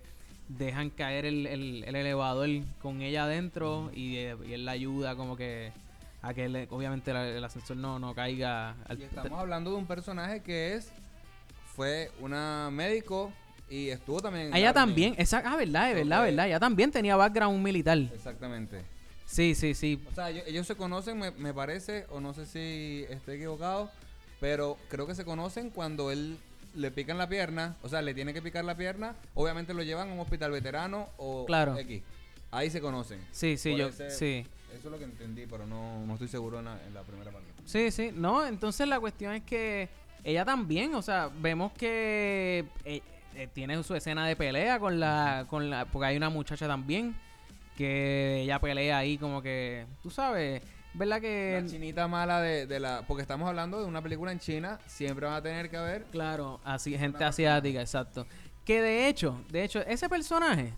dejan 0.48 0.90
caer 0.90 1.24
el, 1.26 1.46
el- 1.46 1.84
el 1.84 1.94
elevador 1.96 2.48
con 2.80 3.02
ella 3.02 3.24
adentro 3.24 3.90
y, 3.94 4.16
eh, 4.16 4.36
y 4.48 4.52
él 4.52 4.64
la 4.64 4.72
ayuda 4.72 5.14
como 5.16 5.36
que 5.36 5.72
a 6.22 6.34
que 6.34 6.48
le- 6.48 6.68
obviamente 6.70 7.12
la- 7.12 7.26
el 7.28 7.42
ascensor 7.44 7.76
no, 7.76 7.98
no 7.98 8.14
caiga 8.14 8.76
al 8.88 8.98
Y 9.00 9.04
estamos 9.04 9.38
hablando 9.38 9.70
de 9.70 9.76
un 9.76 9.86
personaje 9.86 10.40
que 10.42 10.74
es 10.74 10.92
fue 11.74 12.10
una 12.20 12.68
médico 12.72 13.32
y 13.68 13.88
estuvo 13.88 14.20
también 14.20 14.48
en 14.48 14.54
Ella 14.56 14.72
también, 14.72 15.14
esa, 15.18 15.38
ah, 15.44 15.56
verdad, 15.56 15.90
es 15.90 15.96
verdad, 15.96 16.18
Ok. 16.20 16.24
verdad. 16.26 16.46
Ella 16.48 16.60
también 16.60 16.90
tenía 16.90 17.14
background 17.16 17.62
militar. 17.62 17.98
Exactamente. 17.98 18.82
Sí, 19.30 19.54
sí, 19.54 19.74
sí. 19.74 20.02
O 20.10 20.14
sea, 20.14 20.30
ellos, 20.30 20.42
ellos 20.48 20.66
se 20.66 20.74
conocen, 20.74 21.18
me, 21.18 21.30
me 21.30 21.54
parece, 21.54 22.04
o 22.10 22.20
no 22.20 22.34
sé 22.34 22.46
si 22.46 23.04
estoy 23.08 23.36
equivocado, 23.36 23.88
pero 24.40 24.76
creo 24.88 25.06
que 25.06 25.14
se 25.14 25.24
conocen 25.24 25.70
cuando 25.70 26.10
él 26.10 26.36
le 26.74 26.90
pican 26.90 27.16
la 27.16 27.28
pierna, 27.28 27.76
o 27.82 27.88
sea, 27.88 28.02
le 28.02 28.12
tiene 28.12 28.32
que 28.34 28.42
picar 28.42 28.64
la 28.64 28.76
pierna, 28.76 29.14
obviamente 29.34 29.72
lo 29.72 29.82
llevan 29.84 30.10
a 30.10 30.12
un 30.14 30.18
hospital 30.20 30.50
veterano 30.50 31.08
o 31.16 31.44
Claro. 31.46 31.76
X. 31.78 32.02
Ahí 32.50 32.70
se 32.70 32.80
conocen. 32.80 33.20
Sí, 33.30 33.56
sí, 33.56 33.70
Por 33.70 33.78
yo- 33.78 33.88
ese- 33.88 34.10
sí. 34.10 34.46
Eso 34.76 34.88
es 34.88 34.92
lo 34.92 34.98
que 34.98 35.04
entendí, 35.04 35.46
pero 35.46 35.64
no, 35.66 36.04
no 36.06 36.12
estoy 36.14 36.28
seguro 36.28 36.58
en 36.58 36.64
la, 36.64 36.84
en 36.86 36.94
la 36.94 37.02
primera 37.02 37.30
parte. 37.30 37.46
Sí, 37.64 37.90
sí, 37.92 38.10
no, 38.12 38.44
entonces 38.46 38.88
la 38.88 38.98
cuestión 38.98 39.32
es 39.34 39.42
que 39.44 39.88
ella 40.24 40.44
también, 40.44 40.94
o 40.96 41.02
sea, 41.02 41.28
vemos 41.40 41.72
que 41.72 42.64
eh, 42.84 43.00
eh, 43.36 43.48
tiene 43.52 43.80
su 43.84 43.94
escena 43.94 44.26
de 44.26 44.34
pelea 44.36 44.80
con 44.80 44.98
la, 44.98 45.46
con 45.48 45.70
la, 45.70 45.84
porque 45.84 46.06
hay 46.06 46.16
una 46.16 46.30
muchacha 46.30 46.66
también 46.66 47.14
que 47.80 48.42
ella 48.42 48.60
pelea 48.60 48.98
ahí 48.98 49.16
como 49.16 49.40
que, 49.40 49.86
tú 50.02 50.10
sabes, 50.10 50.60
¿verdad 50.92 51.18
que? 51.18 51.60
La 51.62 51.66
chinita 51.66 52.08
mala 52.08 52.42
de, 52.42 52.66
de 52.66 52.78
la... 52.78 53.04
Porque 53.08 53.22
estamos 53.22 53.48
hablando 53.48 53.80
de 53.80 53.86
una 53.86 54.02
película 54.02 54.32
en 54.32 54.38
China, 54.38 54.78
siempre 54.84 55.24
van 55.24 55.36
a 55.36 55.42
tener 55.42 55.70
que 55.70 55.78
haber... 55.78 56.04
Claro, 56.12 56.60
así, 56.62 56.98
gente 56.98 57.24
asiática, 57.24 57.80
exacto. 57.80 58.26
Que 58.66 58.82
de 58.82 59.08
hecho, 59.08 59.42
de 59.50 59.64
hecho, 59.64 59.80
ese 59.86 60.10
personaje 60.10 60.74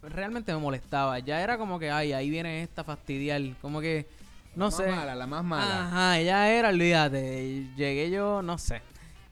realmente 0.00 0.52
me 0.54 0.60
molestaba. 0.60 1.18
Ya 1.18 1.42
era 1.42 1.58
como 1.58 1.80
que, 1.80 1.90
ay, 1.90 2.12
ahí 2.12 2.30
viene 2.30 2.62
esta 2.62 2.84
fastidiar. 2.84 3.42
Como 3.60 3.80
que, 3.80 4.06
no 4.54 4.66
la 4.66 4.70
sé. 4.70 4.86
más 4.86 4.96
mala, 4.96 5.14
la 5.16 5.26
más 5.26 5.44
mala. 5.44 5.86
Ajá, 5.88 6.18
ella 6.20 6.48
era, 6.52 6.68
olvídate. 6.68 7.66
Llegué 7.76 8.12
yo, 8.12 8.42
no 8.42 8.58
sé. 8.58 8.80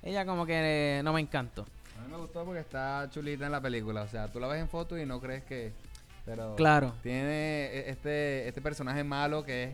Ella 0.02 0.26
como 0.26 0.44
que 0.44 0.98
eh, 0.98 1.02
no 1.04 1.12
me 1.12 1.20
encantó. 1.20 1.66
A 1.96 2.04
mí 2.04 2.10
me 2.10 2.16
gustó 2.16 2.44
porque 2.44 2.58
está 2.58 3.08
chulita 3.10 3.46
en 3.46 3.52
la 3.52 3.60
película. 3.60 4.02
O 4.02 4.08
sea, 4.08 4.26
tú 4.26 4.40
la 4.40 4.48
ves 4.48 4.60
en 4.60 4.68
foto 4.68 4.98
y 4.98 5.06
no 5.06 5.20
crees 5.20 5.44
que. 5.44 5.72
Pero. 6.24 6.54
Claro. 6.56 6.94
Tiene 7.02 7.66
e- 7.66 7.90
este, 7.90 8.48
este 8.48 8.60
personaje 8.60 9.02
malo 9.04 9.44
que 9.44 9.64
es 9.64 9.70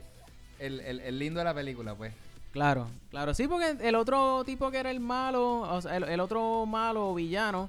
el, 0.58 0.80
el- 0.80 1.00
el 1.00 1.18
lindo 1.18 1.38
de 1.40 1.44
la 1.44 1.54
película, 1.54 1.94
pues. 1.94 2.12
Claro, 2.52 2.88
claro. 3.10 3.34
Sí, 3.34 3.46
porque 3.46 3.76
el 3.80 3.94
otro 3.94 4.42
tipo 4.44 4.70
que 4.70 4.78
era 4.78 4.90
el 4.90 5.00
malo, 5.00 5.60
o 5.60 5.80
sea, 5.82 5.96
el, 5.96 6.04
el 6.04 6.18
otro 6.20 6.64
malo 6.66 7.14
villano, 7.14 7.68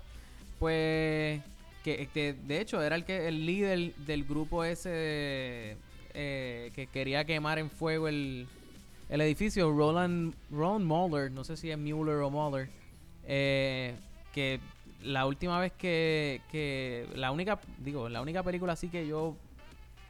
pues, 0.57 1.41
que, 1.83 2.07
que 2.13 2.33
de 2.33 2.61
hecho 2.61 2.81
era 2.81 2.95
el 2.95 3.03
que 3.03 3.27
el 3.27 3.45
líder 3.45 3.93
del 3.95 4.23
grupo 4.23 4.63
ese 4.63 5.77
eh, 6.13 6.71
que 6.75 6.87
quería 6.87 7.25
quemar 7.25 7.59
en 7.59 7.69
fuego 7.69 8.07
el, 8.07 8.47
el 9.09 9.21
edificio, 9.21 9.69
Roland, 9.71 10.33
Roland 10.49 10.85
Muller, 10.85 11.29
no 11.31 11.43
sé 11.43 11.57
si 11.57 11.69
es 11.71 11.77
Mueller 11.77 12.15
o 12.21 12.29
Muller, 12.29 12.69
eh, 13.27 13.95
que 14.33 14.59
la 15.01 15.25
última 15.25 15.59
vez 15.59 15.71
que, 15.73 16.41
que 16.51 17.07
la 17.15 17.31
única, 17.31 17.59
digo, 17.79 18.09
la 18.09 18.21
única 18.21 18.43
película 18.43 18.73
así 18.73 18.89
que 18.89 19.07
yo 19.07 19.35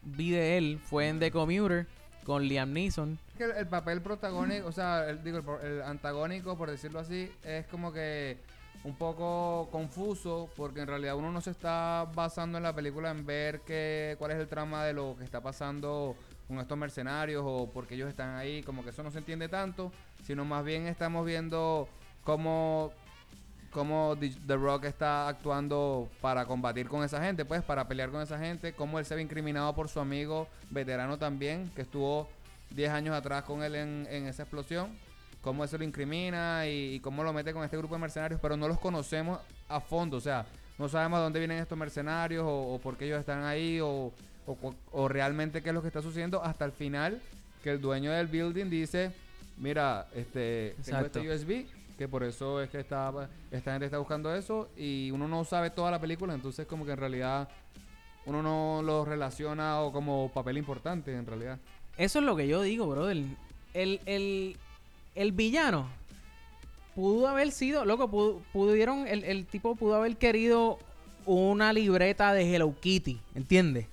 vi 0.03 0.31
de 0.31 0.57
él 0.57 0.79
fue 0.83 1.07
en 1.07 1.19
The 1.19 1.31
Commuter 1.31 1.87
con 2.23 2.43
Liam 2.43 2.73
Neeson. 2.73 3.17
Que 3.37 3.45
el, 3.45 3.51
el 3.51 3.67
papel 3.67 4.01
protagónico, 4.01 4.67
o 4.67 4.71
sea, 4.71 5.09
el, 5.09 5.23
digo, 5.23 5.59
el, 5.61 5.71
el 5.71 5.81
antagónico, 5.83 6.57
por 6.57 6.69
decirlo 6.69 6.99
así, 6.99 7.31
es 7.43 7.65
como 7.67 7.91
que 7.91 8.37
un 8.83 8.95
poco 8.95 9.67
confuso 9.71 10.49
porque 10.55 10.81
en 10.81 10.87
realidad 10.87 11.15
uno 11.15 11.31
no 11.31 11.41
se 11.41 11.51
está 11.51 12.07
basando 12.15 12.57
en 12.57 12.63
la 12.63 12.73
película 12.73 13.11
en 13.11 13.25
ver 13.25 13.61
que, 13.61 14.15
cuál 14.17 14.31
es 14.31 14.37
el 14.37 14.47
trama 14.47 14.85
de 14.85 14.93
lo 14.93 15.15
que 15.17 15.25
está 15.25 15.41
pasando 15.41 16.15
con 16.47 16.59
estos 16.59 16.77
mercenarios 16.77 17.43
o 17.45 17.69
porque 17.71 17.95
ellos 17.95 18.09
están 18.09 18.35
ahí, 18.35 18.63
como 18.63 18.83
que 18.83 18.91
eso 18.91 19.03
no 19.03 19.11
se 19.11 19.19
entiende 19.19 19.49
tanto, 19.49 19.91
sino 20.23 20.45
más 20.45 20.63
bien 20.63 20.87
estamos 20.87 21.25
viendo 21.25 21.87
cómo 22.23 22.91
cómo 23.72 24.17
The 24.20 24.55
Rock 24.55 24.86
está 24.86 25.28
actuando 25.28 26.09
para 26.22 26.45
combatir 26.45 26.88
con 26.88 27.03
esa 27.03 27.22
gente, 27.22 27.45
pues, 27.45 27.61
para 27.63 27.88
pelear 27.88 28.09
con 28.09 28.22
esa 28.22 28.39
gente, 28.39 28.74
cómo 28.74 28.99
él 28.99 29.05
se 29.05 29.15
ve 29.15 29.22
incriminado 29.22 29.74
por 29.74 29.89
su 29.89 29.99
amigo 29.99 30.47
veterano 30.70 31.17
también, 31.17 31.70
que 31.76 31.82
estuvo 31.84 32.28
10 32.72 32.91
años 32.91 33.15
atrás 33.15 33.43
con 33.43 33.63
él 33.63 33.76
en, 33.76 34.07
en 34.09 34.28
esa 34.28 34.43
explosión, 34.43 34.89
cómo 35.41 35.63
eso 35.63 35.78
lo 35.78 35.84
incrimina 35.84 36.67
y, 36.67 36.95
y 36.95 36.99
cómo 36.99 37.24
lo 37.24 37.34
mete 37.34 37.53
con 37.53 37.63
este 37.63 37.78
grupo 37.78 37.95
de 37.95 38.01
mercenarios, 38.01 38.39
pero 38.41 38.57
no 38.57 38.67
los 38.67 38.80
conocemos 38.80 39.39
a 39.67 39.80
fondo, 39.80 40.17
o 40.17 40.22
sea, 40.22 40.45
no 40.78 40.88
sabemos 40.88 41.20
de 41.20 41.24
dónde 41.24 41.39
vienen 41.39 41.59
estos 41.59 41.78
mercenarios 41.78 42.43
o, 42.45 42.74
o 42.74 42.80
por 42.80 42.97
qué 42.97 43.05
ellos 43.05 43.20
están 43.20 43.43
ahí 43.43 43.80
o, 43.80 44.13
o 44.47 44.76
o 44.91 45.07
realmente 45.07 45.61
qué 45.61 45.70
es 45.70 45.76
lo 45.76 45.82
que 45.82 45.88
está 45.88 46.01
sucediendo 46.01 46.43
hasta 46.43 46.65
el 46.65 46.72
final, 46.72 47.22
que 47.63 47.72
el 47.72 47.82
dueño 47.82 48.11
del 48.11 48.28
building 48.28 48.70
dice, 48.70 49.11
mira, 49.57 50.07
este, 50.15 50.76
tengo 50.84 50.99
Exacto. 50.99 51.20
este 51.20 51.36
USB, 51.36 51.65
que 51.99 52.07
por 52.07 52.23
eso 52.23 52.61
es 52.61 52.69
que 52.69 52.79
está, 52.79 53.29
esta 53.51 53.71
gente 53.73 53.85
está 53.85 53.97
buscando 53.97 54.33
eso 54.33 54.69
y 54.77 55.11
uno 55.11 55.27
no 55.27 55.43
sabe 55.43 55.69
toda 55.69 55.91
la 55.91 55.99
película, 55.99 56.33
entonces 56.33 56.65
como 56.65 56.85
que 56.85 56.93
en 56.93 56.97
realidad 56.97 57.49
uno 58.25 58.41
no 58.41 58.81
lo 58.81 59.03
relaciona 59.03 59.81
o 59.81 59.91
como 59.91 60.31
papel 60.33 60.57
importante 60.57 61.13
en 61.13 61.25
realidad. 61.25 61.59
Eso 61.97 62.19
es 62.19 62.25
lo 62.25 62.37
que 62.37 62.47
yo 62.47 62.61
digo, 62.61 62.87
brother. 62.87 63.17
El, 63.73 63.99
el, 64.05 64.55
el 65.13 65.31
villano 65.33 65.89
pudo 66.95 67.27
haber 67.27 67.51
sido, 67.51 67.83
loco, 67.83 68.09
pudo- 68.09 68.41
pudieron, 68.53 69.05
el, 69.05 69.25
el 69.25 69.45
tipo 69.45 69.75
pudo 69.75 69.95
haber 69.95 70.15
querido 70.15 70.79
una 71.25 71.73
libreta 71.73 72.31
de 72.33 72.55
Hello 72.55 72.73
Kitty, 72.79 73.19
¿entiendes? 73.35 73.87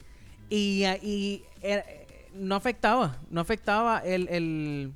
Y, 0.48 0.84
y 1.02 1.42
eh, 1.62 2.06
no 2.34 2.54
afectaba, 2.54 3.18
no 3.30 3.40
afectaba 3.40 3.98
el, 3.98 4.28
el, 4.28 4.92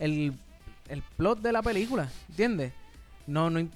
el, 0.00 0.32
el 0.92 1.02
plot 1.16 1.40
de 1.40 1.52
la 1.52 1.62
película, 1.62 2.08
¿entiendes? 2.28 2.72
No, 3.26 3.48
no, 3.48 3.66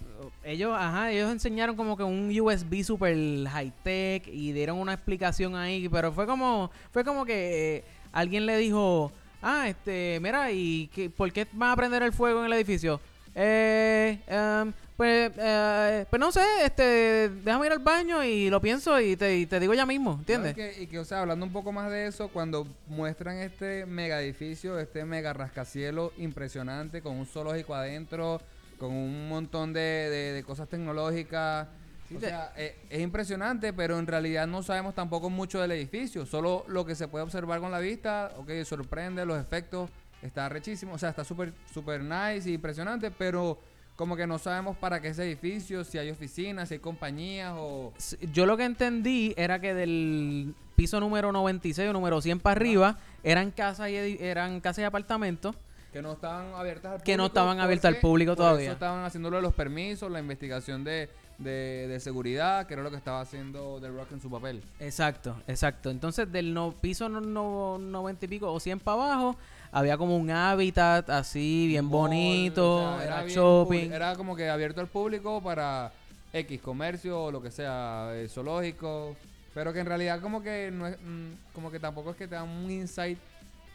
ellos, 0.45 0.77
ajá, 0.79 1.11
ellos 1.11 1.33
enseñaron 1.33 1.75
como 1.75 1.97
que 1.97 2.03
un 2.03 2.29
USB 2.39 2.83
super 2.83 3.17
high 3.49 3.73
tech 3.83 4.29
y 4.29 4.53
dieron 4.53 4.79
una 4.79 4.93
explicación 4.93 5.57
ahí, 5.57 5.89
pero 5.89 6.13
fue 6.13 6.27
como, 6.27 6.71
fue 6.93 7.05
como 7.05 7.25
que 7.25 7.77
eh, 7.77 7.85
alguien 8.13 8.45
le 8.45 8.59
dijo, 8.59 9.11
ah, 9.41 9.67
este, 9.67 10.19
mira, 10.21 10.53
¿y 10.53 10.89
qué, 10.89 11.09
por 11.09 11.33
qué 11.33 11.47
van 11.53 11.71
a 11.71 11.77
prender 11.77 12.03
el 12.03 12.13
fuego 12.13 12.41
en 12.41 12.47
el 12.47 12.53
edificio? 12.53 13.01
Eh, 13.35 14.19
em, 14.27 14.73
pues, 14.97 15.31
eh, 15.37 16.07
pues 16.09 16.21
no 16.21 16.33
sé, 16.33 16.41
este, 16.65 17.29
déjame 17.29 17.67
ir 17.67 17.73
al 17.73 17.79
baño 17.81 18.25
y 18.25 18.49
lo 18.51 18.61
pienso 18.61 18.99
y 19.01 19.17
te, 19.17 19.37
y 19.37 19.47
te 19.47 19.61
digo 19.61 19.75
ya 19.75 19.85
mismo, 19.87 20.15
¿entiendes? 20.19 20.53
Y, 20.53 20.55
que, 20.55 20.83
y 20.83 20.87
que, 20.87 20.99
o 20.99 21.05
sea, 21.05 21.21
hablando 21.21 21.45
un 21.45 21.53
poco 21.53 21.71
más 21.73 21.91
de 21.91 22.07
eso, 22.07 22.29
cuando 22.29 22.67
muestran 22.87 23.37
este 23.39 23.85
mega 23.87 24.21
edificio, 24.23 24.79
este 24.79 25.05
mega 25.05 25.33
rascacielos 25.33 26.13
impresionante, 26.17 27.03
con 27.03 27.17
un 27.17 27.27
zoológico 27.27 27.75
adentro, 27.75 28.41
con 28.79 28.91
un 28.93 29.29
montón 29.29 29.73
de, 29.73 29.81
de- 29.81 30.33
de 30.33 30.43
cosas 30.45 30.69
tecnológicas. 30.69 31.69
o 32.15 32.21
sea, 32.21 32.53
eh, 32.57 32.77
es 32.89 33.01
impresionante, 33.01 33.73
pero 33.73 33.99
en 33.99 34.07
realidad 34.07 34.47
no 34.47 34.63
sabemos 34.63 34.95
tampoco 34.95 35.29
mucho 35.31 35.61
del 35.61 35.73
edificio. 35.73 36.25
Solo 36.25 36.65
lo 36.69 36.85
que 36.87 36.95
se 36.95 37.09
puede 37.09 37.25
observar 37.25 37.61
con 37.61 37.71
la 37.71 37.81
vista, 37.81 38.33
ok, 38.37 38.51
sorprende, 38.65 39.27
los 39.27 39.39
efectos, 39.41 39.91
está 40.23 40.49
rechísimo. 40.49 40.95
O 40.95 40.99
sea, 40.99 41.11
está 41.11 41.25
súper 41.25 41.53
super 41.73 42.01
nice 42.03 42.49
y 42.51 42.55
impresionante, 42.55 43.11
pero 43.11 43.59
como 43.97 44.15
que 44.17 44.27
no 44.27 44.39
sabemos 44.39 44.77
para 44.77 45.01
qué 45.01 45.09
ese 45.09 45.25
edificio, 45.25 45.83
si 45.83 45.97
hay 45.99 46.11
oficinas, 46.11 46.69
si 46.69 46.75
hay 46.75 46.81
compañías 46.81 47.55
o... 47.57 47.93
Yo 48.33 48.45
lo 48.47 48.57
que 48.57 48.65
entendí 48.65 49.33
era 49.37 49.59
que 49.59 49.75
del 49.75 50.55
piso 50.77 51.01
número 51.01 51.33
96 51.33 51.89
o 51.89 51.93
número 51.95 52.21
100 52.21 52.41
para 52.41 52.53
arriba 52.61 52.99
eran 53.25 53.51
casas 53.51 53.89
y, 53.89 53.97
eran 54.21 54.61
casas 54.61 54.83
y 54.83 54.85
apartamentos. 54.85 55.57
que 55.93 56.03
no 56.03 56.13
estaban 56.13 56.53
abiertas 56.55 56.85
al 56.85 56.91
público. 56.99 57.05
Que 57.05 57.17
no 57.17 57.27
estaban 57.27 57.59
abiertas 57.61 57.95
al 57.95 58.01
público 58.01 58.33
por 58.33 58.37
todavía. 58.37 58.65
Eso 58.67 58.73
estaban 58.75 59.05
haciendo 59.05 59.31
lo 59.31 59.37
de 59.37 59.43
los 59.43 59.55
permisos, 59.55 60.11
la 60.11 60.21
investigación 60.21 60.85
de, 60.85 61.09
de, 61.39 61.87
de 61.89 61.99
seguridad, 62.01 62.67
que 62.67 62.75
era 62.75 62.83
lo 62.83 62.91
que 62.91 62.97
estaba 62.99 63.23
haciendo 63.23 63.79
The 63.81 63.89
Rock 63.89 64.13
en 64.13 64.21
su 64.21 64.31
papel. 64.31 64.63
Exacto, 64.79 65.41
exacto. 65.47 65.89
Entonces 65.91 66.31
del 66.31 66.53
no, 66.53 66.73
piso 66.79 67.09
no, 67.09 67.23
no- 67.23 67.79
90 67.79 68.27
y 68.27 68.29
pico 68.29 68.53
o 68.53 68.61
100 68.61 68.79
para 68.81 69.05
abajo 69.05 69.37
había 69.79 69.99
como 69.99 70.17
un 70.17 70.31
hábitat 70.31 71.11
así 71.11 71.67
bien 71.69 71.91
bonito, 71.91 72.95
O 72.95 72.97
sea, 72.99 73.05
era, 73.05 73.29
shopping. 73.29 73.93
Era 73.93 74.15
como 74.17 74.35
que 74.35 74.49
abierto 74.49 74.81
al 74.81 74.87
público 74.89 75.43
para 75.43 75.93
X 76.33 76.61
comercio 76.63 77.25
o 77.25 77.31
lo 77.31 77.43
que 77.43 77.51
sea, 77.51 78.11
eh, 78.15 78.27
zoológico. 78.29 79.15
Pero 79.53 79.73
que 79.75 79.81
en 79.81 79.87
realidad 79.87 80.21
como 80.21 80.43
que 80.43 80.71
no 80.73 80.87
es, 80.87 80.97
mm, 80.99 81.33
como 81.55 81.71
que 81.71 81.79
tampoco 81.79 82.11
es 82.11 82.17
que 82.17 82.27
te 82.27 82.35
dan 82.37 82.49
un 82.49 82.71
insight 82.71 83.19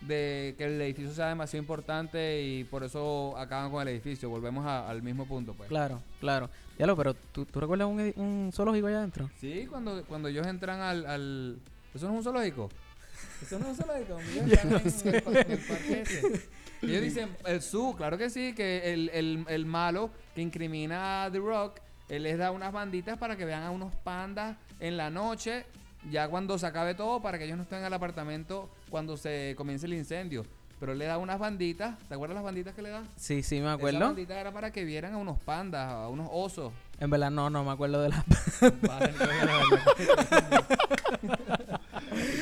de 0.01 0.55
que 0.57 0.65
el 0.65 0.81
edificio 0.81 1.13
sea 1.13 1.27
demasiado 1.27 1.61
importante 1.61 2.41
y 2.41 2.63
por 2.63 2.83
eso 2.83 3.37
acaban 3.37 3.69
con 3.69 3.83
el 3.83 3.89
edificio. 3.89 4.27
Volvemos 4.27 4.65
a- 4.65 4.89
al 4.89 5.03
mismo 5.03 5.27
punto, 5.27 5.53
pues. 5.53 5.69
Claro, 5.69 6.01
claro. 6.19 6.49
Ya 6.79 6.87
lo, 6.87 6.95
pero 6.97 7.13
¿tú, 7.13 7.45
tú 7.45 7.59
recuerdas 7.59 7.87
un, 7.87 8.11
un 8.15 8.49
zoológico 8.51 8.87
allá 8.87 8.97
adentro? 8.97 9.29
Sí, 9.39 9.67
cuando, 9.69 10.03
cuando 10.05 10.29
ellos 10.29 10.47
entran 10.47 10.81
al, 10.81 11.05
al... 11.05 11.57
¿Eso 11.93 12.07
no 12.07 12.13
es 12.13 12.17
un 12.17 12.23
zoológico? 12.23 12.69
¿Eso 13.41 13.59
no 13.59 13.65
es 13.71 13.71
un 13.71 13.85
zoológico? 13.85 14.13
Donde 14.13 14.31
ellos 14.33 14.45
Yo 14.47 14.53
están 14.53 14.69
no 14.71 14.77
en 14.77 14.91
sé. 14.91 15.09
el, 15.09 15.37
en 15.37 15.51
el 15.51 15.57
parque 15.59 16.01
ese. 16.01 16.49
Y 16.83 16.89
ellos 16.89 17.03
dicen, 17.03 17.29
el 17.45 17.61
zoo, 17.61 17.95
claro 17.95 18.17
que 18.17 18.31
sí, 18.31 18.53
que 18.53 18.91
el, 18.91 19.09
el, 19.09 19.45
el 19.47 19.65
malo 19.67 20.09
que 20.33 20.41
incrimina 20.41 21.25
a 21.25 21.31
The 21.31 21.37
Rock, 21.37 21.79
él 22.09 22.23
les 22.23 22.39
da 22.39 22.49
unas 22.49 22.73
banditas 22.73 23.19
para 23.19 23.35
que 23.37 23.45
vean 23.45 23.61
a 23.61 23.69
unos 23.69 23.93
pandas 23.97 24.57
en 24.79 24.97
la 24.97 25.11
noche, 25.11 25.67
ya 26.09 26.27
cuando 26.27 26.57
se 26.57 26.65
acabe 26.65 26.95
todo, 26.95 27.21
para 27.21 27.37
que 27.37 27.45
ellos 27.45 27.57
no 27.57 27.61
estén 27.63 27.79
en 27.79 27.85
el 27.85 27.93
apartamento 27.93 28.67
cuando 28.89 29.15
se 29.15 29.53
comience 29.55 29.85
el 29.85 29.93
incendio. 29.93 30.43
Pero 30.79 30.93
él 30.93 30.97
le 30.97 31.05
da 31.05 31.19
unas 31.19 31.37
banditas, 31.37 31.99
¿te 32.07 32.15
acuerdas 32.15 32.33
las 32.33 32.43
banditas 32.43 32.73
que 32.73 32.81
le 32.81 32.89
da? 32.89 33.03
Sí, 33.15 33.43
sí, 33.43 33.61
me 33.61 33.69
acuerdo. 33.69 33.99
bandita 33.99 34.41
era 34.41 34.51
para 34.51 34.71
que 34.71 34.83
vieran 34.83 35.13
a 35.13 35.17
unos 35.17 35.37
pandas, 35.39 35.87
a 35.91 36.07
unos 36.07 36.27
osos. 36.31 36.73
En 36.99 37.11
verdad 37.11 37.29
no, 37.29 37.51
no 37.51 37.63
me 37.63 37.69
acuerdo 37.69 38.01
de 38.01 38.09
la... 38.09 38.25
Vale, 38.81 39.13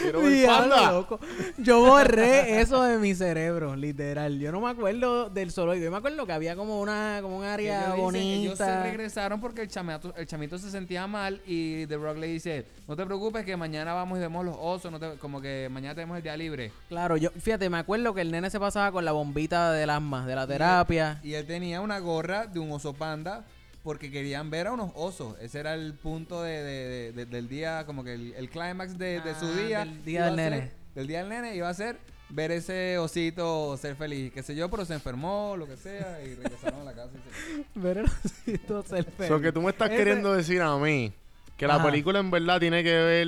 Quiero 0.02 0.22
ver 0.22 0.34
Diablo, 0.34 0.76
panda. 0.76 0.92
loco. 0.92 1.20
Yo 1.58 1.80
borré 1.82 2.60
eso 2.62 2.84
de 2.84 2.98
mi 2.98 3.14
cerebro, 3.16 3.76
literal. 3.76 4.40
Yo 4.40 4.52
no 4.52 4.62
me 4.62 4.70
acuerdo 4.70 5.30
del 5.30 5.52
zoológico. 5.52 5.86
Yo 5.86 5.92
me 5.92 5.98
acuerdo 5.98 6.26
que 6.26 6.32
había 6.34 6.56
como 6.56 6.80
una 6.82 7.20
como 7.22 7.38
un 7.38 7.44
área 7.44 7.94
Ellos 7.96 8.14
dicen- 8.14 8.16
ellos 8.16 8.58
se 8.58 8.64
bonita. 8.64 8.84
regresaron 8.84 9.40
porque 9.42 9.62
el 9.62 9.68
chamato, 9.68 10.14
el 10.18 10.26
chamito 10.28 10.58
se 10.58 10.72
sentía 10.72 11.06
mal 11.08 11.42
y 11.46 11.86
The 11.88 11.98
Rock 11.98 12.18
le 12.18 12.28
dice, 12.28 12.66
no 12.88 12.96
te 12.96 13.06
preocupes 13.06 13.46
que 13.46 13.56
mañana 13.58 13.94
vamos 13.94 14.18
y 14.18 14.22
vemos 14.22 14.46
los 14.46 14.56
osos, 14.60 14.92
no 14.92 15.00
te- 15.00 15.18
como 15.18 15.42
que 15.42 15.68
mañana 15.72 15.96
tenemos 15.96 16.18
el 16.18 16.24
día 16.24 16.36
libre. 16.36 16.72
Claro, 16.88 17.18
yo 17.18 17.30
fíjate, 17.32 17.70
me 17.70 17.78
acuerdo 17.78 18.14
que 18.14 18.22
el 18.22 18.32
nene 18.32 18.50
se 18.50 18.60
pasaba 18.60 18.92
con 18.92 19.06
la 19.06 19.12
bombita 19.12 19.72
del 19.72 19.90
asma, 19.90 20.26
de 20.26 20.36
la 20.36 20.48
terapia. 20.48 21.20
Y 21.24 21.34
él 21.34 21.46
tenía 21.46 21.82
una 21.82 22.00
gorra 22.00 22.48
de 22.48 22.60
un 22.60 22.72
oso 22.72 22.94
panda 22.94 23.46
porque 23.90 24.12
querían 24.12 24.52
ver 24.52 24.68
a 24.68 24.72
unos 24.74 24.92
osos. 24.94 25.36
Ese 25.42 25.60
era 25.62 25.74
el 25.74 25.96
punto 25.96 26.44
de, 26.44 26.62
de- 26.62 26.88
de- 26.88 27.12
de- 27.14 27.26
del 27.26 27.50
día, 27.50 27.88
como 27.88 28.04
que 28.04 28.14
el, 28.14 28.34
el 28.36 28.48
clímax 28.48 29.00
de, 29.00 29.20
de 29.20 29.34
su 29.34 29.46
Ah, 29.48 29.62
día. 29.66 29.80
del 29.80 30.06
día 30.06 30.26
del 30.26 30.36
ser- 30.36 30.52
nene. 30.52 30.72
del 30.94 31.08
día 31.08 31.20
del 31.22 31.30
nene 31.30 31.56
iba 31.56 31.68
a 31.68 31.74
ser 31.74 31.98
ver 32.30 32.52
ese 32.52 33.00
osito 33.00 33.76
ser 33.78 33.96
feliz, 33.96 34.32
qué 34.32 34.44
sé 34.44 34.54
yo, 34.56 34.70
pero 34.70 34.86
se 34.86 34.94
enfermó, 34.94 35.56
lo 35.58 35.66
que 35.66 35.76
sea, 35.76 36.22
y 36.24 36.36
regresaron 36.36 36.82
a 36.82 36.84
la 36.84 36.94
casa. 36.94 37.10
y 37.16 37.64
se- 37.64 37.66
Ver 37.80 37.98
el 37.98 38.06
osito 38.06 38.84
ser 38.84 39.06
So 39.06 39.12
feliz. 39.18 39.42
que 39.42 39.52
tú 39.52 39.62
me 39.64 39.72
estás 39.72 39.90
Ese- 39.90 39.98
queriendo 39.98 40.34
decir 40.36 40.62
a 40.62 40.78
mí 40.78 41.12
que 41.58 41.66
la 41.66 41.82
película 41.84 42.20
en 42.20 42.30
verdad 42.30 42.60
tiene 42.60 42.84
que 42.84 42.94
ver 42.94 43.28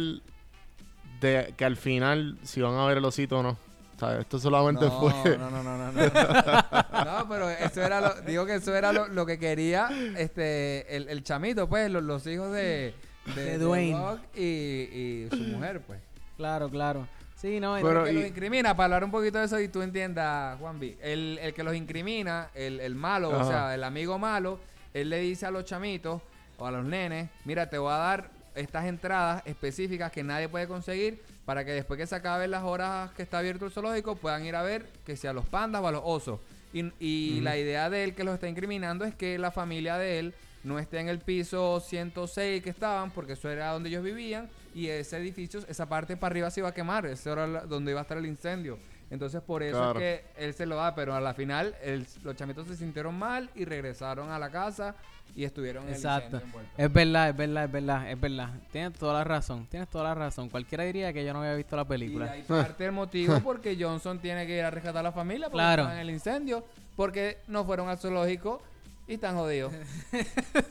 de 1.22 1.56
que 1.58 1.66
al 1.66 1.76
final 1.76 2.38
si 2.44 2.62
van 2.62 2.76
a 2.76 2.86
ver 2.86 3.00
el 3.00 3.06
osito 3.06 3.40
o 3.40 3.44
no. 3.44 3.58
¿Sabes? 4.02 4.22
Esto 4.22 4.40
solamente 4.40 4.84
No, 4.86 5.00
fue. 5.00 5.38
no, 5.38 5.52
no, 5.52 5.62
no, 5.62 5.78
no, 5.78 5.92
no. 5.92 6.02
No, 7.06 7.30
pero 7.30 7.50
eso 7.52 7.84
era 7.84 8.02
lo, 8.02 8.22
digo 8.22 8.48
que 8.48 8.56
eso 8.56 8.76
era 8.76 8.92
lo, 8.92 9.08
lo 9.10 9.28
que 9.28 9.38
quería 9.38 9.90
este 10.18 10.96
el, 10.96 11.08
el 11.08 11.24
chamito, 11.24 11.70
pues, 11.70 11.92
los, 11.92 12.02
los 12.02 12.26
hijos 12.26 12.52
de, 12.52 12.96
de, 13.36 13.44
De 13.44 13.58
Dwayne. 13.60 14.18
Y, 14.36 14.42
y 14.42 15.28
su 15.30 15.38
mujer, 15.44 15.82
pues. 15.82 16.00
Claro, 16.36 16.68
claro. 16.70 17.08
Sí, 17.36 17.60
no, 17.60 17.76
Pero 17.76 17.88
Pero 17.90 18.04
que 18.06 18.12
y- 18.12 18.14
los 18.16 18.26
incrimina, 18.26 18.76
para 18.76 18.86
hablar 18.86 19.04
un 19.04 19.12
poquito 19.12 19.38
de 19.38 19.46
eso 19.46 19.60
y 19.60 19.68
tú 19.68 19.84
entiendas, 19.84 20.58
Juan 20.60 20.80
B. 20.80 20.98
El, 21.02 21.38
el 21.40 21.54
que 21.54 21.62
los 21.64 21.76
incrimina, 21.76 22.50
el, 22.56 22.80
el 22.80 22.96
malo, 22.96 23.30
o 23.30 23.44
sea, 23.48 23.76
el 23.76 23.84
amigo 23.84 24.18
malo, 24.18 24.60
él 24.96 25.12
le 25.12 25.20
dice 25.20 25.46
a 25.46 25.52
los 25.52 25.64
chamitos 25.66 26.24
o 26.58 26.66
a 26.66 26.72
los 26.72 26.84
nenes, 26.84 27.30
mira, 27.46 27.70
te 27.70 27.78
voy 27.78 27.94
a 27.94 27.98
dar 27.98 28.30
estas 28.56 28.86
entradas 28.86 29.44
específicas 29.46 30.12
que 30.12 30.24
nadie 30.24 30.50
puede 30.50 30.68
conseguir 30.68 31.22
para 31.46 31.66
que 31.66 31.72
después 31.72 31.98
que 32.00 32.08
se 32.08 32.16
acaben 32.16 32.52
las 32.52 32.64
horas 32.64 33.12
que 33.12 33.24
está 33.24 33.40
abierto 33.40 33.66
el 33.66 33.72
zoológico 33.72 34.16
puedan 34.16 34.46
ir 34.46 34.56
a 34.56 34.62
ver 34.64 34.88
que 35.06 35.16
sea 35.18 35.34
los 35.34 35.46
pandas 35.46 35.82
o 35.82 35.88
a 35.88 35.92
los 35.92 36.02
osos. 36.04 36.40
Y, 36.74 36.92
y 37.00 37.42
la 37.42 37.58
idea 37.58 37.90
de 37.90 38.04
él 38.06 38.16
que 38.16 38.24
los 38.24 38.34
está 38.36 38.48
incriminando 38.48 39.04
es 39.04 39.14
que 39.16 39.38
la 39.38 39.52
familia 39.52 39.98
de 39.98 40.20
él 40.20 40.34
no 40.64 40.78
esté 40.80 41.00
en 41.00 41.10
el 41.10 41.20
piso 41.20 41.80
106 41.80 42.62
que 42.64 42.70
estaban, 42.70 43.12
porque 43.12 43.34
eso 43.34 43.50
era 43.50 43.72
donde 43.74 43.90
ellos 43.90 44.04
vivían, 44.04 44.48
y 44.76 44.88
ese 44.88 45.18
edificio, 45.18 45.60
esa 45.68 45.90
parte 45.90 46.16
para 46.16 46.32
arriba 46.34 46.52
se 46.52 46.60
iba 46.62 46.70
a 46.70 46.74
quemar, 46.74 47.06
eso 47.08 47.34
era 47.34 47.48
la- 47.48 47.62
donde 47.62 47.92
iba 47.92 48.00
a 48.00 48.04
estar 48.04 48.18
el 48.18 48.26
incendio. 48.28 48.78
Entonces 49.12 49.42
por 49.42 49.62
eso 49.62 49.78
Claro. 49.78 50.00
es 50.00 50.22
que 50.22 50.26
él 50.46 50.54
se 50.56 50.66
lo 50.66 50.78
da, 50.78 50.96
pero 50.96 51.14
a 51.14 51.22
la 51.22 51.34
final 51.36 51.76
el- 51.84 52.08
los 52.24 52.36
chamitos 52.36 52.66
se 52.68 52.76
sintieron 52.78 53.14
mal 53.14 53.50
y 53.56 53.66
regresaron 53.66 54.32
a 54.32 54.40
la 54.40 54.50
casa 54.50 54.96
y 55.36 55.44
estuvieron 55.44 55.88
en 55.88 55.94
Exacto. 55.94 56.38
el 56.38 56.44
incendio 56.44 56.48
envueltos. 56.48 56.80
Es 56.80 56.94
verdad, 56.94 57.30
es 57.30 57.36
verdad, 57.38 57.64
es 57.66 57.72
verdad, 57.72 58.12
es 58.12 58.20
verdad. 58.22 58.50
Tienes 58.72 58.94
toda 58.98 59.14
la 59.14 59.24
razón, 59.24 59.68
tienes 59.68 59.90
toda 59.90 60.06
la 60.06 60.16
razón. 60.16 60.50
Cualquiera 60.50 60.84
diría 60.86 61.14
que 61.14 61.24
yo 61.26 61.34
no 61.34 61.40
había 61.40 61.54
visto 61.56 61.76
la 61.76 61.82
Y 61.84 61.86
película. 61.86 62.32
hay 62.32 62.42
parte 62.44 62.84
del 62.84 62.92
motivo 62.94 63.40
porque 63.44 63.78
Johnson 63.80 64.20
tiene 64.20 64.48
que 64.48 64.58
ir 64.58 64.64
a 64.64 64.72
rescatar 64.72 65.00
a 65.02 65.04
la 65.04 65.12
familia 65.12 65.48
porque 65.48 65.56
Claro. 65.58 65.82
estaban 65.84 65.98
en 66.02 66.08
el 66.08 66.14
incendio, 66.14 66.66
porque 66.96 67.38
no 67.48 67.64
fueron 67.66 67.90
al 67.90 67.98
zoológico 67.98 68.62
y 69.08 69.16
están 69.16 69.36
jodidos. 69.36 69.74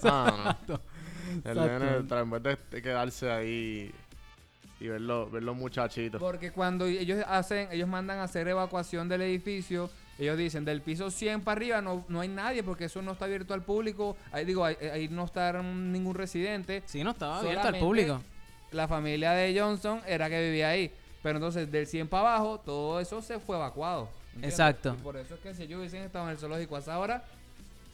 Ah, 0.05 0.57
no. 0.67 0.81
El 1.45 1.59
Exacto. 1.59 1.79
nene, 2.17 2.21
en 2.37 2.43
vez 2.43 2.59
de 2.71 2.83
quedarse 2.83 3.31
ahí 3.31 3.95
y 4.81 4.89
ver 4.89 5.01
los, 5.03 5.31
ver 5.31 5.43
los 5.43 5.57
muchachitos. 5.57 6.21
Porque 6.21 6.51
cuando 6.51 6.87
ellos 6.87 7.23
hacen, 7.29 7.69
ellos 7.71 7.89
mandan 7.89 8.19
a 8.19 8.25
hacer 8.25 8.49
evacuación 8.49 9.09
del 9.09 9.21
edificio, 9.23 9.91
ellos 10.19 10.37
dicen 10.37 10.65
del 10.65 10.81
piso 10.81 11.11
100 11.11 11.43
para 11.43 11.57
arriba 11.57 11.81
no, 11.81 12.05
no 12.09 12.21
hay 12.21 12.29
nadie 12.29 12.63
porque 12.63 12.87
eso 12.87 13.01
no 13.03 13.13
está 13.13 13.27
abierto 13.27 13.55
al 13.55 13.63
público. 13.63 14.17
Ahí 14.33 14.45
digo, 14.45 14.65
ahí, 14.65 14.77
ahí 14.93 15.09
no 15.09 15.25
está 15.25 15.63
ningún 15.63 16.15
residente. 16.15 16.83
Sí, 16.87 17.05
no 17.05 17.11
estaba 17.11 17.39
abierto 17.39 17.69
al 17.69 17.79
público. 17.79 18.23
La 18.73 18.89
familia 18.89 19.33
de 19.33 19.59
Johnson 19.59 20.01
era 20.07 20.29
que 20.29 20.43
vivía 20.43 20.71
ahí. 20.71 20.93
Pero 21.23 21.37
entonces 21.37 21.71
del 21.71 21.87
100 21.87 22.09
para 22.09 22.29
abajo, 22.29 22.61
todo 22.65 23.01
eso 23.01 23.21
se 23.21 23.39
fue 23.39 23.57
evacuado. 23.57 24.09
¿entiendes? 24.29 24.53
Exacto. 24.53 24.97
Y 24.99 25.03
por 25.03 25.17
eso 25.17 25.35
es 25.35 25.41
que 25.41 25.55
si 25.55 25.65
ellos 25.65 25.79
hubiesen 25.79 26.03
estado 26.03 26.25
en 26.27 26.33
el 26.33 26.39
zoológico 26.39 26.77
a 26.77 26.79
esa 26.79 26.99
hora, 26.99 27.25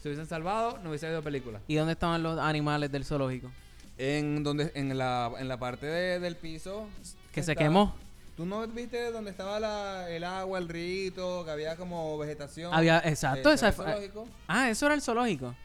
se 0.01 0.07
hubiesen 0.07 0.27
salvado, 0.27 0.79
no 0.83 0.89
hubiese 0.89 1.07
habido 1.07 1.21
película. 1.21 1.59
¿Y 1.67 1.75
dónde 1.75 1.93
estaban 1.93 2.23
los 2.23 2.39
animales 2.39 2.91
del 2.91 3.03
zoológico? 3.03 3.49
En 3.97 4.43
donde 4.43 4.71
en 4.75 4.95
la, 4.97 5.31
en 5.39 5.47
la 5.47 5.57
parte 5.57 5.85
de- 5.87 6.19
del 6.19 6.35
piso 6.35 6.87
Que 7.31 7.41
se 7.43 7.55
quemó. 7.55 7.95
¿Tú 8.35 8.45
no 8.45 8.65
viste 8.67 9.11
donde 9.11 9.31
estaba 9.31 9.59
la- 9.59 10.09
el 10.11 10.23
agua, 10.23 10.59
el 10.59 10.69
rito, 10.69 11.43
que 11.43 11.49
había 11.51 11.75
como 11.75 12.15
vegetación? 12.19 12.71
Había, 12.73 12.99
exacto, 12.99 13.49
Eh, 13.49 13.53
esa 13.55 13.71
¿será 13.71 13.85
zoológico? 13.91 14.27
Ah, 14.47 14.69
eso 14.69 14.85
era 14.85 14.93
el 14.95 15.01
zoológico. 15.01 15.55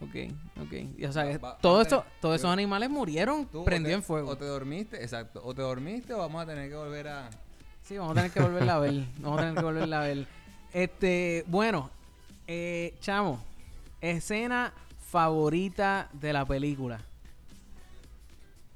Ok, 0.00 0.32
ok. 0.60 0.72
Y, 0.98 1.04
o 1.04 1.12
sea, 1.12 1.24
Va- 1.24 1.38
va- 1.38 1.58
todo 1.58 1.74
va 1.74 1.78
a 1.78 1.82
esto, 1.82 1.98
tener- 2.00 2.20
todos 2.20 2.36
esos 2.40 2.50
animales 2.50 2.90
murieron 2.90 3.46
te- 3.46 3.92
en 3.92 4.02
fuego. 4.02 4.30
O 4.30 4.36
te 4.36 4.44
dormiste, 4.44 5.02
exacto. 5.02 5.40
O 5.44 5.54
te 5.54 5.62
dormiste 5.62 6.12
o 6.12 6.18
vamos 6.18 6.42
a 6.42 6.46
tener 6.46 6.68
que 6.68 6.76
volver 6.76 7.08
a... 7.08 7.30
Sí, 7.84 7.96
vamos 7.96 8.12
a 8.12 8.14
tener 8.16 8.30
que 8.32 8.40
volverla 8.40 8.74
a 8.76 8.78
ver. 8.80 9.04
Vamos 9.18 9.38
a 9.38 9.42
tener 9.42 9.54
que 9.56 9.62
volverla 9.62 10.00
a 10.00 10.04
ver. 10.04 10.26
Este, 10.72 11.44
bueno, 11.46 11.90
eh, 12.48 12.94
chamo, 13.00 13.42
escena 14.00 14.72
favorita 15.24 16.08
de 16.12 16.32
la 16.32 16.44
película. 16.44 16.98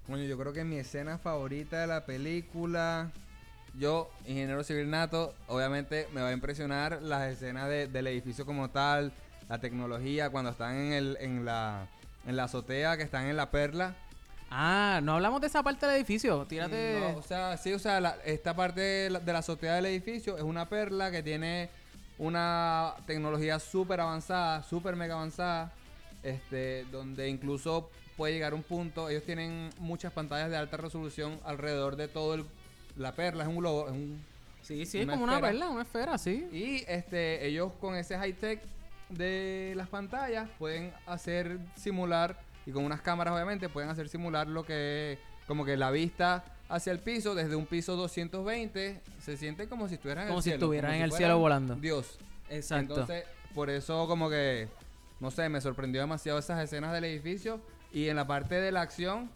Coño, 0.07 0.23
yo 0.23 0.39
creo 0.39 0.53
que 0.53 0.63
mi 0.63 0.77
escena 0.77 1.19
favorita 1.19 1.81
de 1.81 1.89
la 1.89 2.07
película... 2.07 3.11
Yo, 3.77 4.09
ingeniero 4.25 4.63
civil 4.63 4.89
nato, 4.89 5.35
obviamente 5.49 6.07
me 6.13 6.21
va 6.23 6.29
a 6.29 6.33
impresionar 6.33 7.03
las 7.03 7.29
escenas 7.33 7.69
de- 7.69 7.89
del 7.89 8.07
edificio 8.07 8.47
como 8.47 8.71
tal, 8.71 9.13
la 9.49 9.59
tecnología, 9.59 10.31
cuando 10.31 10.53
están 10.53 10.77
en, 10.77 10.93
el, 10.93 11.17
en, 11.21 11.45
la, 11.45 11.87
en 12.25 12.37
la 12.37 12.45
azotea, 12.45 12.97
que 12.97 13.03
están 13.03 13.27
en 13.27 13.37
la 13.37 13.51
perla. 13.51 13.97
Ah, 14.49 15.01
no 15.03 15.15
hablamos 15.15 15.41
de 15.41 15.49
esa 15.49 15.65
parte 15.65 15.87
del 15.87 15.97
edificio. 15.97 16.47
Tírate. 16.47 17.01
No, 17.01 17.19
o 17.19 17.23
sea, 17.23 17.57
sí, 17.57 17.73
o 17.73 17.81
sea, 17.81 18.01
la- 18.01 18.17
esta 18.25 18.55
parte 18.55 18.81
de 18.81 19.11
la, 19.11 19.19
de 19.19 19.33
la 19.33 19.41
azotea 19.41 19.75
del 19.75 19.87
edificio 19.87 20.37
es 20.37 20.45
una 20.45 20.69
perla 20.69 21.11
que 21.11 21.23
tiene 21.25 21.69
una 22.17 22.95
tecnología 23.07 23.59
súper 23.59 24.01
avanzada, 24.01 24.63
súper 24.63 24.95
mega 24.95 25.15
avanzada, 25.15 25.73
este, 26.31 26.85
donde 26.91 27.29
incluso 27.29 27.91
puede 28.17 28.35
llegar 28.35 28.55
un 28.55 28.63
punto, 28.63 29.09
ellos 29.09 29.23
tienen 29.25 29.71
muchas 29.79 30.13
pantallas 30.13 30.51
de 30.51 30.57
alta 30.57 30.77
resolución 30.77 31.39
alrededor 31.45 31.97
de 31.97 32.09
todo 32.09 32.35
el, 32.35 32.45
la 32.97 33.15
perla, 33.15 33.45
es 33.45 33.49
un 33.49 33.59
globo, 33.59 33.87
es 33.87 33.93
un... 33.93 34.25
sí, 34.63 34.87
sí, 34.87 35.01
es 35.01 35.07
como 35.07 35.25
una 35.25 35.41
perla, 35.41 35.69
una 35.69 35.83
esfera, 35.83 36.19
sí. 36.19 36.49
Y 36.53 36.85
este, 36.89 37.47
ellos 37.47 37.73
con 37.81 37.95
ese 37.95 38.19
high 38.19 38.33
tech 38.33 38.61
de 39.09 39.73
las 39.77 39.89
pantallas 39.89 40.49
pueden 40.59 40.93
hacer 41.07 41.59
simular 41.77 42.41
y 42.67 42.73
con 42.73 42.85
unas 42.85 43.01
cámaras 43.01 43.35
obviamente 43.35 43.69
pueden 43.69 43.89
hacer 43.89 44.09
simular 44.09 44.47
lo 44.47 44.65
que 44.65 45.19
como 45.47 45.65
que 45.65 45.77
la 45.77 45.91
vista 45.91 46.45
hacia 46.69 46.93
el 46.93 46.99
piso 46.99 47.35
desde 47.35 47.57
un 47.57 47.65
piso 47.65 47.97
220 47.97 49.01
se 49.19 49.37
siente 49.37 49.69
como 49.69 49.89
si 49.89 49.95
estuvieran 49.95 50.25
en 50.25 50.29
Como 50.29 50.41
el 50.41 50.43
si 50.43 50.51
cielo, 50.51 50.57
estuvieran 50.57 50.95
en 50.95 51.03
el 51.03 51.13
cielo 51.13 51.39
volando. 51.39 51.75
Dios. 51.77 52.19
Exacto. 52.51 52.95
Entonces, 52.95 53.25
por 53.55 53.71
eso 53.71 54.07
como 54.07 54.29
que 54.29 54.69
no 55.21 55.31
sé, 55.31 55.49
me 55.49 55.61
sorprendió 55.61 56.01
demasiado 56.01 56.39
esas 56.39 56.63
escenas 56.63 56.93
del 56.93 57.05
edificio 57.05 57.61
y 57.93 58.09
en 58.09 58.17
la 58.17 58.27
parte 58.27 58.57
de 58.61 58.71
la 58.73 58.83
acción 58.83 59.31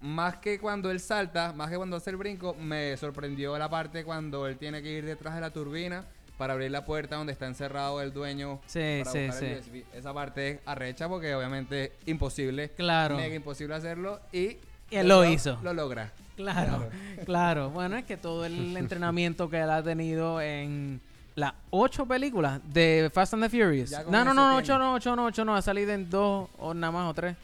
más 0.00 0.36
que 0.36 0.58
cuando 0.58 0.90
él 0.90 1.00
salta, 1.00 1.52
más 1.54 1.70
que 1.70 1.76
cuando 1.76 1.96
hace 1.96 2.10
el 2.10 2.16
brinco, 2.16 2.54
me 2.54 2.96
sorprendió 2.96 3.56
la 3.56 3.70
parte 3.70 4.04
cuando 4.04 4.46
él 4.46 4.58
tiene 4.58 4.82
que 4.82 4.90
ir 4.90 5.04
detrás 5.06 5.34
de 5.34 5.40
la 5.40 5.50
turbina 5.50 6.04
para 6.36 6.52
abrir 6.52 6.70
la 6.70 6.84
puerta 6.84 7.16
donde 7.16 7.32
está 7.32 7.46
encerrado 7.46 8.02
el 8.02 8.12
dueño. 8.12 8.60
Sí, 8.66 9.00
para 9.04 9.10
sí, 9.12 9.18
el 9.18 9.32
sí. 9.32 9.46
USB. 9.70 9.96
Esa 9.96 10.12
parte 10.12 10.50
es 10.50 10.60
arrecha 10.66 11.08
porque 11.08 11.34
obviamente 11.34 11.92
imposible. 12.06 12.70
Claro. 12.70 13.16
Mega 13.16 13.34
imposible 13.34 13.74
hacerlo 13.76 14.20
y... 14.32 14.58
Y 14.90 14.96
él 14.96 15.08
lo 15.08 15.22
lo- 15.22 15.30
hizo. 15.30 15.58
Lo 15.62 15.72
logra. 15.72 16.12
Claro, 16.36 16.88
claro. 17.24 17.70
Bueno, 17.70 17.96
es 17.96 18.04
que 18.04 18.16
todo 18.18 18.44
el 18.44 18.76
entrenamiento 18.76 19.48
que 19.48 19.60
él 19.60 19.70
ha 19.70 19.82
tenido 19.82 20.40
en 20.42 21.00
las 21.34 21.52
ocho 21.70 22.06
películas 22.06 22.60
de 22.72 23.10
Fast 23.12 23.34
and 23.34 23.42
the 23.42 23.48
Furious. 23.50 23.90
No, 24.08 24.24
no, 24.24 24.32
no, 24.32 24.34
no, 24.34 24.56
ocho 24.56 24.78
no, 24.78 24.94
ocho 24.94 25.16
no, 25.16 25.26
ocho 25.26 25.44
no. 25.44 25.56
Ha 25.56 25.62
salido 25.62 25.92
en 25.92 26.08
dos 26.08 26.48
o 26.58 26.74
nada 26.74 26.92
más 26.92 27.10
o 27.10 27.14
tres. 27.14 27.36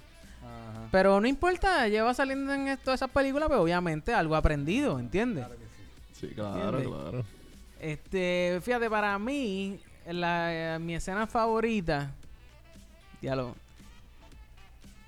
Ajá. 0.42 0.88
Pero 0.92 1.20
no 1.20 1.26
importa, 1.26 1.88
lleva 1.88 2.14
saliendo 2.14 2.52
en 2.52 2.78
todas 2.78 3.00
esas 3.00 3.10
películas, 3.10 3.48
pero 3.48 3.62
obviamente 3.62 4.14
algo 4.14 4.34
ha 4.34 4.38
aprendido, 4.38 4.98
¿entiendes? 4.98 5.46
Sí, 6.12 6.28
claro, 6.28 6.78
¿Entiendes? 6.78 6.88
claro. 6.88 7.24
Este, 7.80 8.60
fíjate, 8.62 8.90
para 8.90 9.18
mí, 9.18 9.80
la, 10.06 10.74
eh, 10.74 10.78
mi 10.78 10.94
escena 10.94 11.26
favorita. 11.26 12.12
Ya 13.22 13.34
lo. 13.34 13.54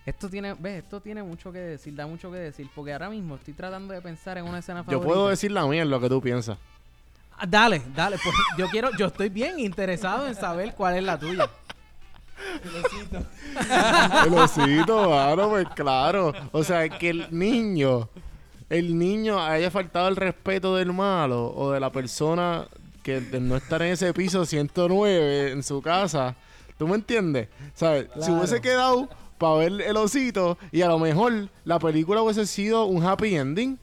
Esto 0.05 0.29
tiene, 0.29 0.55
ves, 0.55 0.83
esto 0.83 1.01
tiene 1.01 1.23
mucho 1.23 1.53
que 1.53 1.61
decir, 1.61 1.95
da 1.95 2.07
mucho 2.09 2.31
que 2.33 2.39
decir, 2.39 2.69
porque 2.75 2.93
ahora 2.93 3.09
mismo 3.09 3.37
estoy 3.37 3.55
tratando 3.55 3.95
de 3.95 4.01
pensar 4.01 4.37
en 4.39 4.45
una 4.47 4.59
escena 4.59 4.81
Yo 4.81 4.85
favorita. 4.87 5.07
puedo 5.07 5.29
decir 5.29 5.53
la 5.53 5.65
mía 5.67 5.83
en 5.83 5.91
lo 5.91 6.01
que 6.01 6.09
tú 6.09 6.21
piensas. 6.21 6.59
Ah, 7.43 7.47
Dale, 7.49 7.83
dale, 7.93 8.19
pues 8.23 8.35
yo 8.57 8.69
quiero, 8.69 8.91
yo 8.97 9.07
estoy 9.07 9.29
bien 9.29 9.59
interesado 9.59 10.29
en 10.29 10.35
saber 10.37 10.75
cuál 10.77 10.97
es 10.97 11.03
la 11.03 11.19
tuya. 11.19 11.51
El 14.25 14.35
osito, 14.35 15.09
claro, 15.09 15.51
pues 15.51 15.69
claro. 15.75 16.33
O 16.53 16.63
sea, 16.63 16.89
que 16.89 17.11
el 17.11 17.27
niño, 17.31 18.09
el 18.71 18.97
niño 18.97 19.41
haya 19.43 19.73
faltado 19.73 20.07
el 20.07 20.15
respeto 20.15 20.77
del 20.77 20.93
malo 20.93 21.53
o 21.53 21.73
de 21.73 21.81
la 21.81 21.91
persona 21.91 22.69
que 23.03 23.21
de 23.21 23.41
no 23.41 23.57
estar 23.57 23.83
en 23.83 23.93
ese 23.95 24.15
piso 24.15 24.47
109 24.47 25.51
en 25.51 25.65
su 25.65 25.83
casa. 25.83 26.37
¿Tú 26.79 26.87
me 26.87 26.95
entiendes? 26.95 27.49
¿Sabes? 27.75 28.07
Si 28.21 28.31
hubiese 28.31 28.61
quedado 28.61 29.09
para 29.39 29.55
ver 29.55 29.81
el 29.83 29.97
osito 29.97 30.59
y 30.71 30.83
a 30.83 30.87
lo 30.87 31.01
mejor 31.01 31.49
la 31.65 31.81
película 31.81 32.23
hubiese 32.23 32.47
sido 32.47 32.85
un 32.85 33.05
happy 33.05 33.35
ending. 33.35 33.79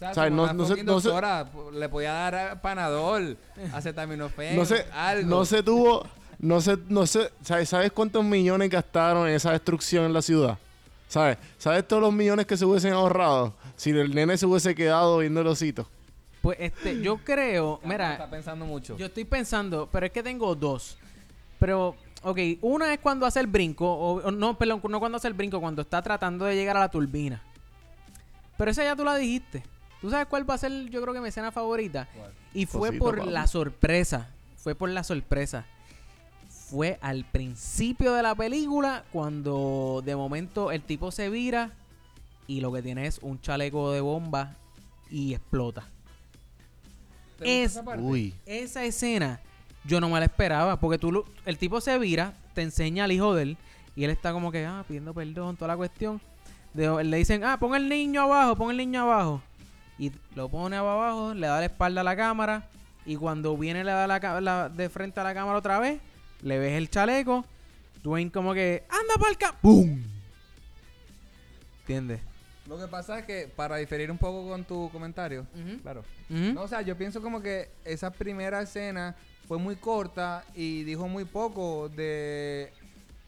O 0.00 0.02
sea, 0.02 0.10
O 0.12 0.14
sea, 0.14 0.24
su 0.28 0.30
no- 0.34 0.52
no 0.54 0.64
se- 0.64 0.68
fucking 0.70 0.86
no 0.86 1.00
p- 1.00 1.78
le 1.78 1.88
podía 1.90 2.12
dar 2.12 2.60
panadol, 2.62 3.36
acetaminofén, 3.74 4.56
no 4.56 4.64
se, 4.64 4.86
algo. 4.92 5.28
no 5.28 5.44
se 5.44 5.62
tuvo, 5.62 6.06
no 6.38 6.60
se, 6.62 6.78
no 6.88 7.06
se, 7.06 7.30
¿sabes, 7.42 7.68
¿sabes 7.68 7.92
cuántos 7.92 8.24
millones 8.24 8.70
gastaron 8.70 9.28
en 9.28 9.34
esa 9.34 9.52
destrucción 9.52 10.04
en 10.06 10.12
la 10.14 10.22
ciudad? 10.22 10.56
¿Sabes? 11.08 11.36
¿Sabes 11.58 11.86
todos 11.86 12.00
los 12.02 12.12
millones 12.14 12.46
que 12.46 12.56
se 12.56 12.64
hubiesen 12.64 12.92
ahorrado 12.94 13.52
si 13.76 13.90
el 13.90 14.14
nene 14.14 14.38
se 14.38 14.46
hubiese 14.46 14.74
quedado 14.74 15.18
viendo 15.18 15.40
el 15.42 15.46
osito? 15.48 15.86
Pues 16.40 16.56
este, 16.60 17.02
yo 17.02 17.18
creo, 17.18 17.78
mira, 17.84 18.12
Está 18.12 18.30
pensando 18.30 18.64
mucho. 18.64 18.96
yo 18.96 19.06
estoy 19.06 19.24
pensando, 19.24 19.86
pero 19.92 20.06
es 20.06 20.12
que 20.12 20.22
tengo 20.22 20.54
dos. 20.54 20.96
Pero, 21.58 21.94
ok, 22.22 22.38
una 22.62 22.94
es 22.94 23.00
cuando 23.00 23.26
hace 23.26 23.40
el 23.40 23.48
brinco, 23.48 23.86
o, 23.92 24.22
o 24.26 24.30
no, 24.30 24.56
perdón, 24.56 24.80
no 24.88 24.98
cuando 24.98 25.16
hace 25.18 25.28
el 25.28 25.34
brinco, 25.34 25.60
cuando 25.60 25.82
está 25.82 26.00
tratando 26.00 26.46
de 26.46 26.54
llegar 26.56 26.78
a 26.78 26.80
la 26.80 26.88
turbina. 26.90 27.42
Pero 28.56 28.70
esa 28.70 28.84
ya 28.84 28.96
tú 28.96 29.04
la 29.04 29.16
dijiste. 29.16 29.62
¿Tú 30.00 30.10
sabes 30.10 30.26
cuál 30.28 30.48
va 30.48 30.54
a 30.54 30.58
ser, 30.58 30.72
yo 30.88 31.02
creo 31.02 31.12
que 31.14 31.20
mi 31.20 31.28
escena 31.28 31.52
favorita? 31.52 32.08
Y 32.54 32.66
fue 32.66 32.88
Cosita, 32.88 33.04
por 33.04 33.26
la 33.26 33.46
sorpresa. 33.46 34.28
Fue 34.56 34.74
por 34.74 34.88
la 34.88 35.04
sorpresa. 35.04 35.64
Fue 36.48 36.98
al 37.02 37.24
principio 37.24 38.14
de 38.14 38.22
la 38.22 38.34
película 38.34 39.04
cuando 39.12 40.02
de 40.04 40.14
momento 40.16 40.70
el 40.70 40.82
tipo 40.82 41.10
se 41.10 41.28
vira 41.28 41.72
y 42.46 42.60
lo 42.60 42.72
que 42.72 42.82
tiene 42.82 43.06
es 43.06 43.18
un 43.22 43.40
chaleco 43.40 43.92
de 43.92 44.00
bomba 44.00 44.54
y 45.10 45.34
explota. 45.34 45.82
¿Te 47.38 47.44
gusta 47.44 47.44
es- 47.44 47.70
esa 47.72 47.84
parte? 47.84 48.02
Uy. 48.02 48.34
Esa 48.46 48.84
escena 48.84 49.40
yo 49.84 50.00
no 50.00 50.08
me 50.08 50.18
la 50.18 50.26
esperaba 50.26 50.78
porque 50.78 50.98
tú 50.98 51.10
lo- 51.12 51.24
el 51.46 51.58
tipo 51.58 51.80
se 51.80 51.98
vira, 51.98 52.34
te 52.54 52.62
enseña 52.62 53.04
al 53.04 53.12
hijo 53.12 53.34
de 53.34 53.42
él 53.42 53.56
y 53.96 54.04
él 54.04 54.10
está 54.10 54.32
como 54.32 54.52
que 54.52 54.64
ah, 54.66 54.84
pidiendo 54.86 55.12
perdón, 55.12 55.56
toda 55.56 55.68
la 55.68 55.76
cuestión. 55.76 56.20
De- 56.74 57.02
le 57.02 57.16
dicen, 57.16 57.42
"Ah, 57.44 57.58
pon 57.58 57.74
el 57.74 57.88
niño 57.88 58.22
abajo, 58.22 58.54
pon 58.56 58.70
el 58.70 58.76
niño 58.76 59.02
abajo." 59.02 59.42
Y 60.00 60.10
lo 60.34 60.48
pone 60.48 60.76
abajo, 60.76 61.32
le 61.34 61.46
da 61.46 61.58
la 61.60 61.66
espalda 61.66 62.00
a 62.00 62.04
la 62.04 62.16
cámara 62.16 62.66
y 63.06 63.14
cuando 63.16 63.56
viene 63.56 63.84
le 63.84 63.92
da 63.92 64.06
la, 64.06 64.18
ca- 64.18 64.40
la- 64.40 64.68
de 64.68 64.88
frente 64.88 65.20
a 65.20 65.24
la 65.24 65.34
cámara 65.34 65.58
otra 65.58 65.78
vez, 65.78 66.00
le 66.42 66.58
ves 66.58 66.72
el 66.72 66.88
chaleco, 66.90 67.44
Dwayne 68.02 68.32
como 68.32 68.54
que, 68.54 68.82
"Anda 68.88 69.14
palca." 69.22 69.54
¡Pum! 69.60 70.00
¿Entiendes? 71.80 72.20
Lo 72.66 72.78
que 72.78 72.86
pasa 72.86 73.18
es 73.18 73.24
que, 73.26 73.50
para 73.54 73.76
diferir 73.76 74.10
un 74.10 74.18
poco 74.18 74.48
con 74.48 74.64
tu 74.64 74.88
comentario, 74.90 75.46
claro. 75.82 76.04
No, 76.28 76.62
o 76.62 76.68
sea, 76.68 76.82
yo 76.82 76.96
pienso 76.96 77.20
como 77.20 77.42
que 77.42 77.68
esa 77.84 78.10
primera 78.10 78.62
escena 78.62 79.16
fue 79.48 79.58
muy 79.58 79.74
corta 79.76 80.44
y 80.54 80.84
dijo 80.84 81.08
muy 81.08 81.24
poco 81.24 81.88
de 81.88 82.72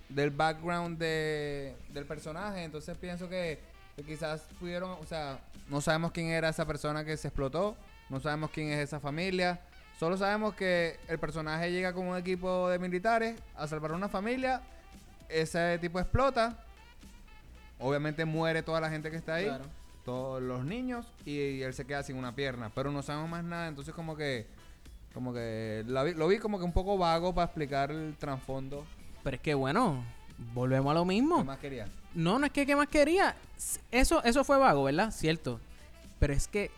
del 0.08 0.30
background 0.30 0.98
de, 0.98 1.74
del 1.92 2.04
personaje. 2.04 2.62
Entonces 2.62 2.96
pienso 2.98 3.28
que, 3.28 3.58
que 3.96 4.02
quizás 4.02 4.42
pudieron, 4.58 4.90
o 4.90 5.06
sea, 5.06 5.38
no 5.68 5.80
sabemos 5.80 6.12
quién 6.12 6.28
era 6.28 6.48
esa 6.48 6.66
persona 6.66 7.04
que 7.04 7.16
se 7.16 7.28
explotó, 7.28 7.76
no 8.08 8.20
sabemos 8.20 8.50
quién 8.50 8.68
es 8.70 8.78
esa 8.80 9.00
familia. 9.00 9.60
Solo 9.98 10.16
sabemos 10.16 10.54
que 10.54 10.98
el 11.08 11.18
personaje 11.18 11.70
llega 11.70 11.92
con 11.92 12.06
un 12.08 12.16
equipo 12.16 12.68
de 12.68 12.78
militares 12.78 13.40
a 13.54 13.66
salvar 13.68 13.92
a 13.92 13.94
una 13.94 14.08
familia. 14.08 14.60
Ese 15.28 15.78
tipo 15.78 16.00
explota. 16.00 16.56
Obviamente 17.78 18.24
muere 18.24 18.62
toda 18.62 18.80
la 18.80 18.90
gente 18.90 19.10
que 19.10 19.16
está 19.16 19.34
ahí 19.36 19.46
Claro. 19.46 19.64
todos 20.04 20.42
los 20.42 20.64
niños 20.64 21.06
y, 21.24 21.62
él 21.62 21.74
se 21.74 21.84
queda 21.86 22.02
sin 22.02 22.16
una 22.16 22.34
pierna, 22.34 22.70
pero 22.74 22.90
no 22.92 23.02
sabemos 23.02 23.28
más 23.30 23.44
nada, 23.44 23.68
entonces 23.68 23.94
como 23.94 24.16
que 24.16 24.46
como 25.14 25.34
que 25.34 25.84
la 25.86 26.02
vi- 26.04 26.14
lo 26.14 26.26
vi 26.26 26.38
como 26.38 26.58
que 26.58 26.64
un 26.64 26.72
poco 26.72 26.96
vago 26.96 27.34
para 27.34 27.44
explicar 27.44 27.90
el 27.90 28.16
trasfondo. 28.16 28.86
Pero 29.22 29.36
es 29.36 29.42
que 29.42 29.52
bueno, 29.54 30.02
volvemos 30.54 30.90
a 30.90 30.94
lo 30.94 31.04
mismo. 31.04 31.38
¿Qué 31.38 31.44
más 31.44 31.58
quería? 31.58 31.86
No, 32.14 32.38
no 32.38 32.46
es 32.46 32.52
que 32.52 32.66
qué 32.66 32.76
más 32.76 32.88
quería. 32.88 33.34
Eso, 33.90 34.22
eso 34.24 34.44
fue 34.44 34.58
vago, 34.58 34.84
¿verdad? 34.84 35.10
Cierto. 35.10 35.60
Pero 36.18 36.32
es 36.32 36.48
que 36.48 36.70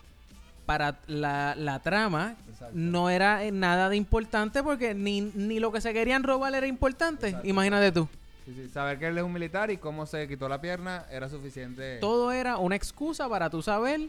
para 0.67 0.97
la, 1.07 1.55
la 1.57 1.81
trama 1.81 2.37
Exacto. 2.49 2.75
no 2.75 3.11
era 3.11 3.45
eh, 3.45 3.53
nada 3.53 3.89
de 3.89 3.97
importante 3.97 4.63
porque 4.63 4.95
ni, 4.95 5.21
ni 5.21 5.61
lo 5.61 5.73
que 5.73 5.81
se 5.81 5.93
querían 5.93 6.23
robar 6.23 6.55
era 6.55 6.67
importante. 6.67 7.29
Exacto. 7.29 7.49
Imagínate 7.49 7.93
tú. 7.93 8.09
Sí, 8.47 8.55
sí, 8.55 8.69
Saber 8.69 8.99
que 8.99 9.07
él 9.07 9.17
es 9.17 9.25
un 9.25 9.33
militar 9.33 9.71
y 9.71 9.79
cómo 9.79 10.07
se 10.07 10.29
quitó 10.29 10.49
la 10.49 10.61
pierna 10.61 11.05
era 11.11 11.29
suficiente. 11.29 11.99
Todo 11.99 12.31
era 12.33 12.59
una 12.59 12.77
excusa 12.77 13.29
para 13.29 13.49
tú 13.51 13.63
saber 13.63 14.03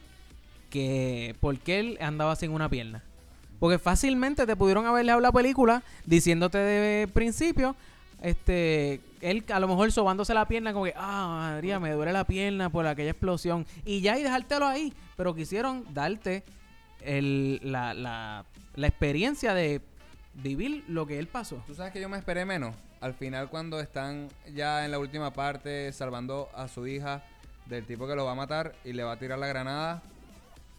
que 0.70 1.36
por 1.40 1.58
qué 1.60 1.80
él 1.80 1.98
andaba 2.02 2.36
sin 2.36 2.52
una 2.52 2.70
pierna. 2.70 3.02
Porque 3.60 3.80
fácilmente 3.80 4.46
te 4.46 4.56
pudieron 4.56 4.86
haberle 4.86 5.14
hablado 5.14 5.32
la 5.32 5.32
película 5.32 5.84
diciéndote 6.06 6.58
de 6.58 7.08
principio, 7.08 7.76
este, 8.22 9.00
él 9.30 9.44
a 9.52 9.60
lo 9.60 9.68
mejor 9.68 9.92
sobándose 9.92 10.34
la 10.34 10.48
pierna 10.48 10.72
como 10.74 10.86
que, 10.86 10.94
ah, 10.96 11.54
María, 11.56 11.80
me 11.80 11.92
duele 11.92 12.14
la 12.14 12.26
pierna 12.26 12.70
por 12.70 12.86
aquella 12.86 13.12
explosión. 13.12 13.66
Y 13.84 14.02
ya 14.02 14.18
y 14.18 14.24
dejártelo 14.24 14.68
ahí. 14.68 14.94
Pero 15.18 15.34
quisieron 15.34 15.86
darte 15.94 16.44
el, 17.02 17.60
la, 17.64 17.94
la, 17.94 18.46
la 18.76 18.88
experiencia 18.88 19.54
de 19.54 19.82
vivir 20.36 20.84
lo 20.88 21.08
que 21.08 21.18
él 21.18 21.28
pasó. 21.28 21.64
Tú 21.66 21.74
sabes 21.76 21.92
que 21.92 22.02
yo 22.02 22.10
me 22.10 22.18
esperé 22.18 22.46
menos. 22.46 22.76
Al 23.02 23.14
final 23.14 23.50
cuando 23.50 23.80
están 23.80 24.30
ya 24.54 24.86
en 24.86 24.92
la 24.92 25.00
última 25.00 25.32
parte 25.32 25.92
salvando 25.92 26.50
a 26.56 26.68
su 26.68 26.88
hija 26.88 27.24
del 27.66 27.86
tipo 27.86 28.08
que 28.08 28.16
lo 28.16 28.26
va 28.26 28.32
a 28.32 28.36
matar 28.36 28.76
y 28.84 28.94
le 28.94 29.04
va 29.04 29.14
a 29.14 29.20
tirar 29.20 29.40
la 29.40 29.48
granada, 29.48 30.02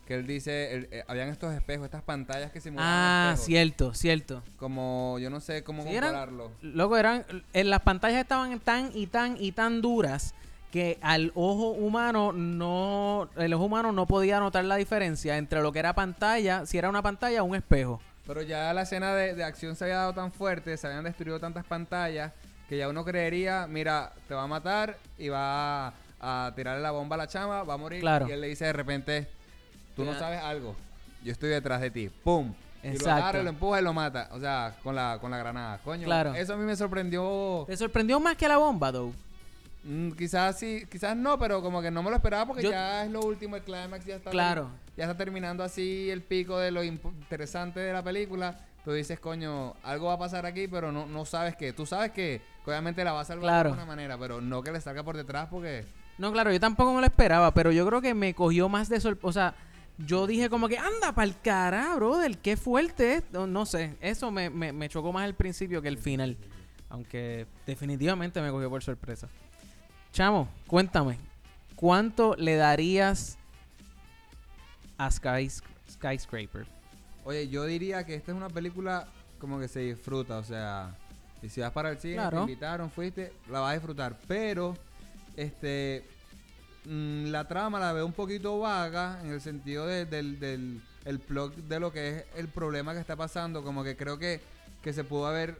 que 0.07 0.15
él 0.15 0.27
dice, 0.27 0.87
eh, 0.91 1.05
habían 1.09 1.29
estos 1.29 1.53
espejos, 1.53 1.85
estas 1.85 2.03
pantallas 2.03 2.53
que 2.53 2.61
simulaban 2.61 2.91
Ah, 2.93 3.31
espejos. 3.33 3.47
cierto, 3.47 3.95
cierto. 3.95 4.43
Como, 4.57 5.19
yo 5.19 5.31
no 5.31 5.41
sé 5.41 5.65
cómo 5.65 5.83
Sí, 5.83 5.89
eran- 5.91 6.11
compararlo. 6.11 6.53
Loco, 6.63 6.97
eran, 6.97 7.25
en 7.53 7.71
las 7.71 7.81
pantallas 7.81 8.21
estaban 8.21 8.59
tan 8.61 8.91
y 8.95 9.07
tan 9.09 9.37
y 9.39 9.53
tan 9.53 9.83
duras 9.83 10.35
que 10.71 10.99
al 11.03 11.33
ojo 11.35 11.71
humano 11.71 12.33
no, 12.33 13.29
el 13.37 13.53
ojo 13.55 13.65
humano 13.65 13.93
no 13.93 14.07
podía 14.07 14.39
notar 14.41 14.65
la 14.65 14.77
diferencia 14.77 15.37
entre 15.39 15.61
lo 15.61 15.73
que 15.73 15.79
era 15.81 15.95
pantalla, 15.95 16.67
si 16.67 16.79
era 16.79 16.89
una 16.89 17.03
pantalla 17.03 17.43
o 17.43 17.47
un 17.47 17.55
espejo. 17.57 18.01
Pero 18.27 18.43
ya 18.43 18.73
la 18.75 18.83
escena 18.83 19.15
de, 19.15 19.35
de 19.35 19.45
acción 19.45 19.77
se 19.77 19.85
había 19.85 19.97
dado 19.99 20.13
tan 20.15 20.33
fuerte, 20.33 20.77
se 20.77 20.87
habían 20.87 21.05
destruido 21.05 21.39
tantas 21.41 21.65
pantallas, 21.65 22.33
que 22.69 22.77
ya 22.77 22.89
uno 22.89 23.05
creería, 23.05 23.67
mira, 23.69 24.13
te 24.29 24.35
va 24.35 24.43
a 24.43 24.47
matar 24.49 24.99
y 25.17 25.29
va 25.29 25.89
a, 25.89 25.95
a 26.21 26.53
tirarle 26.55 26.83
la 26.83 26.91
bomba 26.91 27.15
a 27.15 27.19
la 27.19 27.27
chama, 27.29 27.63
va 27.63 27.75
a 27.75 27.77
morir. 27.77 28.01
Claro. 28.01 28.29
Y 28.29 28.33
él 28.33 28.41
le 28.41 28.49
dice 28.49 28.65
de 28.67 28.73
repente, 28.73 29.29
tú 29.97 30.05
no 30.05 30.14
sabes 30.18 30.40
algo, 30.40 30.76
yo 31.24 31.32
estoy 31.32 31.49
detrás 31.49 31.80
de 31.80 31.90
ti. 31.90 32.09
¡Pum! 32.22 32.53
Y 32.82 32.88
lo 32.88 32.92
Exacto. 32.94 33.11
agarra, 33.22 33.42
lo 33.42 33.49
empuja 33.51 33.80
y 33.80 33.84
lo 33.84 33.92
mata. 33.92 34.28
O 34.32 34.38
sea, 34.38 34.76
con 34.82 34.94
la, 34.94 35.18
con 35.20 35.30
la 35.32 35.38
granada. 35.38 35.78
Coño, 35.82 36.05
Claro. 36.05 36.34
eso 36.34 36.55
a 36.55 36.57
mí 36.57 36.64
me 36.64 36.76
sorprendió. 36.76 37.64
¿Te 37.66 37.76
sorprendió 37.76 38.20
más 38.20 38.36
que 38.36 38.47
la 38.47 38.59
bomba, 38.59 38.92
though? 38.92 39.12
Mm, 39.82 40.12
quizás 40.12 40.59
sí, 40.59 40.84
quizás 40.90 41.16
no, 41.16 41.38
pero 41.38 41.62
como 41.62 41.80
que 41.80 41.90
no 41.90 42.03
me 42.03 42.11
lo 42.11 42.16
esperaba 42.16 42.47
porque 42.47 42.62
Yo- 42.62 42.70
ya 42.70 43.05
es 43.05 43.11
lo 43.11 43.20
último, 43.20 43.57
el 43.57 43.62
clímax 43.62 44.05
ya 44.05 44.16
está. 44.16 44.30
Claro. 44.30 44.68
Ya 44.97 45.05
está 45.05 45.16
terminando 45.16 45.62
así 45.64 46.11
el 46.11 46.22
pico 46.22 46.59
de 46.59 46.70
lo 46.70 46.82
impo- 46.84 47.12
interesante 47.12 47.80
de 47.80 47.92
la 47.92 48.03
película. 48.03 48.59
Tú 48.84 48.92
dices, 48.92 49.18
coño, 49.18 49.74
algo 49.82 50.07
va 50.07 50.14
a 50.14 50.18
pasar 50.18 50.47
aquí, 50.47 50.68
pero 50.68 50.92
no, 50.92 51.07
no 51.07 51.24
sabes 51.24 51.57
qué. 51.57 51.72
Tú 51.72 51.86
sabes 51.86 52.12
que 52.12 52.40
que 52.64 52.70
obviamente 52.72 53.05
la 53.05 53.12
va 53.12 53.20
a 53.20 53.24
salvar 53.24 53.42
Claro. 53.44 53.68
de 53.70 53.74
alguna 53.74 53.86
manera, 53.86 54.18
pero 54.18 54.40
no 54.40 54.61
que 54.61 54.72
le 54.72 54.80
salga 54.80 55.03
por 55.05 55.16
detrás 55.16 55.47
porque. 55.49 55.84
No, 56.18 56.32
claro, 56.32 56.51
yo 56.53 56.59
tampoco 56.59 56.92
me 56.94 57.01
lo 57.01 57.07
esperaba, 57.07 57.53
pero 57.55 57.70
yo 57.70 57.86
creo 57.86 58.01
que 58.01 58.12
me 58.14 58.34
cogió 58.34 58.68
más 58.68 58.88
de 58.88 58.99
sorpresa. 59.01 59.26
O 59.28 59.32
sea, 59.32 59.55
yo 59.99 60.26
dije 60.26 60.49
como 60.51 60.68
que, 60.68 60.78
anda 60.78 61.12
pa'l 61.14 61.34
cara, 61.42 61.94
brother, 61.97 62.36
qué 62.38 62.57
fuerte. 62.57 63.22
No, 63.32 63.47
no 63.47 63.64
sé, 63.66 63.97
eso 64.01 64.30
me, 64.30 64.51
me, 64.51 64.72
me 64.72 64.88
chocó 64.88 65.12
más 65.12 65.26
el 65.26 65.34
principio 65.34 65.80
que 65.82 65.88
el 65.88 65.99
final. 65.99 66.36
Aunque 66.88 67.47
definitivamente 67.66 68.40
me 68.40 68.51
cogió 68.51 68.68
por 68.70 68.82
sorpresa. 68.82 69.28
Chamo, 70.12 70.49
cuéntame, 70.66 71.18
¿cuánto 71.74 72.34
le 72.36 72.57
darías 72.57 73.38
a 74.99 75.09
Skys- 75.11 75.62
Skyscraper? 75.90 76.66
Oye, 77.24 77.49
yo 77.49 77.64
diría 77.64 78.05
que 78.07 78.14
esta 78.14 78.30
es 78.32 78.36
una 78.36 78.49
película 78.49 79.09
como 79.38 79.59
que 79.59 79.68
se 79.68 79.80
disfruta, 79.80 80.38
o 80.38 80.44
sea, 80.44 80.97
y 81.42 81.49
si 81.49 81.61
vas 81.61 81.72
para 81.72 81.90
el 81.90 81.99
cine, 81.99 82.14
Claro. 82.14 82.38
te 82.44 82.53
invitaron, 82.53 82.90
fuiste, 82.90 83.32
la 83.51 83.61
vas 83.61 83.70
a 83.70 83.74
disfrutar, 83.74 84.16
pero 84.26 84.74
este 85.36 86.05
mm, 86.87 87.26
la 87.30 87.47
trama 87.49 87.78
la 87.80 87.93
veo 87.93 88.07
un 88.07 88.12
poquito 88.12 88.59
vaga 88.61 89.18
en 89.22 89.30
el 89.32 89.41
sentido 89.41 89.87
de- 89.87 90.07
del, 90.07 90.39
del 90.41 90.80
el 91.05 91.20
plot 91.20 91.55
de 91.57 91.78
lo 91.80 91.93
que 91.93 92.09
es 92.09 92.24
el 92.37 92.49
problema 92.49 92.93
que 92.95 93.01
está 93.01 93.14
pasando, 93.14 93.62
como 93.62 93.84
que 93.84 93.97
creo 93.97 94.18
que, 94.18 94.41
que 94.82 94.93
se 94.93 95.05
pudo 95.05 95.26
haber 95.26 95.57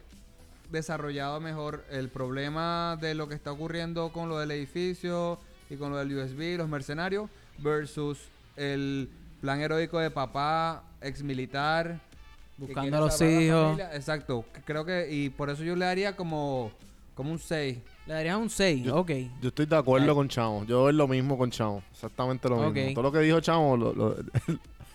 desarrollado 0.71 1.39
mejor 1.39 1.85
el 1.89 2.09
problema 2.09 2.97
de 2.99 3.13
lo 3.15 3.29
que 3.29 3.35
está 3.35 3.51
ocurriendo 3.53 4.11
con 4.11 4.27
lo 4.27 4.39
del 4.39 4.51
edificio 4.51 5.39
y 5.69 5.75
con 5.77 5.91
lo 5.91 5.97
del 5.97 6.11
USB, 6.17 6.57
los 6.57 6.67
mercenarios, 6.67 7.29
versus 7.59 8.19
el 8.57 9.09
plan 9.39 9.61
heroico 9.61 9.99
de 9.99 10.11
papá, 10.11 10.83
ex 11.01 11.23
militar. 11.23 11.99
Buscando 12.57 12.97
a 12.97 12.99
los 13.01 13.13
hijos. 13.45 13.79
Exacto, 13.93 14.45
creo 14.65 14.83
que, 14.83 15.07
y 15.09 15.29
por 15.29 15.49
eso 15.49 15.63
yo 15.63 15.75
le 15.75 15.85
daría 15.85 16.15
como, 16.15 16.71
como 17.15 17.31
un 17.31 17.39
6. 17.39 17.77
Le 18.07 18.13
darías 18.13 18.37
un 18.37 18.49
6, 18.49 18.83
Yo, 18.85 18.95
ok. 18.95 19.11
yo 19.41 19.49
estoy 19.49 19.65
de 19.65 19.75
acuerdo 19.75 20.15
con 20.15 20.29
Chamo. 20.29 20.63
Yo 20.65 20.87
es 20.89 20.95
lo 20.95 21.07
mismo 21.07 21.37
con 21.37 21.51
Chamo. 21.51 21.83
Exactamente 21.91 22.47
lo 22.47 22.71
mismo. 22.71 22.93
Todo 22.93 23.03
lo 23.03 23.11
que 23.11 23.19
dijo 23.19 23.39
Chamo, 23.41 23.75
lo, 23.75 23.93
lo- 23.93 24.15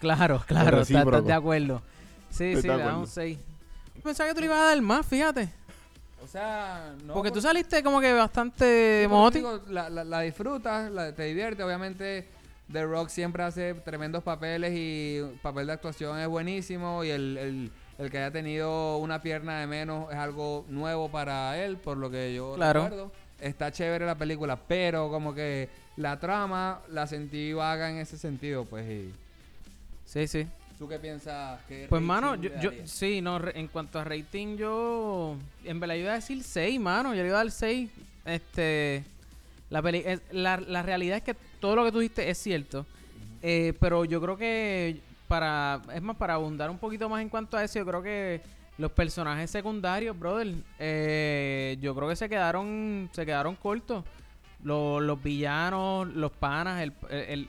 Claro, 0.00 0.42
claro, 0.46 0.80
estás 0.80 0.88
recíproco. 0.88 1.22
de 1.22 1.32
acuerdo. 1.32 1.82
Sí, 2.30 2.44
Estoy 2.44 2.62
sí, 2.62 2.68
le 2.68 2.78
das 2.78 2.96
un 2.96 3.06
6. 3.06 3.38
Pensaba 4.02 4.28
que 4.30 4.34
tú 4.34 4.40
le 4.40 4.46
ibas 4.46 4.58
a 4.58 4.64
dar 4.64 4.80
más, 4.82 5.06
fíjate. 5.06 5.48
O 6.24 6.26
sea, 6.26 6.94
no. 7.04 7.12
Porque 7.14 7.28
tú 7.30 7.34
por- 7.34 7.42
saliste 7.42 7.82
como 7.82 8.00
que 8.00 8.12
bastante 8.12 9.06
por 9.08 9.32
digo, 9.32 9.60
la, 9.68 9.90
la, 9.90 10.02
la 10.04 10.20
disfrutas, 10.22 10.90
la- 10.90 11.14
te 11.14 11.24
divierte. 11.24 11.62
Obviamente, 11.62 12.26
The 12.72 12.84
Rock 12.84 13.08
siempre 13.10 13.42
hace 13.42 13.74
tremendos 13.74 14.22
papeles 14.22 14.72
y 14.72 15.16
el 15.18 15.38
papel 15.42 15.66
de 15.66 15.72
actuación 15.74 16.18
es 16.18 16.26
buenísimo. 16.28 17.04
Y 17.04 17.10
el, 17.10 17.36
el, 17.36 17.70
el 18.02 18.10
que 18.10 18.18
haya 18.18 18.30
tenido 18.30 18.98
una 18.98 19.22
pierna 19.22 19.60
de 19.60 19.66
menos 19.66 20.10
es 20.10 20.16
algo 20.18 20.64
nuevo 20.68 21.10
para 21.10 21.62
él, 21.64 21.76
por 21.76 21.96
lo 21.96 22.10
que 22.10 22.34
yo 22.34 22.54
Claro. 22.54 22.84
recuerdo. 22.84 23.12
Está 23.40 23.70
chévere 23.72 24.06
la 24.06 24.14
película, 24.16 24.56
pero 24.56 25.10
como 25.10 25.34
que 25.34 25.68
la 25.96 26.18
trama 26.20 26.80
la 26.90 27.06
sentí 27.06 27.52
vaga 27.52 27.90
en 27.90 27.98
ese 27.98 28.16
sentido, 28.18 28.64
pues. 28.64 28.88
Y, 28.90 29.12
Sí, 30.04 30.26
sí. 30.28 30.46
¿Tú 30.78 30.88
qué 30.88 30.98
piensas? 30.98 31.60
¿Qué 31.68 31.86
Pues, 31.88 32.02
mano, 32.02 32.34
yo, 32.34 32.50
sí, 32.84 33.20
no, 33.22 33.38
re- 33.38 33.58
en 33.58 33.68
cuanto 33.68 33.98
a 33.98 34.04
rating, 34.04 34.56
yo. 34.56 35.36
En 35.64 35.78
verdad, 35.80 35.94
yo 35.94 36.00
iba 36.02 36.12
a 36.12 36.16
decir 36.16 36.42
6, 36.42 36.78
mano. 36.80 37.14
Yo 37.14 37.22
le 37.22 37.28
iba 37.28 37.40
a 37.40 37.44
dar 37.44 37.50
6. 37.52 37.88
Este. 38.26 39.04
La, 39.70 39.80
peli- 39.80 40.02
es- 40.04 40.20
la, 40.32 40.58
la 40.58 40.82
realidad 40.82 41.18
es 41.18 41.22
que 41.22 41.34
todo 41.60 41.76
lo 41.76 41.84
que 41.84 41.92
tú 41.92 42.00
dijiste 42.00 42.28
es 42.28 42.36
cierto. 42.38 42.84
Eh, 43.42 43.72
pero 43.80 44.04
yo 44.04 44.20
creo 44.20 44.36
que. 44.36 45.00
Para 45.32 45.80
Es 45.94 46.02
más, 46.02 46.14
para 46.16 46.34
abundar 46.34 46.68
un 46.68 46.76
poquito 46.76 47.08
más 47.08 47.22
en 47.22 47.30
cuanto 47.30 47.56
a 47.56 47.64
eso, 47.64 47.78
yo 47.78 47.86
creo 47.86 48.02
que 48.02 48.42
los 48.76 48.92
personajes 48.92 49.50
secundarios, 49.50 50.18
brother, 50.18 50.54
eh, 50.78 51.78
yo 51.80 51.94
creo 51.94 52.06
que 52.06 52.16
se 52.16 52.28
quedaron 52.28 53.08
se 53.12 53.24
quedaron 53.24 53.56
cortos. 53.56 54.04
Los, 54.62 55.22
villanos, 55.22 56.06
los 56.08 56.32
panas, 56.32 56.82
el, 56.82 56.92
el- 57.10 57.48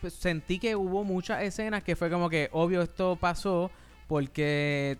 pues, 0.00 0.12
sentí 0.12 0.58
que 0.58 0.76
hubo 0.76 1.04
muchas 1.04 1.42
escenas 1.42 1.82
que 1.82 1.96
fue 1.96 2.10
como 2.10 2.28
que 2.28 2.50
obvio 2.52 2.82
esto 2.82 3.16
pasó 3.16 3.70
porque 4.06 4.98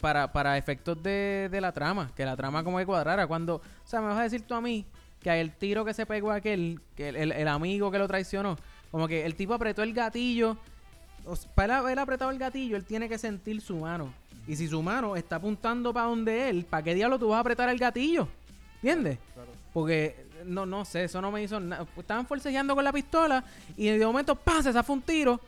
para, 0.00 0.32
para 0.32 0.56
efectos 0.56 1.02
de, 1.02 1.48
de 1.50 1.60
la 1.60 1.72
trama, 1.72 2.12
que 2.16 2.24
la 2.24 2.36
trama 2.36 2.62
como 2.62 2.78
que 2.78 2.86
cuadrara. 2.86 3.26
Cuando, 3.26 3.56
o 3.56 3.62
sea, 3.84 4.00
me 4.00 4.06
vas 4.06 4.18
a 4.18 4.22
decir 4.22 4.42
tú 4.42 4.54
a 4.54 4.60
mí 4.60 4.86
que 5.20 5.40
el 5.40 5.50
tiro 5.52 5.84
que 5.84 5.94
se 5.94 6.06
pegó 6.06 6.30
aquel, 6.30 6.80
que 6.96 7.08
el- 7.08 7.32
el 7.32 7.48
amigo 7.48 7.90
que 7.90 7.98
lo 7.98 8.06
traicionó, 8.06 8.56
como 8.90 9.06
que 9.08 9.24
el 9.24 9.34
tipo 9.34 9.54
apretó 9.54 9.82
el 9.82 9.92
gatillo. 9.92 10.56
o 11.24 11.34
para 11.54 11.74
él 11.74 11.80
haber 11.80 11.98
apretado 11.98 12.30
el 12.30 12.38
gatillo, 12.38 12.76
él 12.76 12.84
tiene 12.84 13.08
que 13.08 13.18
sentir 13.18 13.60
su 13.60 13.76
mano. 13.76 14.12
Y 14.46 14.56
si 14.56 14.66
su 14.66 14.82
mano 14.82 15.16
está 15.16 15.36
apuntando 15.36 15.92
para 15.92 16.06
donde 16.06 16.48
él, 16.48 16.64
¿para 16.64 16.82
qué 16.82 16.94
diablo 16.94 17.18
tú 17.18 17.28
vas 17.28 17.36
a 17.36 17.40
apretar 17.40 17.68
el 17.68 17.78
gatillo? 17.78 18.26
¿Entiendes? 18.76 19.18
Porque, 19.72 20.26
no, 20.44 20.66
no 20.66 20.84
sé, 20.84 21.04
eso 21.04 21.20
no 21.20 21.30
me 21.30 21.42
hizo 21.42 21.60
nada. 21.60 21.86
Estaban 21.96 22.26
forcejeando 22.26 22.74
con 22.74 22.82
la 22.82 22.92
pistola 22.92 23.44
y 23.76 23.88
de 23.88 24.04
momento, 24.04 24.34
¡pam! 24.34 24.62
se 24.62 24.72
zafa 24.72 24.92
un 24.92 25.02
tiro. 25.02 25.38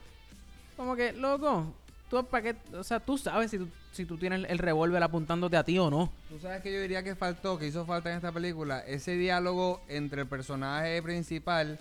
Como 0.76 0.94
que, 0.94 1.12
loco, 1.12 1.66
tú, 2.08 2.24
¿para 2.26 2.42
qué? 2.42 2.56
O 2.76 2.84
sea, 2.84 3.00
tú 3.00 3.18
sabes 3.18 3.50
si 3.50 3.58
tú, 3.58 3.68
si 3.90 4.04
tú 4.04 4.18
tienes 4.18 4.48
el 4.48 4.58
revólver 4.58 5.02
apuntándote 5.02 5.56
a 5.56 5.64
ti 5.64 5.78
o 5.78 5.90
no. 5.90 6.12
Tú 6.28 6.38
sabes 6.38 6.62
que 6.62 6.72
yo 6.72 6.80
diría 6.80 7.02
que 7.02 7.16
faltó, 7.16 7.58
que 7.58 7.66
hizo 7.66 7.84
falta 7.86 8.10
en 8.10 8.16
esta 8.16 8.30
película, 8.30 8.80
ese 8.80 9.16
diálogo 9.16 9.80
entre 9.88 10.22
el 10.22 10.28
personaje 10.28 11.02
principal 11.02 11.78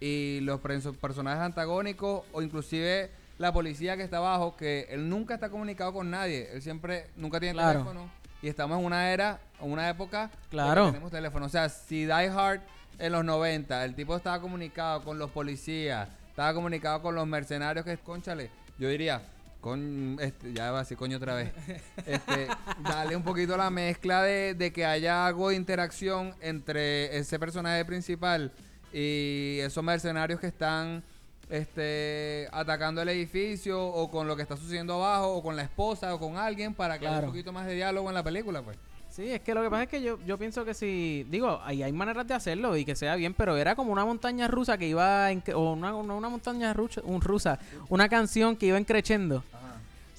y 0.00 0.40
los 0.40 0.60
personajes 0.60 1.42
antagónicos 1.42 2.24
o 2.32 2.42
inclusive 2.42 3.10
la 3.38 3.52
policía 3.52 3.96
que 3.96 4.02
está 4.02 4.18
abajo, 4.18 4.56
que 4.56 4.86
él 4.90 5.08
nunca 5.08 5.34
está 5.34 5.48
comunicado 5.50 5.92
con 5.92 6.10
nadie, 6.10 6.48
él 6.52 6.62
siempre, 6.62 7.06
nunca 7.16 7.38
tiene 7.40 7.54
Claro. 7.54 7.80
teléfono 7.80 8.10
y 8.42 8.48
estamos 8.48 8.78
en 8.78 8.84
una 8.86 9.12
era, 9.12 9.38
en 9.60 9.70
una 9.72 9.88
época 9.88 10.26
de 10.26 10.30
que 10.30 10.48
Claro. 10.50 10.86
tenemos 10.86 11.10
teléfono. 11.10 11.46
O 11.46 11.48
sea, 11.48 11.68
si 11.68 12.04
Die 12.06 12.12
Hard 12.12 12.60
en 12.98 13.12
los 13.12 13.24
90, 13.24 13.84
el 13.84 13.94
tipo 13.94 14.16
estaba 14.16 14.40
comunicado 14.40 15.02
con 15.02 15.18
los 15.18 15.30
policías, 15.30 16.08
estaba 16.28 16.52
comunicado 16.54 17.00
con 17.02 17.14
los 17.14 17.26
mercenarios 17.26 17.84
que, 17.84 17.96
conchale, 17.98 18.50
yo 18.78 18.88
diría, 18.88 19.22
con, 19.60 20.16
este, 20.20 20.52
ya 20.54 20.70
va 20.70 20.78
a 20.78 20.82
decir 20.82 20.96
coño 20.96 21.16
otra 21.18 21.34
vez, 21.34 21.52
este, 22.06 22.46
dale 22.82 23.16
un 23.16 23.22
poquito 23.22 23.56
la 23.56 23.68
mezcla 23.70 24.22
de, 24.22 24.54
de 24.54 24.72
que 24.72 24.84
haya 24.86 25.26
algo 25.26 25.48
de 25.50 25.56
interacción 25.56 26.34
entre 26.40 27.16
ese 27.18 27.38
personaje 27.38 27.84
principal 27.86 28.52
y 28.92 29.58
esos 29.60 29.82
mercenarios 29.82 30.40
que 30.40 30.48
están 30.48 31.02
este 31.48 32.48
atacando 32.52 33.02
el 33.02 33.08
edificio 33.08 33.84
o 33.84 34.10
con 34.10 34.28
lo 34.28 34.36
que 34.36 34.42
está 34.42 34.56
sucediendo 34.56 34.94
abajo 34.94 35.34
o 35.34 35.42
con 35.42 35.56
la 35.56 35.62
esposa 35.62 36.14
o 36.14 36.18
con 36.20 36.36
alguien 36.36 36.74
para 36.74 36.98
que 36.98 37.08
haya 37.08 37.20
un 37.20 37.26
poquito 37.26 37.52
más 37.52 37.66
de 37.66 37.74
diálogo 37.74 38.08
en 38.08 38.14
la 38.14 38.22
película 38.22 38.62
pues 38.62 38.78
Sí, 39.10 39.28
es 39.28 39.40
que 39.40 39.54
lo 39.54 39.62
que 39.62 39.70
pasa 39.70 39.82
es 39.82 39.88
que 39.88 40.02
yo, 40.02 40.20
yo 40.24 40.38
pienso 40.38 40.64
que 40.64 40.72
si, 40.72 41.26
digo, 41.28 41.60
ahí 41.64 41.82
hay 41.82 41.92
maneras 41.92 42.28
de 42.28 42.34
hacerlo 42.34 42.76
y 42.76 42.84
que 42.84 42.94
sea 42.94 43.16
bien, 43.16 43.34
pero 43.34 43.56
era 43.56 43.74
como 43.74 43.90
una 43.90 44.04
montaña 44.04 44.46
rusa 44.46 44.78
que 44.78 44.86
iba, 44.86 45.32
en, 45.32 45.42
o 45.52 45.72
una, 45.72 45.96
una, 45.96 46.14
una 46.14 46.28
montaña 46.28 46.72
rusa, 46.72 47.00
un 47.04 47.20
rusa, 47.20 47.58
una 47.88 48.08
canción 48.08 48.54
que 48.54 48.66
iba 48.66 48.78
encrechendo. 48.78 49.42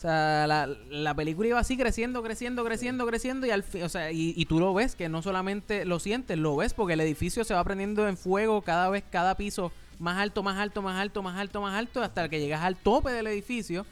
O 0.02 0.08
sea, 0.08 0.47
la, 0.47 0.68
la 0.89 1.14
película 1.14 1.49
iba 1.49 1.60
así 1.60 1.78
creciendo, 1.78 2.24
creciendo, 2.24 2.66
creciendo, 2.66 3.06
creciendo 3.06 3.45
y 3.45 3.52
al 3.52 3.62
fin, 3.62 3.84
o 3.84 3.89
sea, 3.89 4.12
y, 4.12 4.34
y 4.36 4.45
tú 4.45 4.60
lo 4.60 4.74
ves, 4.74 4.95
que 4.95 5.10
no 5.10 5.22
solamente 5.22 5.86
lo 5.86 5.99
sientes, 5.99 6.39
lo 6.39 6.56
ves 6.56 6.74
porque 6.74 6.93
el 6.93 7.02
edificio 7.02 7.43
se 7.43 7.54
va 7.54 7.64
prendiendo 7.64 8.08
en 8.08 8.18
fuego 8.18 8.64
cada 8.64 8.89
vez, 8.89 9.04
cada 9.12 9.38
piso 9.38 9.72
más 9.99 10.18
alto, 10.18 10.41
más 10.41 10.58
alto, 10.58 10.82
más 10.82 10.99
alto, 10.99 11.22
más 11.22 11.39
alto, 11.39 11.62
más 11.62 11.78
alto, 11.78 12.02
hasta 12.02 12.28
que 12.30 12.39
llegas 12.39 12.62
al 12.62 12.78
tope 12.78 13.12
del 13.12 13.28
edificio. 13.28 13.86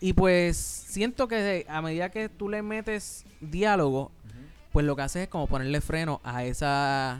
Y 0.00 0.12
pues 0.12 0.56
siento 0.56 1.26
que 1.26 1.66
a 1.68 1.82
medida 1.82 2.10
que 2.10 2.28
tú 2.28 2.48
le 2.48 2.62
metes 2.62 3.24
diálogo, 3.40 4.12
pues 4.70 4.86
lo 4.86 4.94
que 4.94 5.02
haces 5.02 5.22
es 5.24 5.28
como 5.28 5.48
ponerle 5.48 5.80
freno 5.80 6.20
a 6.22 6.44
esa 6.44 7.18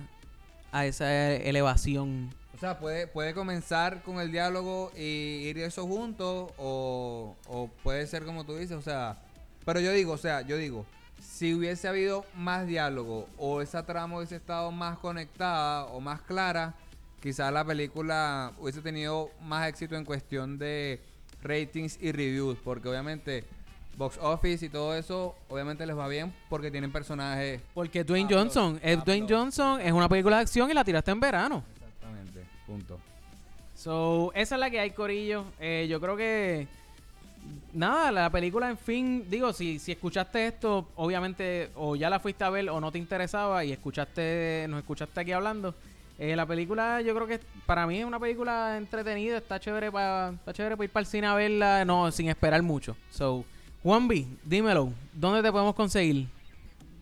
a 0.70 0.87
esa 0.87 1.35
elevación. 1.35 2.31
O 2.61 2.63
sea, 2.63 2.79
puede, 2.79 3.07
puede 3.07 3.33
comenzar 3.33 4.03
con 4.03 4.21
el 4.21 4.31
diálogo 4.31 4.93
y 4.95 5.49
ir 5.49 5.57
eso 5.61 5.87
juntos 5.87 6.53
o, 6.59 7.35
o 7.49 7.71
puede 7.83 8.07
ser 8.07 8.27
como 8.27 8.45
tú 8.45 8.55
dices, 8.55 8.77
o 8.77 8.83
sea, 8.83 9.17
pero 9.65 9.81
yo 9.81 9.91
digo, 9.93 10.13
o 10.13 10.19
sea, 10.19 10.43
yo 10.43 10.59
digo, 10.59 10.85
si 11.19 11.55
hubiese 11.55 11.89
habido 11.89 12.27
más 12.35 12.67
diálogo 12.67 13.27
o 13.39 13.63
esa 13.63 13.87
trama 13.87 14.19
hubiese 14.19 14.37
estado 14.37 14.73
más 14.73 14.99
conectada 14.99 15.87
o 15.87 16.03
más 16.03 16.21
clara, 16.21 16.75
quizás 17.23 17.51
la 17.51 17.65
película 17.65 18.53
hubiese 18.59 18.83
tenido 18.83 19.31
más 19.41 19.67
éxito 19.67 19.97
en 19.97 20.05
cuestión 20.05 20.59
de 20.59 21.01
ratings 21.43 21.97
y 21.99 22.13
reviews, 22.13 22.59
porque 22.63 22.91
obviamente 22.91 23.43
box 23.97 24.19
office 24.21 24.67
y 24.67 24.69
todo 24.69 24.95
eso, 24.95 25.35
obviamente 25.49 25.87
les 25.87 25.97
va 25.97 26.09
bien 26.09 26.31
porque 26.51 26.71
tienen 26.71 26.93
personajes. 26.93 27.63
Porque 27.73 28.05
Dwayne 28.05 28.29
Johnson, 28.31 28.79
Dwayne 29.07 29.27
Johnson 29.27 29.81
es 29.81 29.93
una 29.93 30.11
película 30.11 30.37
de 30.37 30.43
acción 30.43 30.71
y 30.71 30.75
la 30.75 30.85
tiraste 30.85 31.11
en 31.11 31.21
verano. 31.21 31.65
Punto. 32.71 33.01
So, 33.75 34.31
esa 34.37 34.55
es 34.55 34.61
la 34.61 34.71
que 34.71 34.79
hay, 34.79 34.93
Corillo. 34.93 35.45
Eh, 35.59 35.89
yo 35.91 36.01
creo 36.01 36.16
que. 36.16 36.68
Nada, 37.73 38.12
la 38.12 38.31
película, 38.31 38.71
en 38.71 38.79
fin, 38.79 39.25
digo, 39.29 39.53
si, 39.53 39.81
si 39.81 39.91
escuchaste 39.91 40.47
esto, 40.47 40.87
obviamente, 40.95 41.71
o 41.75 41.97
ya 41.97 42.09
la 42.09 42.21
fuiste 42.21 42.45
a 42.45 42.51
ver 42.51 42.71
o 42.71 42.81
no 42.81 42.93
te 42.93 42.99
interesaba 42.99 43.64
y 43.64 43.73
escuchaste, 43.73 44.66
nos 44.68 44.81
escuchaste 44.81 45.21
aquí 45.21 45.33
hablando. 45.33 45.75
Eh, 46.18 46.37
la 46.37 46.47
película, 46.47 47.01
yo 47.01 47.12
creo 47.14 47.27
que 47.27 47.41
para 47.66 47.87
mí 47.87 47.99
es 47.99 48.05
una 48.05 48.21
película 48.21 48.77
entretenida, 48.77 49.39
está 49.39 49.59
chévere 49.59 49.91
para 49.91 50.31
está 50.31 50.53
chévere 50.53 50.77
para 50.77 50.85
ir 50.85 50.91
para 50.91 51.01
el 51.01 51.07
cine 51.07 51.27
a 51.27 51.35
verla, 51.35 51.85
no, 51.85 52.12
sin 52.12 52.29
esperar 52.29 52.62
mucho. 52.62 52.95
So, 53.11 53.45
Juanvi, 53.83 54.29
dímelo, 54.45 54.93
¿dónde 55.14 55.43
te 55.43 55.51
podemos 55.51 55.75
conseguir? 55.75 56.29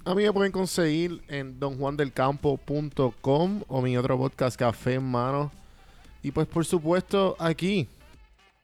A 0.08 0.14
mí 0.14 0.22
me 0.22 0.32
pueden 0.32 0.52
conseguir 0.52 1.20
en 1.28 1.60
donjuandelcampo.com 1.60 3.62
o 3.68 3.82
mi 3.82 3.94
otro 3.98 4.16
podcast 4.16 4.58
Café 4.58 4.94
en 4.94 5.04
Mano. 5.04 5.52
Y 6.22 6.30
pues 6.30 6.46
por 6.46 6.64
supuesto 6.64 7.36
aquí. 7.38 7.86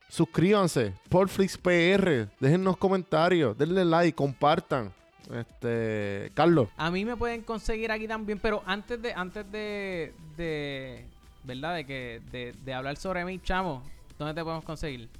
Suscríbanse. 0.08 0.94
Portflix 1.10 1.58
PR. 1.58 2.28
Déjennos 2.40 2.78
comentarios. 2.78 3.58
Denle 3.58 3.84
like. 3.84 4.14
Compartan. 4.16 4.90
Este. 5.34 6.30
Carlos. 6.32 6.70
A 6.78 6.90
mí 6.90 7.04
me 7.04 7.14
pueden 7.14 7.42
conseguir 7.42 7.92
aquí 7.92 8.08
también, 8.08 8.38
pero 8.38 8.62
antes 8.64 9.02
de, 9.02 9.12
antes 9.12 9.44
de, 9.52 10.14
de 10.38 11.04
¿verdad? 11.42 11.74
De 11.74 11.84
que, 11.84 12.22
de, 12.32 12.54
de 12.64 12.72
hablar 12.74 12.96
sobre 12.96 13.22
mí, 13.26 13.38
chamo, 13.42 13.82
¿dónde 14.18 14.32
te 14.32 14.42
podemos 14.42 14.64
conseguir? 14.64 15.10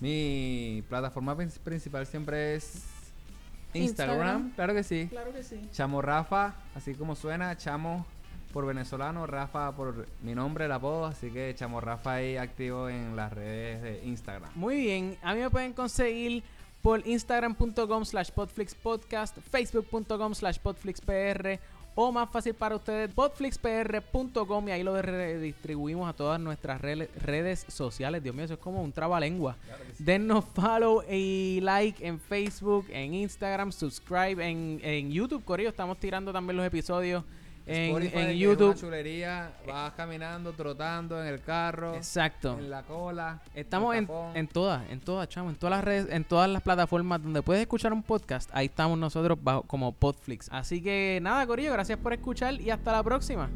Mi 0.00 0.82
plataforma 0.88 1.36
prin- 1.36 1.52
principal 1.62 2.04
siempre 2.06 2.56
es 2.56 2.82
Instagram. 3.74 4.16
Instagram. 4.16 4.50
Claro 4.54 4.74
que 4.74 4.82
sí. 4.82 5.06
Claro 5.10 5.32
que 5.32 5.42
sí. 5.42 5.60
Chamo 5.72 6.02
Rafa, 6.02 6.54
así 6.74 6.94
como 6.94 7.14
suena, 7.14 7.56
Chamo 7.56 8.06
por 8.52 8.66
venezolano, 8.66 9.26
Rafa 9.26 9.72
por 9.76 10.06
mi 10.22 10.34
nombre, 10.34 10.64
el 10.64 10.72
apodo, 10.72 11.06
así 11.06 11.30
que 11.30 11.54
Chamo 11.54 11.80
Rafa 11.80 12.14
ahí 12.14 12.36
activo 12.36 12.88
en 12.88 13.16
las 13.16 13.32
redes 13.32 13.82
de 13.82 14.04
Instagram. 14.04 14.50
Muy 14.54 14.76
bien, 14.76 15.16
a 15.22 15.34
mí 15.34 15.40
me 15.40 15.50
pueden 15.50 15.72
conseguir 15.72 16.42
por 16.82 17.06
instagram.com 17.06 18.04
slash 18.04 18.30
podflixpodcast, 18.30 19.38
facebook.com 19.38 20.34
slash 20.34 20.58
podflixpr 20.58 21.60
o 21.94 22.12
más 22.12 22.30
fácil 22.30 22.54
para 22.54 22.76
ustedes, 22.76 23.12
podflixpr.com 23.12 24.68
y 24.68 24.70
ahí 24.70 24.82
lo 24.82 25.00
redistribuimos 25.00 26.08
a 26.08 26.12
todas 26.12 26.40
nuestras 26.40 26.80
redes 26.80 27.64
sociales. 27.68 28.22
Dios 28.22 28.34
mío, 28.34 28.44
eso 28.44 28.54
es 28.54 28.60
como 28.60 28.82
un 28.82 28.92
trabalengua. 28.92 29.56
Dennos 29.98 30.44
follow 30.54 31.02
y 31.10 31.60
like 31.62 32.06
en 32.06 32.18
Facebook, 32.20 32.86
en 32.90 33.14
Instagram, 33.14 33.72
subscribe 33.72 34.44
en, 34.46 34.80
en 34.82 35.10
YouTube, 35.10 35.44
Corillo. 35.44 35.70
Estamos 35.70 35.98
tirando 35.98 36.32
también 36.32 36.56
los 36.56 36.66
episodios 36.66 37.24
en, 37.66 37.84
Spotify, 37.86 38.18
en 38.18 38.26
que 38.26 38.32
es 38.32 38.38
YouTube. 38.38 38.70
una 38.70 38.76
chulería, 38.76 39.52
vas 39.66 39.92
caminando, 39.94 40.52
trotando 40.52 41.20
en 41.20 41.28
el 41.28 41.40
carro, 41.40 41.94
Exacto. 41.94 42.56
en 42.58 42.70
la 42.70 42.82
cola. 42.82 43.40
Estamos 43.54 43.94
en, 43.96 44.08
en 44.34 44.48
todas, 44.48 44.88
en 44.90 45.00
todas, 45.00 45.28
chamo, 45.28 45.50
en 45.50 45.56
todas 45.56 45.76
las 45.76 45.84
redes, 45.84 46.06
en 46.10 46.24
todas 46.24 46.48
las 46.48 46.62
plataformas 46.62 47.22
donde 47.22 47.42
puedes 47.42 47.60
escuchar 47.62 47.92
un 47.92 48.02
podcast, 48.02 48.50
ahí 48.52 48.66
estamos 48.66 48.98
nosotros 48.98 49.38
bajo, 49.42 49.62
como 49.62 49.92
Podflix. 49.92 50.48
Así 50.50 50.82
que 50.82 51.18
nada, 51.22 51.46
Corillo, 51.46 51.72
gracias 51.72 51.98
por 51.98 52.12
escuchar 52.12 52.60
y 52.60 52.70
hasta 52.70 52.92
la 52.92 53.02
próxima. 53.02 53.50